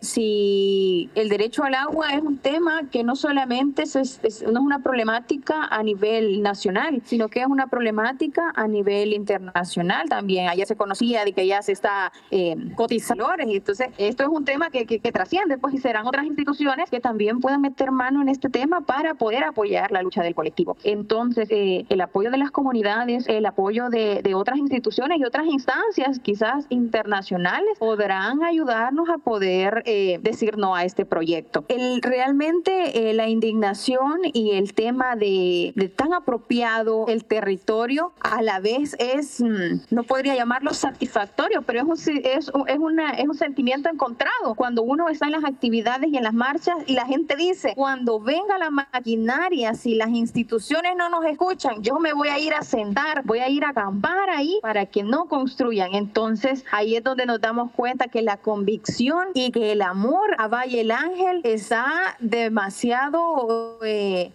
si 0.00 1.10
el 1.14 1.28
derecho 1.28 1.64
al 1.64 1.74
agua 1.74 2.12
es 2.12 2.22
un 2.22 2.38
tema 2.38 2.82
que 2.90 3.04
no 3.04 3.16
solamente 3.16 3.82
es, 3.82 4.20
no 4.42 4.60
es 4.60 4.64
una 4.64 4.82
problemática 4.82 5.64
a 5.64 5.82
nivel 5.82 6.42
nacional, 6.42 7.02
sino 7.04 7.28
que 7.28 7.40
es 7.40 7.46
una 7.46 7.66
problemática 7.66 8.52
a 8.54 8.66
nivel 8.66 9.12
internacional 9.12 10.08
también. 10.08 10.48
Ayer 10.48 10.66
se 10.66 10.76
conocía 10.76 11.24
de 11.24 11.32
que 11.32 11.46
ya 11.46 11.62
se 11.62 11.72
está 11.72 12.12
eh, 12.30 12.56
cotizando, 12.76 13.28
entonces 13.38 13.88
esto 13.98 14.22
es 14.22 14.28
un 14.28 14.44
tema 14.44 14.70
que, 14.70 14.86
que, 14.86 15.12
trasciende, 15.12 15.58
pues, 15.58 15.74
y 15.74 15.78
serán 15.78 16.06
otras 16.06 16.24
instituciones 16.24 16.90
que 16.90 17.00
también 17.00 17.40
puedan 17.40 17.60
meter 17.60 17.90
mano 17.90 18.22
en 18.22 18.28
este 18.28 18.48
tema 18.48 18.82
para 18.82 19.14
poder 19.14 19.44
apoyar 19.44 19.90
la 19.90 20.02
lucha 20.02 20.22
del 20.22 20.34
colectivo. 20.34 20.76
Entonces, 20.84 21.48
eh, 21.50 21.84
el 21.88 22.00
apoyo 22.00 22.30
de 22.30 22.38
las 22.38 22.50
comunidades, 22.50 23.26
el 23.28 23.46
apoyo 23.46 23.88
de, 23.88 24.20
de 24.22 24.34
otras 24.34 24.58
instituciones 24.58 25.18
y 25.18 25.24
otras 25.24 25.46
instancias, 25.46 26.18
quizás 26.20 26.66
internacionales, 26.68 27.78
podrán 27.78 28.42
ayudarnos 28.42 29.08
a 29.08 29.18
poder 29.18 29.49
poder 29.50 29.82
eh, 29.86 30.18
decir 30.22 30.56
no 30.56 30.76
a 30.76 30.84
este 30.84 31.04
proyecto. 31.04 31.64
El, 31.68 32.00
realmente 32.02 33.12
la 33.14 33.28
indignación 33.28 34.20
y 34.32 34.52
el 34.52 34.74
tema 34.74 35.16
de, 35.16 35.92
tan 35.96 36.14
apropiado 36.14 37.06
el 37.08 37.24
territorio 37.24 38.12
a 38.20 38.42
la 38.42 38.60
vez 38.60 38.94
es, 38.98 39.40
mm, 39.40 39.86
no 39.90 40.04
podría 40.04 40.36
llamarlo 40.36 40.72
satisfactorio, 40.72 41.62
pero 41.62 41.80
es 41.80 41.84
un, 42.06 42.16
es, 42.24 42.52
es, 42.66 42.78
una, 42.78 43.10
es 43.12 43.28
un 43.28 43.34
sentimiento 43.34 43.88
encontrado 43.88 44.54
cuando 44.54 44.82
uno 44.82 45.08
está 45.08 45.26
en 45.26 45.32
las 45.32 45.44
actividades 45.44 46.10
y 46.12 46.16
en 46.16 46.22
las 46.22 46.34
marchas 46.34 46.76
y 46.86 46.94
la 46.94 47.06
gente 47.06 47.34
dice, 47.34 47.72
cuando 47.74 48.20
venga 48.20 48.56
la 48.58 48.70
maquinaria, 48.70 49.74
si 49.74 49.96
las 49.96 50.10
instituciones 50.10 50.92
no 50.96 51.08
nos 51.08 51.24
escuchan, 51.24 51.82
yo 51.82 51.98
me 51.98 52.12
voy 52.12 52.28
a 52.28 52.38
ir 52.38 52.54
a 52.54 52.62
sentar, 52.62 53.22
voy 53.24 53.40
a 53.40 53.48
ir 53.48 53.64
a 53.64 53.70
acampar 53.70 54.30
ahí 54.30 54.58
para 54.62 54.86
que 54.86 55.02
no 55.02 55.26
construyan. 55.26 55.94
Entonces 55.94 56.64
ahí 56.70 56.94
es 56.94 57.02
donde 57.02 57.26
nos 57.26 57.40
damos 57.40 57.72
cuenta 57.72 58.06
que 58.08 58.22
la 58.22 58.36
convicción 58.36 59.28
y 59.34 59.39
que 59.48 59.72
el 59.72 59.80
amor 59.80 60.34
a 60.38 60.48
Valle 60.48 60.82
el 60.82 60.90
Ángel 60.90 61.40
está 61.44 61.86
demasiado 62.20 63.78
eh, 63.82 64.32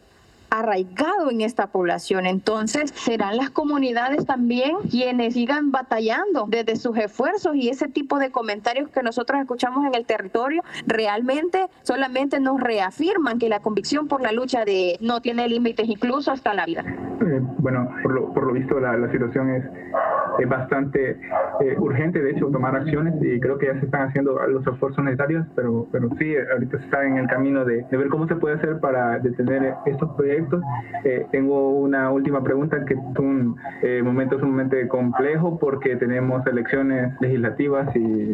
arraigado 0.49 1.29
en 1.29 1.41
esta 1.41 1.67
población. 1.67 2.25
Entonces, 2.25 2.91
serán 2.95 3.37
las 3.37 3.49
comunidades 3.49 4.25
también 4.25 4.77
quienes 4.89 5.33
sigan 5.33 5.71
batallando 5.71 6.45
desde 6.47 6.75
sus 6.75 6.97
esfuerzos 6.97 7.55
y 7.55 7.69
ese 7.69 7.87
tipo 7.87 8.19
de 8.19 8.31
comentarios 8.31 8.89
que 8.89 9.03
nosotros 9.03 9.39
escuchamos 9.39 9.85
en 9.85 9.95
el 9.95 10.05
territorio 10.05 10.63
realmente 10.87 11.67
solamente 11.83 12.39
nos 12.39 12.59
reafirman 12.59 13.37
que 13.37 13.49
la 13.49 13.59
convicción 13.59 14.07
por 14.07 14.21
la 14.21 14.31
lucha 14.31 14.65
de 14.65 14.97
no 15.01 15.21
tiene 15.21 15.47
límites 15.47 15.87
incluso 15.87 16.31
hasta 16.31 16.53
la 16.53 16.65
vida. 16.65 16.83
Eh, 16.85 17.41
bueno, 17.59 17.89
por 18.03 18.43
lo, 18.43 18.53
visto 18.53 18.79
la 18.79 19.11
situación 19.11 19.49
es, 19.55 19.65
es 20.39 20.49
bastante 20.49 21.17
eh, 21.61 21.75
urgente, 21.77 22.21
de 22.21 22.31
hecho, 22.31 22.47
tomar 22.47 22.75
acciones 22.75 23.15
y 23.21 23.39
creo 23.39 23.57
que 23.57 23.67
ya 23.67 23.79
se 23.79 23.85
están 23.85 24.09
haciendo 24.09 24.39
los 24.47 24.65
esfuerzos 24.65 25.03
necesarios, 25.03 25.45
pero, 25.55 25.87
pero 25.91 26.09
sí, 26.19 26.35
ahorita 26.51 26.77
se 26.77 26.85
está 26.85 27.05
en 27.05 27.17
el 27.17 27.27
camino 27.27 27.65
de, 27.65 27.85
de 27.89 27.97
ver 27.97 28.09
cómo 28.09 28.27
se 28.27 28.35
puede 28.35 28.55
hacer 28.55 28.79
para 28.79 29.19
detener 29.19 29.73
estos 29.85 30.11
proyectos 30.15 30.35
eh, 31.03 31.25
tengo 31.31 31.69
una 31.71 32.11
última 32.11 32.43
pregunta 32.43 32.83
que 32.85 32.93
es 32.93 33.19
un 33.19 33.55
eh, 33.81 34.01
momento 34.03 34.39
sumamente 34.39 34.87
complejo 34.87 35.59
porque 35.59 35.95
tenemos 35.95 36.45
elecciones 36.47 37.13
legislativas 37.19 37.95
y 37.95 38.33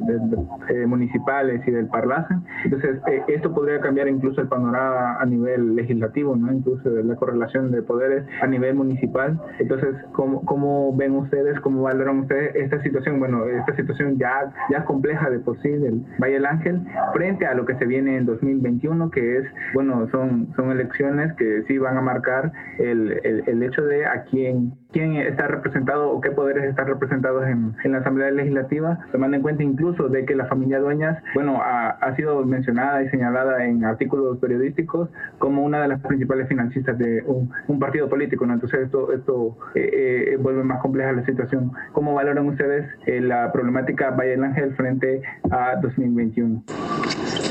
eh, 0.70 0.86
municipales 0.88 1.62
y 1.68 1.72
del 1.72 1.88
Parlacen. 1.88 2.44
Entonces, 2.64 3.02
esto 3.28 3.54
podría 3.54 3.80
cambiar 3.82 4.08
incluso 4.08 4.42
el 4.42 4.48
panorama 4.48 5.18
a 5.20 5.26
nivel 5.26 5.76
legislativo, 5.76 6.36
¿no? 6.36 6.54
incluso 6.54 6.90
la 6.90 7.16
correlación 7.16 7.72
de 7.72 7.82
poderes 7.82 8.26
a 8.42 8.48
nivel 8.48 8.76
municipal. 8.76 9.40
Entonces, 9.60 9.96
¿cómo, 10.14 10.44
cómo 10.46 10.96
ven 10.96 11.16
ustedes, 11.16 11.60
cómo 11.60 11.84
valoran 11.92 12.20
ustedes 12.20 12.56
esta 12.56 12.82
situación? 12.82 13.20
Bueno, 13.20 13.46
esta 13.46 13.76
situación 13.76 14.18
ya, 14.18 14.52
ya 14.70 14.86
compleja 14.86 15.30
de 15.30 15.40
por 15.40 15.62
sí 15.62 15.70
del 15.70 16.04
Valle 16.20 16.36
del 16.36 16.46
Ángel 16.46 16.82
frente 17.14 17.46
a 17.46 17.54
lo 17.54 17.66
que 17.66 17.76
se 17.76 17.86
viene 17.86 18.18
en 18.18 18.26
2021, 18.26 19.12
que 19.12 19.38
es, 19.38 19.46
bueno, 19.74 20.08
son, 20.12 20.54
son 20.56 20.72
elecciones 20.72 21.34
que 21.34 21.64
sí 21.68 21.78
van 21.78 21.98
a 21.98 22.02
marcar 22.02 22.52
el, 22.80 23.20
el, 23.24 23.64
hecho 23.64 23.84
de 23.84 24.06
a 24.06 24.24
quién, 24.24 24.74
quién 24.92 25.16
está 25.18 25.48
representado 25.48 26.10
o 26.10 26.22
qué 26.22 26.32
poderes 26.32 26.64
están 26.64 26.88
representados 26.88 27.46
en, 27.48 27.76
en, 27.84 27.92
la 27.92 28.00
Asamblea 28.00 28.32
Legislativa, 28.32 29.00
tomando 29.12 29.38
en 29.38 29.44
cuenta 29.44 29.64
incluso 29.64 30.10
de 30.10 30.26
que 30.26 30.36
la 30.36 30.46
familia 30.46 30.80
Dueñas, 30.80 31.22
bueno, 31.36 31.62
ha, 31.62 32.16
sido 32.16 32.44
mencionada 32.46 33.02
y 33.04 33.10
señalada 33.10 33.66
en 33.66 33.86
artículos 33.86 34.38
periodísticos 34.40 35.10
como 35.38 35.64
una 35.64 35.82
de 35.82 35.88
las 35.88 36.02
principales 36.02 36.48
financistas 36.48 36.98
de 36.98 37.24
un, 37.26 37.50
un 37.68 37.80
partido 37.80 38.10
político, 38.10 38.46
¿no? 38.46 38.54
Entonces 38.54 38.82
esto, 38.82 39.14
esto 39.14 39.58
eh, 39.76 40.34
eh, 40.34 40.38
vuelve 40.38 40.64
más 40.64 40.82
compleja 40.82 41.12
la 41.14 41.26
situación. 41.26 41.72
¿Cómo 41.92 42.14
valoran 42.14 42.48
ustedes 42.48 42.90
eh, 43.06 43.22
la 43.22 43.52
problemática 43.52 44.12
Valle 44.12 44.32
del 44.32 44.44
Ángel 44.44 44.76
frente 44.76 45.22
a 45.50 45.76
2021? 45.82 46.64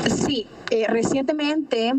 Sí, 0.09 0.47
eh, 0.69 0.87
recientemente 0.87 1.93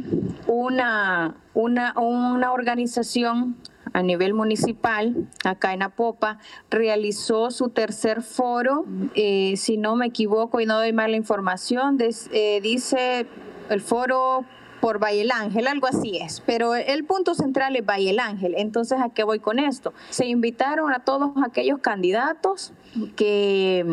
una, 0.46 1.34
una, 1.54 1.94
una 1.98 2.52
organización 2.52 3.56
a 3.92 4.02
nivel 4.02 4.34
municipal, 4.34 5.28
acá 5.44 5.74
en 5.74 5.82
Apopa, 5.82 6.38
realizó 6.70 7.50
su 7.50 7.68
tercer 7.68 8.22
foro, 8.22 8.84
eh, 9.14 9.54
si 9.56 9.76
no 9.76 9.96
me 9.96 10.06
equivoco 10.06 10.60
y 10.60 10.66
no 10.66 10.78
doy 10.78 10.92
mala 10.92 11.16
información, 11.16 11.98
eh, 12.00 12.60
dice 12.62 13.26
el 13.68 13.80
foro 13.80 14.44
por 14.82 14.98
Valle 14.98 15.28
Ángel, 15.32 15.68
algo 15.68 15.86
así 15.86 16.18
es, 16.18 16.42
pero 16.44 16.74
el 16.74 17.04
punto 17.04 17.36
central 17.36 17.76
es 17.76 17.86
Valle 17.86 18.16
Ángel. 18.18 18.56
Entonces, 18.58 18.98
¿a 19.00 19.10
qué 19.10 19.22
voy 19.22 19.38
con 19.38 19.60
esto? 19.60 19.94
Se 20.10 20.26
invitaron 20.26 20.92
a 20.92 21.04
todos 21.04 21.30
aquellos 21.46 21.78
candidatos 21.78 22.72
que 23.14 23.86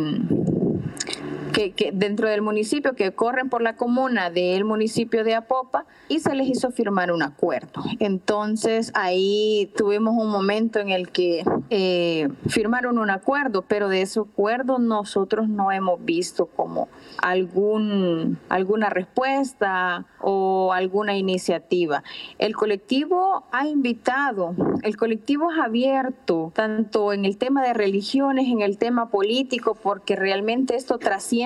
que, 1.52 1.91
dentro 1.93 2.28
del 2.30 2.41
municipio, 2.41 2.93
que 2.93 3.12
corren 3.12 3.50
por 3.50 3.62
la 3.62 3.76
comuna 3.76 4.30
del 4.30 4.66
municipio 4.66 5.24
de 5.24 5.36
Apopa, 5.36 5.86
y 6.08 6.20
se 6.20 6.36
les 6.36 6.47
hizo 6.47 6.72
firmar 6.72 7.12
un 7.12 7.24
acuerdo. 7.24 7.84
Entonces 8.00 8.91
ahí 8.95 9.72
tuvimos 9.76 10.16
un 10.18 10.30
momento 10.30 10.80
en 10.80 10.89
el 10.89 11.10
que 11.10 11.43
eh, 11.70 12.30
firmaron 12.47 12.97
un 12.97 13.10
acuerdo, 13.10 13.64
pero 13.64 13.89
de 13.89 14.02
ese 14.02 14.20
acuerdo 14.20 14.80
nosotros 14.80 15.47
no 15.47 15.72
hemos 15.72 16.04
visto 16.04 16.47
como 16.47 16.89
algún, 17.22 18.38
alguna 18.50 18.89
respuesta 18.89 20.06
o 20.22 20.74
alguna 20.74 21.16
iniciativa. 21.18 22.04
El 22.38 22.56
colectivo 22.56 23.45
ha 23.52 23.68
invitado, 23.68 24.56
el 24.84 24.97
colectivo 24.97 25.52
es 25.52 25.60
abierto, 25.60 26.52
tanto 26.56 27.14
en 27.14 27.26
el 27.26 27.38
tema 27.38 27.64
de 27.64 27.74
religiones, 27.74 28.47
en 28.47 28.62
el 28.62 28.78
tema 28.78 29.10
político, 29.10 29.76
porque 29.76 30.16
realmente 30.16 30.76
esto 30.76 30.97
trasciende 30.97 31.39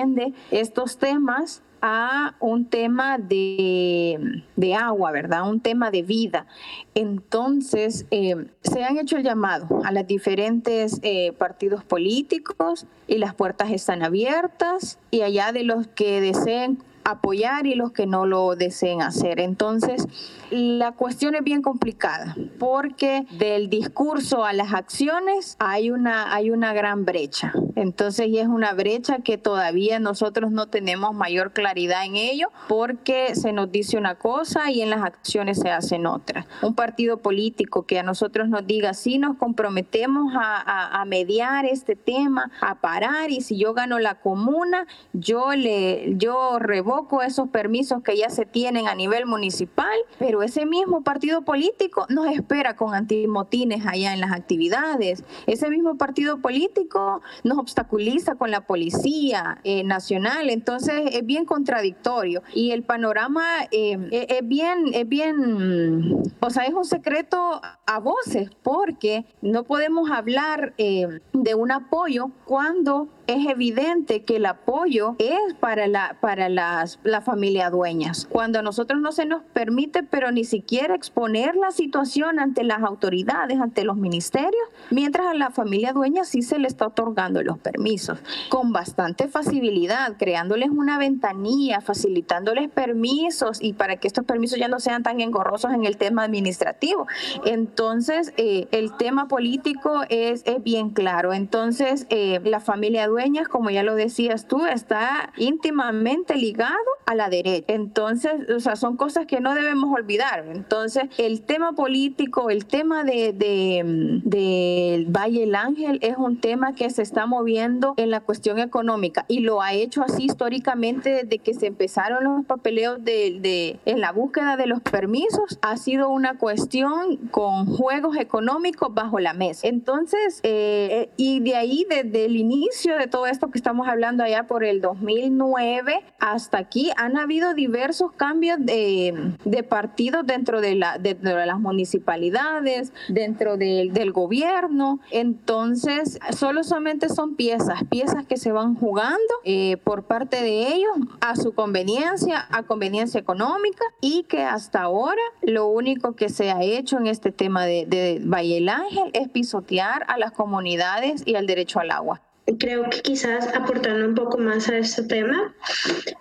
estos 0.50 0.98
temas 0.98 1.62
a 1.86 2.34
un 2.40 2.64
tema 2.64 3.18
de, 3.18 4.42
de, 4.56 4.74
agua, 4.74 5.12
¿verdad? 5.12 5.46
Un 5.46 5.60
tema 5.60 5.90
de 5.90 6.02
vida. 6.02 6.46
Entonces, 6.94 8.06
eh, 8.10 8.46
se 8.62 8.84
han 8.84 8.96
hecho 8.96 9.18
el 9.18 9.22
llamado 9.22 9.82
a 9.84 9.92
los 9.92 10.06
diferentes 10.06 10.98
eh, 11.02 11.32
partidos 11.32 11.84
políticos 11.84 12.86
y 13.06 13.18
las 13.18 13.34
puertas 13.34 13.70
están 13.70 14.02
abiertas 14.02 14.98
y 15.10 15.20
allá 15.20 15.52
de 15.52 15.64
los 15.64 15.86
que 15.88 16.22
deseen 16.22 16.78
apoyar 17.04 17.66
y 17.66 17.74
los 17.74 17.92
que 17.92 18.06
no 18.06 18.26
lo 18.26 18.56
deseen 18.56 19.02
hacer. 19.02 19.40
Entonces, 19.40 20.06
la 20.50 20.92
cuestión 20.92 21.34
es 21.34 21.42
bien 21.42 21.62
complicada 21.62 22.36
porque 22.58 23.26
del 23.38 23.68
discurso 23.68 24.44
a 24.44 24.52
las 24.52 24.72
acciones 24.72 25.56
hay 25.58 25.90
una, 25.90 26.34
hay 26.34 26.50
una 26.50 26.72
gran 26.72 27.04
brecha. 27.04 27.52
Entonces, 27.76 28.28
y 28.28 28.38
es 28.38 28.46
una 28.46 28.72
brecha 28.72 29.18
que 29.18 29.36
todavía 29.36 29.98
nosotros 29.98 30.50
no 30.50 30.66
tenemos 30.66 31.14
mayor 31.14 31.52
claridad 31.52 32.04
en 32.04 32.16
ello 32.16 32.48
porque 32.68 33.34
se 33.34 33.52
nos 33.52 33.70
dice 33.70 33.96
una 33.98 34.14
cosa 34.14 34.70
y 34.70 34.80
en 34.80 34.90
las 34.90 35.02
acciones 35.02 35.58
se 35.58 35.70
hacen 35.70 36.06
otras. 36.06 36.46
Un 36.62 36.74
partido 36.74 37.18
político 37.18 37.84
que 37.84 37.98
a 37.98 38.02
nosotros 38.02 38.48
nos 38.48 38.66
diga, 38.66 38.94
si 38.94 39.18
nos 39.18 39.36
comprometemos 39.36 40.32
a, 40.36 41.00
a 41.00 41.04
mediar 41.04 41.64
este 41.66 41.96
tema, 41.96 42.50
a 42.60 42.76
parar 42.76 43.30
y 43.30 43.40
si 43.40 43.58
yo 43.58 43.74
gano 43.74 43.98
la 43.98 44.20
comuna, 44.20 44.86
yo 45.12 45.52
le, 45.54 46.14
yo 46.16 46.58
rebo 47.02 47.22
esos 47.22 47.48
permisos 47.48 48.02
que 48.02 48.16
ya 48.16 48.30
se 48.30 48.44
tienen 48.44 48.88
a 48.88 48.94
nivel 48.94 49.26
municipal, 49.26 49.96
pero 50.18 50.42
ese 50.42 50.66
mismo 50.66 51.02
partido 51.02 51.42
político 51.42 52.06
nos 52.08 52.26
espera 52.28 52.76
con 52.76 52.94
antimotines 52.94 53.86
allá 53.86 54.12
en 54.12 54.20
las 54.20 54.32
actividades. 54.32 55.24
Ese 55.46 55.70
mismo 55.70 55.96
partido 55.96 56.38
político 56.38 57.22
nos 57.42 57.58
obstaculiza 57.58 58.34
con 58.36 58.50
la 58.50 58.62
policía 58.62 59.58
eh, 59.64 59.84
nacional. 59.84 60.50
Entonces 60.50 61.02
es 61.12 61.24
bien 61.24 61.44
contradictorio 61.44 62.42
y 62.52 62.70
el 62.72 62.82
panorama 62.82 63.44
eh, 63.70 63.98
e, 64.10 64.26
es 64.28 64.48
bien, 64.48 64.90
es 64.92 65.08
bien, 65.08 66.22
o 66.40 66.50
sea, 66.50 66.64
es 66.64 66.74
un 66.74 66.84
secreto 66.84 67.60
a 67.86 67.98
voces 67.98 68.50
porque 68.62 69.24
no 69.42 69.64
podemos 69.64 70.10
hablar 70.10 70.74
eh, 70.78 71.20
de 71.32 71.54
un 71.54 71.70
apoyo 71.70 72.30
cuando 72.44 73.08
es 73.26 73.46
evidente 73.46 74.22
que 74.22 74.36
el 74.36 74.46
apoyo 74.46 75.16
es 75.18 75.54
para 75.60 75.86
la, 75.86 76.16
para 76.20 76.48
las, 76.48 76.98
la 77.02 77.20
familia 77.20 77.70
dueñas. 77.70 78.26
Cuando 78.30 78.58
a 78.58 78.62
nosotros 78.62 79.00
no 79.00 79.12
se 79.12 79.26
nos 79.26 79.42
permite, 79.42 80.02
pero 80.02 80.30
ni 80.30 80.44
siquiera 80.44 80.94
exponer 80.94 81.54
la 81.56 81.70
situación 81.70 82.38
ante 82.38 82.64
las 82.64 82.82
autoridades, 82.82 83.60
ante 83.60 83.84
los 83.84 83.96
ministerios, 83.96 84.62
mientras 84.90 85.26
a 85.26 85.34
la 85.34 85.50
familia 85.50 85.92
dueña 85.92 86.24
sí 86.24 86.42
se 86.42 86.58
le 86.58 86.68
está 86.68 86.86
otorgando 86.86 87.42
los 87.42 87.58
permisos 87.58 88.18
con 88.48 88.72
bastante 88.72 89.28
facilidad, 89.28 90.16
creándoles 90.18 90.70
una 90.70 90.98
ventanilla, 90.98 91.80
facilitándoles 91.80 92.70
permisos 92.70 93.62
y 93.62 93.72
para 93.72 93.96
que 93.96 94.06
estos 94.06 94.24
permisos 94.24 94.58
ya 94.58 94.68
no 94.68 94.80
sean 94.80 95.02
tan 95.02 95.20
engorrosos 95.20 95.72
en 95.72 95.84
el 95.84 95.96
tema 95.96 96.24
administrativo. 96.24 97.06
Entonces, 97.44 98.32
eh, 98.36 98.68
el 98.70 98.96
tema 98.96 99.28
político 99.28 100.02
es, 100.08 100.44
bien 100.62 100.90
claro. 100.90 101.32
Entonces, 101.32 102.06
eh, 102.10 102.40
la 102.44 102.60
familia 102.60 103.06
dueña 103.08 103.13
Como 103.48 103.70
ya 103.70 103.82
lo 103.82 103.94
decías 103.94 104.48
tú, 104.48 104.66
está 104.66 105.32
íntimamente 105.36 106.36
ligado 106.36 106.74
a 107.06 107.14
la 107.14 107.28
derecha. 107.28 107.64
Entonces, 107.68 108.32
o 108.50 108.60
sea, 108.60 108.76
son 108.76 108.96
cosas 108.96 109.26
que 109.26 109.40
no 109.40 109.54
debemos 109.54 109.92
olvidar. 109.92 110.46
Entonces, 110.48 111.04
el 111.18 111.42
tema 111.42 111.72
político, 111.72 112.50
el 112.50 112.66
tema 112.66 113.04
de, 113.04 113.32
de, 113.34 115.06
Valle 115.08 115.44
el 115.44 115.54
Ángel 115.54 115.98
es 116.02 116.16
un 116.16 116.40
tema 116.40 116.74
que 116.74 116.90
se 116.90 117.02
está 117.02 117.26
moviendo 117.26 117.94
en 117.96 118.10
la 118.10 118.20
cuestión 118.20 118.58
económica 118.58 119.24
y 119.28 119.40
lo 119.40 119.62
ha 119.62 119.72
hecho 119.72 120.02
así 120.02 120.24
históricamente 120.24 121.10
desde 121.10 121.38
que 121.38 121.54
se 121.54 121.66
empezaron 121.66 122.24
los 122.24 122.44
papeleos 122.46 123.04
de 123.04 123.78
en 123.84 124.00
la 124.00 124.12
búsqueda 124.12 124.56
de 124.56 124.66
los 124.66 124.80
permisos. 124.80 125.58
Ha 125.62 125.76
sido 125.76 126.08
una 126.08 126.38
cuestión 126.38 127.16
con 127.30 127.66
juegos 127.66 128.16
económicos 128.16 128.92
bajo 128.92 129.18
la 129.18 129.34
mesa. 129.34 129.66
Entonces, 129.68 130.40
eh, 130.42 130.88
eh, 130.90 131.10
y 131.16 131.40
de 131.40 131.56
ahí, 131.56 131.86
desde 131.88 132.26
el 132.26 132.36
inicio 132.36 132.96
todo 133.06 133.26
esto 133.26 133.50
que 133.50 133.58
estamos 133.58 133.88
hablando 133.88 134.22
allá 134.22 134.44
por 134.46 134.64
el 134.64 134.80
2009 134.80 136.04
hasta 136.18 136.58
aquí, 136.58 136.90
han 136.96 137.16
habido 137.16 137.54
diversos 137.54 138.12
cambios 138.12 138.58
de, 138.60 139.36
partidos 139.68 140.26
dentro 140.26 140.60
de, 140.60 140.74
la, 140.74 140.98
dentro 140.98 141.36
de 141.36 141.46
las 141.46 141.58
municipalidades, 141.60 142.92
dentro 143.08 143.56
del 143.56 144.12
gobierno. 144.12 145.00
Entonces, 145.10 146.18
solo 146.36 146.64
solamente 146.64 147.08
son 147.08 147.36
piezas, 147.36 147.84
piezas 147.84 148.26
que 148.26 148.36
se 148.36 148.52
van 148.52 148.74
jugando 148.74 149.18
eh, 149.44 149.76
por 149.84 150.04
parte 150.04 150.42
de 150.42 150.74
ellos 150.74 150.92
a 151.20 151.36
su 151.36 151.52
conveniencia, 151.54 152.46
a 152.50 152.62
conveniencia 152.62 153.20
económica 153.20 153.84
y 154.00 154.24
que 154.24 154.42
hasta 154.42 154.82
ahora 154.82 155.22
lo 155.42 155.66
único 155.66 156.14
que 156.14 156.28
se 156.28 156.50
ha 156.50 156.62
hecho 156.62 156.98
en 156.98 157.06
este 157.06 157.32
tema 157.32 157.64
de, 157.64 157.86
de 157.86 158.20
Valle 158.24 158.58
el 158.58 158.68
Ángel 158.68 159.10
es 159.12 159.28
pisotear 159.28 160.04
a 160.08 160.18
las 160.18 160.32
comunidades 160.32 161.22
y 161.26 161.34
al 161.34 161.46
derecho 161.46 161.80
al 161.80 161.90
agua 161.90 162.22
creo 162.58 162.90
que 162.90 163.00
quizás 163.00 163.48
aportando 163.54 164.06
un 164.06 164.14
poco 164.14 164.38
más 164.38 164.68
a 164.68 164.76
este 164.76 165.04
tema, 165.04 165.54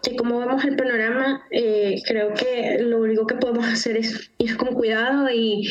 que 0.01 0.15
como 0.15 0.39
vemos 0.39 0.63
el 0.63 0.75
panorama, 0.75 1.43
eh, 1.51 2.01
creo 2.05 2.33
que 2.33 2.77
lo 2.79 2.99
único 2.99 3.27
que 3.27 3.35
podemos 3.35 3.65
hacer 3.65 3.97
es 3.97 4.31
ir 4.37 4.57
con 4.57 4.73
cuidado 4.73 5.29
y 5.29 5.69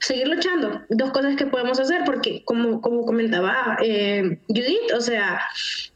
seguir 0.00 0.28
luchando. 0.28 0.82
Dos 0.88 1.10
cosas 1.10 1.36
que 1.36 1.46
podemos 1.46 1.78
hacer, 1.80 2.02
porque 2.04 2.42
como, 2.44 2.80
como 2.80 3.04
comentaba 3.04 3.76
eh, 3.82 4.38
Judith, 4.48 4.92
o 4.96 5.00
sea, 5.00 5.40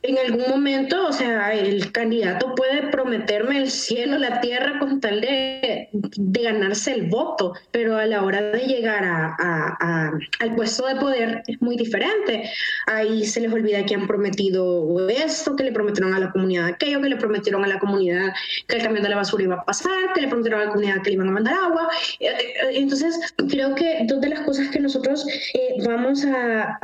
en 0.03 0.18
algún 0.18 0.48
momento, 0.48 1.07
o 1.07 1.12
sea, 1.12 1.53
el 1.53 1.92
candidato 1.92 2.55
puede 2.55 2.88
prometerme 2.88 3.59
el 3.59 3.70
cielo, 3.70 4.18
la 4.18 4.40
tierra 4.40 4.78
con 4.78 5.00
tal 5.00 5.20
de, 5.20 5.88
de 5.92 6.42
ganarse 6.42 6.92
el 6.92 7.09
voto, 7.09 7.55
pero 7.70 7.96
a 7.96 8.07
la 8.07 8.22
hora 8.22 8.42
de 8.42 8.66
llegar 8.66 9.05
a, 9.05 9.36
a, 9.38 10.12
al 10.40 10.55
puesto 10.55 10.86
de 10.86 10.96
poder 10.96 11.42
es 11.46 11.61
muy 11.61 11.76
diferente. 11.76 12.50
Ahí 12.86 13.24
se 13.24 13.40
les 13.40 13.53
olvida 13.53 13.84
que 13.84 13.94
han 13.94 14.07
prometido 14.07 15.09
esto, 15.09 15.57
que 15.57 15.64
le 15.64 15.72
prometieron 15.72 16.14
a 16.14 16.18
la 16.18 16.32
comunidad 16.32 16.66
aquello, 16.66 17.00
que 17.00 17.09
le 17.09 17.16
prometieron 17.16 17.64
a 17.64 17.68
la 17.68 17.78
comunidad 17.78 18.32
que 18.66 18.76
el 18.76 18.82
camión 18.82 19.03
de 19.03 19.09
la 19.09 19.16
basura 19.16 19.44
iba 19.44 19.57
a 19.57 19.64
pasar, 19.64 20.12
que 20.14 20.20
le 20.20 20.28
prometieron 20.28 20.61
a 20.61 20.64
la 20.64 20.70
comunidad 20.70 21.03
que 21.03 21.11
le 21.11 21.14
iban 21.14 21.28
a 21.28 21.32
mandar 21.32 21.55
agua. 21.55 21.88
Eh, 22.20 22.26
eh, 22.28 22.70
entonces, 22.74 23.34
creo 23.48 23.74
que 23.74 23.91
dos 24.07 24.20
de 24.20 24.28
las 24.28 24.40
cosas 24.40 24.68
que 24.68 24.80
nosotros 24.80 25.26
eh, 25.55 25.74
vamos 25.84 26.24
a, 26.24 26.78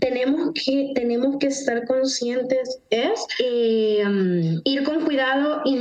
tenemos 0.00 0.52
que 0.54 0.92
tenemos 0.94 1.36
que 1.38 1.48
estar 1.48 1.84
conscientes 1.86 2.80
es 2.90 3.26
eh, 3.38 4.02
ir 4.64 4.82
con 4.84 5.04
cuidado 5.04 5.62
y, 5.64 5.76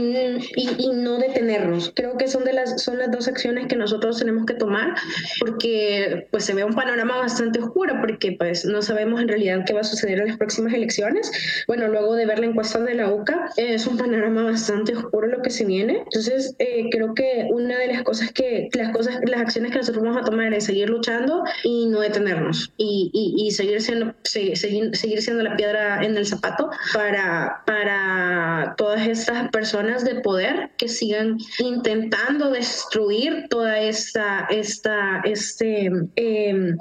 y, 0.55 0.89
no 0.95 1.17
detenernos. 1.17 1.91
Creo 1.95 2.17
que 2.17 2.27
son 2.27 2.43
de 2.43 2.53
las 2.53 2.81
son 2.83 2.97
las 2.97 3.11
dos 3.11 3.27
acciones 3.27 3.67
que 3.67 3.75
nosotros 3.75 4.19
tenemos 4.19 4.45
que 4.45 4.53
tomar 4.53 4.95
porque 5.39 6.27
pues 6.31 6.45
se 6.45 6.53
ve 6.53 6.63
un 6.63 6.73
panorama 6.73 7.17
bastante 7.17 7.59
oscuro 7.59 7.95
porque 7.99 8.33
pues 8.33 8.65
no 8.65 8.81
sabemos 8.81 9.21
en 9.21 9.27
realidad 9.27 9.63
qué 9.65 9.73
va 9.73 9.81
a 9.81 9.83
suceder 9.83 10.19
en 10.19 10.27
las 10.27 10.37
próximas 10.37 10.73
elecciones. 10.73 11.31
Bueno, 11.67 11.87
luego 11.87 12.15
de 12.15 12.25
ver 12.25 12.39
la 12.39 12.47
encuesta 12.47 12.79
de 12.79 12.95
la 12.95 13.11
UCA 13.13 13.51
es 13.57 13.87
un 13.87 13.97
panorama 13.97 14.43
bastante 14.43 14.95
oscuro 14.95 15.27
lo 15.27 15.41
que 15.41 15.49
se 15.49 15.65
viene. 15.65 15.99
Entonces 16.05 16.55
eh, 16.59 16.89
creo 16.91 17.13
que 17.13 17.47
una 17.51 17.77
de 17.77 17.87
las 17.87 18.03
cosas 18.03 18.31
que 18.31 18.69
las 18.73 18.91
cosas 18.91 19.19
las 19.25 19.41
acciones 19.41 19.71
que 19.71 19.77
nosotros 19.77 20.03
vamos 20.03 20.21
a 20.21 20.24
tomar 20.25 20.53
es 20.53 20.65
seguir 20.65 20.89
luchando 20.89 21.43
y 21.63 21.85
no 21.87 22.01
detenernos 22.01 22.73
y, 22.77 23.09
y, 23.13 23.51
seguir, 23.51 23.81
siendo, 23.81 24.13
seguir, 24.23 24.57
seguir 24.57 25.21
siendo 25.21 25.43
la 25.43 25.55
piedra 25.55 26.03
en 26.03 26.17
el 26.17 26.25
zapato 26.25 26.69
para, 26.93 27.63
para 27.65 28.75
todas 28.77 29.07
estas 29.07 29.49
personas 29.49 30.03
de 30.03 30.15
poder 30.15 30.71
que 30.77 30.89
sigan 30.89 31.37
intentando 31.59 32.51
destruir 32.51 33.45
toda 33.49 33.79
esta, 33.79 34.47
esta 34.49 35.21
este, 35.23 35.85
em, 36.15 36.77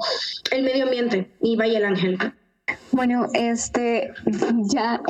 el 0.51 0.63
medio 0.63 0.83
ambiente 0.85 1.31
y 1.41 1.55
vaya 1.55 1.77
el 1.77 1.85
ángel. 1.85 2.17
Bueno, 2.91 3.27
este, 3.33 4.13
ya, 4.73 5.01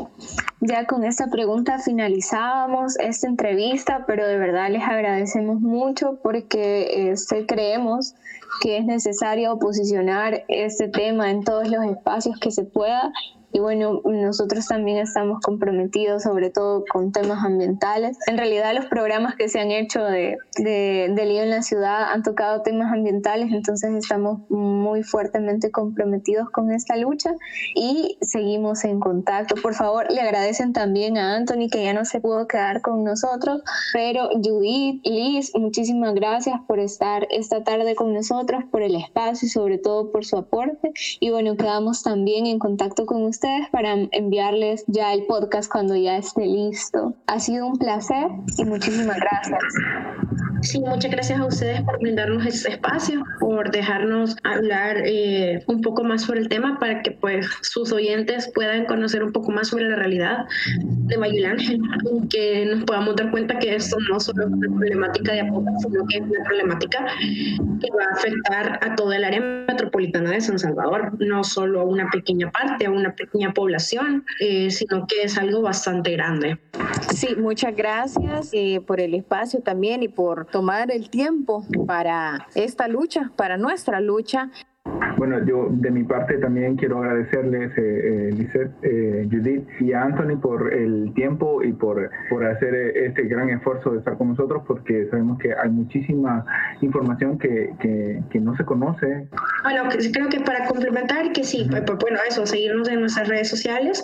ya 0.59 0.85
con 0.85 1.03
esta 1.03 1.27
pregunta 1.27 1.77
finalizábamos 1.79 2.97
esta 2.97 3.27
entrevista, 3.27 4.05
pero 4.07 4.27
de 4.27 4.37
verdad 4.37 4.71
les 4.71 4.83
agradecemos 4.83 5.61
mucho 5.61 6.19
porque 6.23 7.11
este, 7.11 7.45
creemos 7.45 8.15
que 8.61 8.77
es 8.77 8.85
necesario 8.85 9.59
posicionar 9.59 10.45
este 10.47 10.87
tema 10.87 11.29
en 11.29 11.43
todos 11.43 11.69
los 11.69 11.85
espacios 11.85 12.39
que 12.39 12.51
se 12.51 12.63
pueda 12.63 13.11
y 13.51 13.59
bueno, 13.59 14.01
nosotros 14.03 14.67
también 14.67 14.97
estamos 14.97 15.39
comprometidos 15.41 16.23
sobre 16.23 16.49
todo 16.49 16.83
con 16.91 17.11
temas 17.11 17.43
ambientales. 17.43 18.17
En 18.27 18.37
realidad 18.37 18.73
los 18.75 18.85
programas 18.85 19.35
que 19.35 19.47
se 19.47 19.59
han 19.59 19.71
hecho 19.71 20.03
de, 20.03 20.37
de, 20.57 21.25
Lío 21.25 21.41
en 21.41 21.49
la 21.49 21.61
Ciudad 21.61 22.11
han 22.11 22.23
tocado 22.23 22.61
temas 22.61 22.91
ambientales, 22.91 23.51
entonces 23.51 23.93
estamos 23.95 24.41
muy 24.49 25.03
fuertemente 25.03 25.71
comprometidos 25.71 26.49
con 26.49 26.71
esta 26.71 26.97
lucha 26.97 27.31
y 27.75 28.17
seguimos 28.21 28.83
en 28.83 28.99
contacto. 28.99 29.55
Por 29.61 29.73
favor, 29.73 30.11
le 30.11 30.21
agradecen 30.21 30.73
también 30.73 31.17
a 31.17 31.35
Anthony 31.35 31.69
que 31.71 31.83
ya 31.83 31.93
no 31.93 32.05
se 32.05 32.19
pudo 32.19 32.47
quedar 32.47 32.81
con 32.81 33.03
nosotros, 33.03 33.61
pero 33.93 34.29
Judith, 34.43 35.01
Liz, 35.05 35.51
muchísimas 35.55 36.13
gracias 36.13 36.59
por 36.67 36.79
estar 36.79 37.27
esta 37.31 37.63
tarde 37.63 37.95
con 37.95 38.13
nosotros, 38.13 38.63
por 38.69 38.81
el 38.81 38.95
espacio 38.95 39.45
y 39.47 39.49
sobre 39.49 39.77
todo 39.77 40.11
por 40.11 40.25
su 40.25 40.37
aporte. 40.37 40.91
Y 41.19 41.29
bueno, 41.29 41.55
quedamos 41.55 42.03
también 42.03 42.45
en 42.45 42.59
contacto 42.59 43.05
con 43.05 43.23
ustedes 43.23 43.34
para 43.71 43.93
enviarles 44.11 44.83
ya 44.87 45.13
el 45.13 45.25
podcast 45.25 45.71
cuando 45.71 45.95
ya 45.95 46.17
esté 46.17 46.45
listo. 46.45 47.13
Ha 47.27 47.39
sido 47.39 47.67
un 47.67 47.77
placer 47.77 48.27
y 48.57 48.65
muchísimas 48.65 49.17
gracias. 49.17 49.61
Sí, 50.61 50.79
muchas 50.79 51.11
gracias 51.11 51.39
a 51.39 51.45
ustedes 51.45 51.81
por 51.81 51.99
brindarnos 51.99 52.45
este 52.45 52.71
espacio, 52.71 53.23
por 53.39 53.69
dejarnos 53.69 54.35
hablar 54.43 54.97
eh, 55.05 55.63
un 55.67 55.81
poco 55.81 56.03
más 56.03 56.23
sobre 56.23 56.39
el 56.39 56.49
tema 56.49 56.79
para 56.79 57.03
que 57.03 57.11
pues 57.11 57.47
sus 57.61 57.91
oyentes 57.91 58.51
puedan 58.55 58.85
conocer 58.85 59.23
un 59.23 59.31
poco 59.31 59.51
más 59.51 59.67
sobre 59.67 59.87
la 59.87 59.95
realidad 59.95 60.45
de 60.75 61.17
Mayul 61.17 61.45
Ángel 61.45 61.81
y 62.11 62.27
que 62.29 62.65
nos 62.65 62.83
podamos 62.85 63.15
dar 63.15 63.29
cuenta 63.29 63.59
que 63.59 63.75
esto 63.75 63.97
no 64.09 64.19
solo 64.19 64.47
es 64.47 64.51
una 64.51 64.67
problemática 64.67 65.33
de 65.33 65.41
Apopa, 65.41 65.71
sino 65.79 66.05
que 66.07 66.17
es 66.17 66.23
una 66.23 66.43
problemática 66.43 67.05
que 67.81 67.89
va 67.91 68.05
a 68.05 68.13
afectar 68.15 68.79
a 68.81 68.95
toda 68.95 69.17
el 69.17 69.23
área 69.23 69.41
metropolitana 69.41 70.31
de 70.31 70.41
San 70.41 70.57
Salvador, 70.57 71.13
no 71.19 71.43
solo 71.43 71.81
a 71.81 71.83
una 71.83 72.09
pequeña 72.09 72.49
parte, 72.49 72.87
a 72.87 72.91
una 72.91 73.13
pequeña 73.13 73.24
población, 73.53 74.25
eh, 74.39 74.71
sino 74.71 75.07
que 75.07 75.23
es 75.23 75.37
algo 75.37 75.61
bastante 75.61 76.11
grande. 76.11 76.59
Sí, 77.13 77.35
muchas 77.35 77.75
gracias 77.75 78.49
eh, 78.53 78.81
por 78.85 78.99
el 78.99 79.13
espacio 79.13 79.61
también 79.61 80.03
y 80.03 80.07
por 80.07 80.45
tomar 80.45 80.91
el 80.91 81.09
tiempo 81.09 81.65
para 81.87 82.47
esta 82.55 82.87
lucha, 82.87 83.31
para 83.35 83.57
nuestra 83.57 83.99
lucha. 84.01 84.51
Bueno, 85.17 85.43
yo 85.45 85.69
de 85.71 85.91
mi 85.91 86.03
parte 86.03 86.37
también 86.37 86.75
quiero 86.75 86.99
agradecerles, 86.99 87.71
eh, 87.77 88.29
eh, 88.29 88.69
eh, 88.83 89.27
Judith 89.31 89.63
y 89.79 89.93
a 89.93 90.03
Anthony 90.03 90.37
por 90.41 90.73
el 90.73 91.13
tiempo 91.13 91.63
y 91.63 91.71
por, 91.71 92.11
por 92.29 92.45
hacer 92.45 92.75
eh, 92.75 93.07
este 93.07 93.23
gran 93.23 93.49
esfuerzo 93.49 93.91
de 93.91 93.99
estar 93.99 94.17
con 94.17 94.29
nosotros, 94.29 94.63
porque 94.67 95.07
sabemos 95.09 95.39
que 95.39 95.53
hay 95.53 95.69
muchísima 95.69 96.45
información 96.81 97.39
que, 97.39 97.71
que, 97.79 98.21
que 98.29 98.39
no 98.39 98.55
se 98.57 98.65
conoce. 98.65 99.27
Bueno, 99.63 99.83
creo 100.13 100.29
que 100.29 100.41
para 100.41 100.67
complementar, 100.67 101.31
que 101.31 101.43
sí, 101.43 101.65
pues, 101.69 101.83
pues, 101.85 101.97
bueno, 101.99 102.19
eso, 102.27 102.45
seguirnos 102.45 102.89
en 102.89 102.99
nuestras 102.99 103.27
redes 103.27 103.49
sociales. 103.49 104.03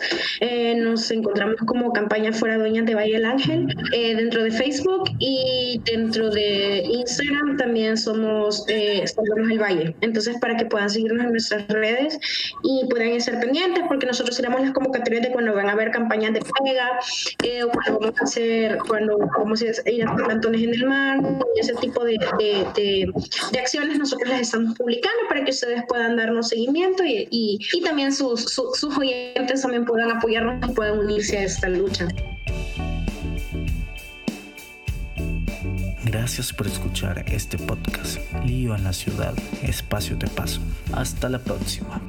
nos 0.77 1.11
encontramos 1.11 1.57
como 1.67 1.91
campaña 1.91 2.31
Fuera 2.31 2.57
Dueñas 2.57 2.85
de 2.85 2.95
Valle 2.95 3.13
del 3.13 3.25
Ángel 3.25 3.67
dentro 3.91 4.43
de 4.43 4.51
Facebook 4.51 5.03
y 5.19 5.81
dentro 5.85 6.29
de 6.29 6.83
Instagram 6.83 7.57
también 7.57 7.97
somos 7.97 8.65
Salvamos 9.05 9.51
el 9.51 9.59
Valle. 9.59 9.95
Entonces, 10.01 10.37
para 10.39 10.55
que 10.55 10.65
puedan 10.71 10.89
seguirnos 10.89 11.25
en 11.25 11.31
nuestras 11.31 11.67
redes 11.67 12.19
y 12.63 12.85
puedan 12.89 13.09
estar 13.09 13.39
pendientes 13.39 13.83
porque 13.87 14.05
nosotros 14.05 14.35
tenemos 14.35 14.61
las 14.61 14.71
convocatorias 14.71 15.23
de 15.23 15.31
cuando 15.31 15.53
van 15.53 15.69
a 15.69 15.73
haber 15.73 15.91
campañas 15.91 16.33
de 16.33 16.41
pega 16.41 16.99
eh, 17.43 17.63
cuando 17.71 17.99
vamos 17.99 18.19
a 18.19 18.23
hacer, 18.23 18.77
cuando 18.87 19.17
vamos 19.37 19.61
a 19.61 19.89
ir 19.89 20.07
a 20.07 20.15
plantones 20.15 20.63
en 20.63 20.73
el 20.73 20.85
mar 20.85 21.19
y 21.55 21.59
ese 21.59 21.75
tipo 21.75 22.03
de, 22.03 22.17
de, 22.39 22.65
de, 23.51 23.59
acciones 23.59 23.99
nosotros 23.99 24.29
las 24.29 24.41
estamos 24.41 24.75
publicando 24.77 25.19
para 25.29 25.43
que 25.43 25.51
ustedes 25.51 25.83
puedan 25.87 26.15
darnos 26.17 26.49
seguimiento 26.49 27.03
y, 27.03 27.27
y, 27.29 27.59
y 27.73 27.81
también 27.81 28.13
sus, 28.13 28.41
sus, 28.45 28.79
sus 28.79 28.97
oyentes 28.97 29.61
también 29.61 29.85
puedan 29.85 30.11
apoyarnos 30.11 30.69
y 30.69 30.73
puedan 30.73 30.99
unirse 30.99 31.37
a 31.37 31.43
esta 31.43 31.69
lucha. 31.69 32.07
Gracias 36.11 36.51
por 36.51 36.67
escuchar 36.67 37.23
este 37.25 37.57
podcast. 37.57 38.19
Lío 38.43 38.75
en 38.75 38.83
la 38.83 38.91
ciudad, 38.91 39.33
espacio 39.63 40.17
de 40.17 40.27
paso. 40.27 40.59
Hasta 40.91 41.29
la 41.29 41.39
próxima. 41.39 42.01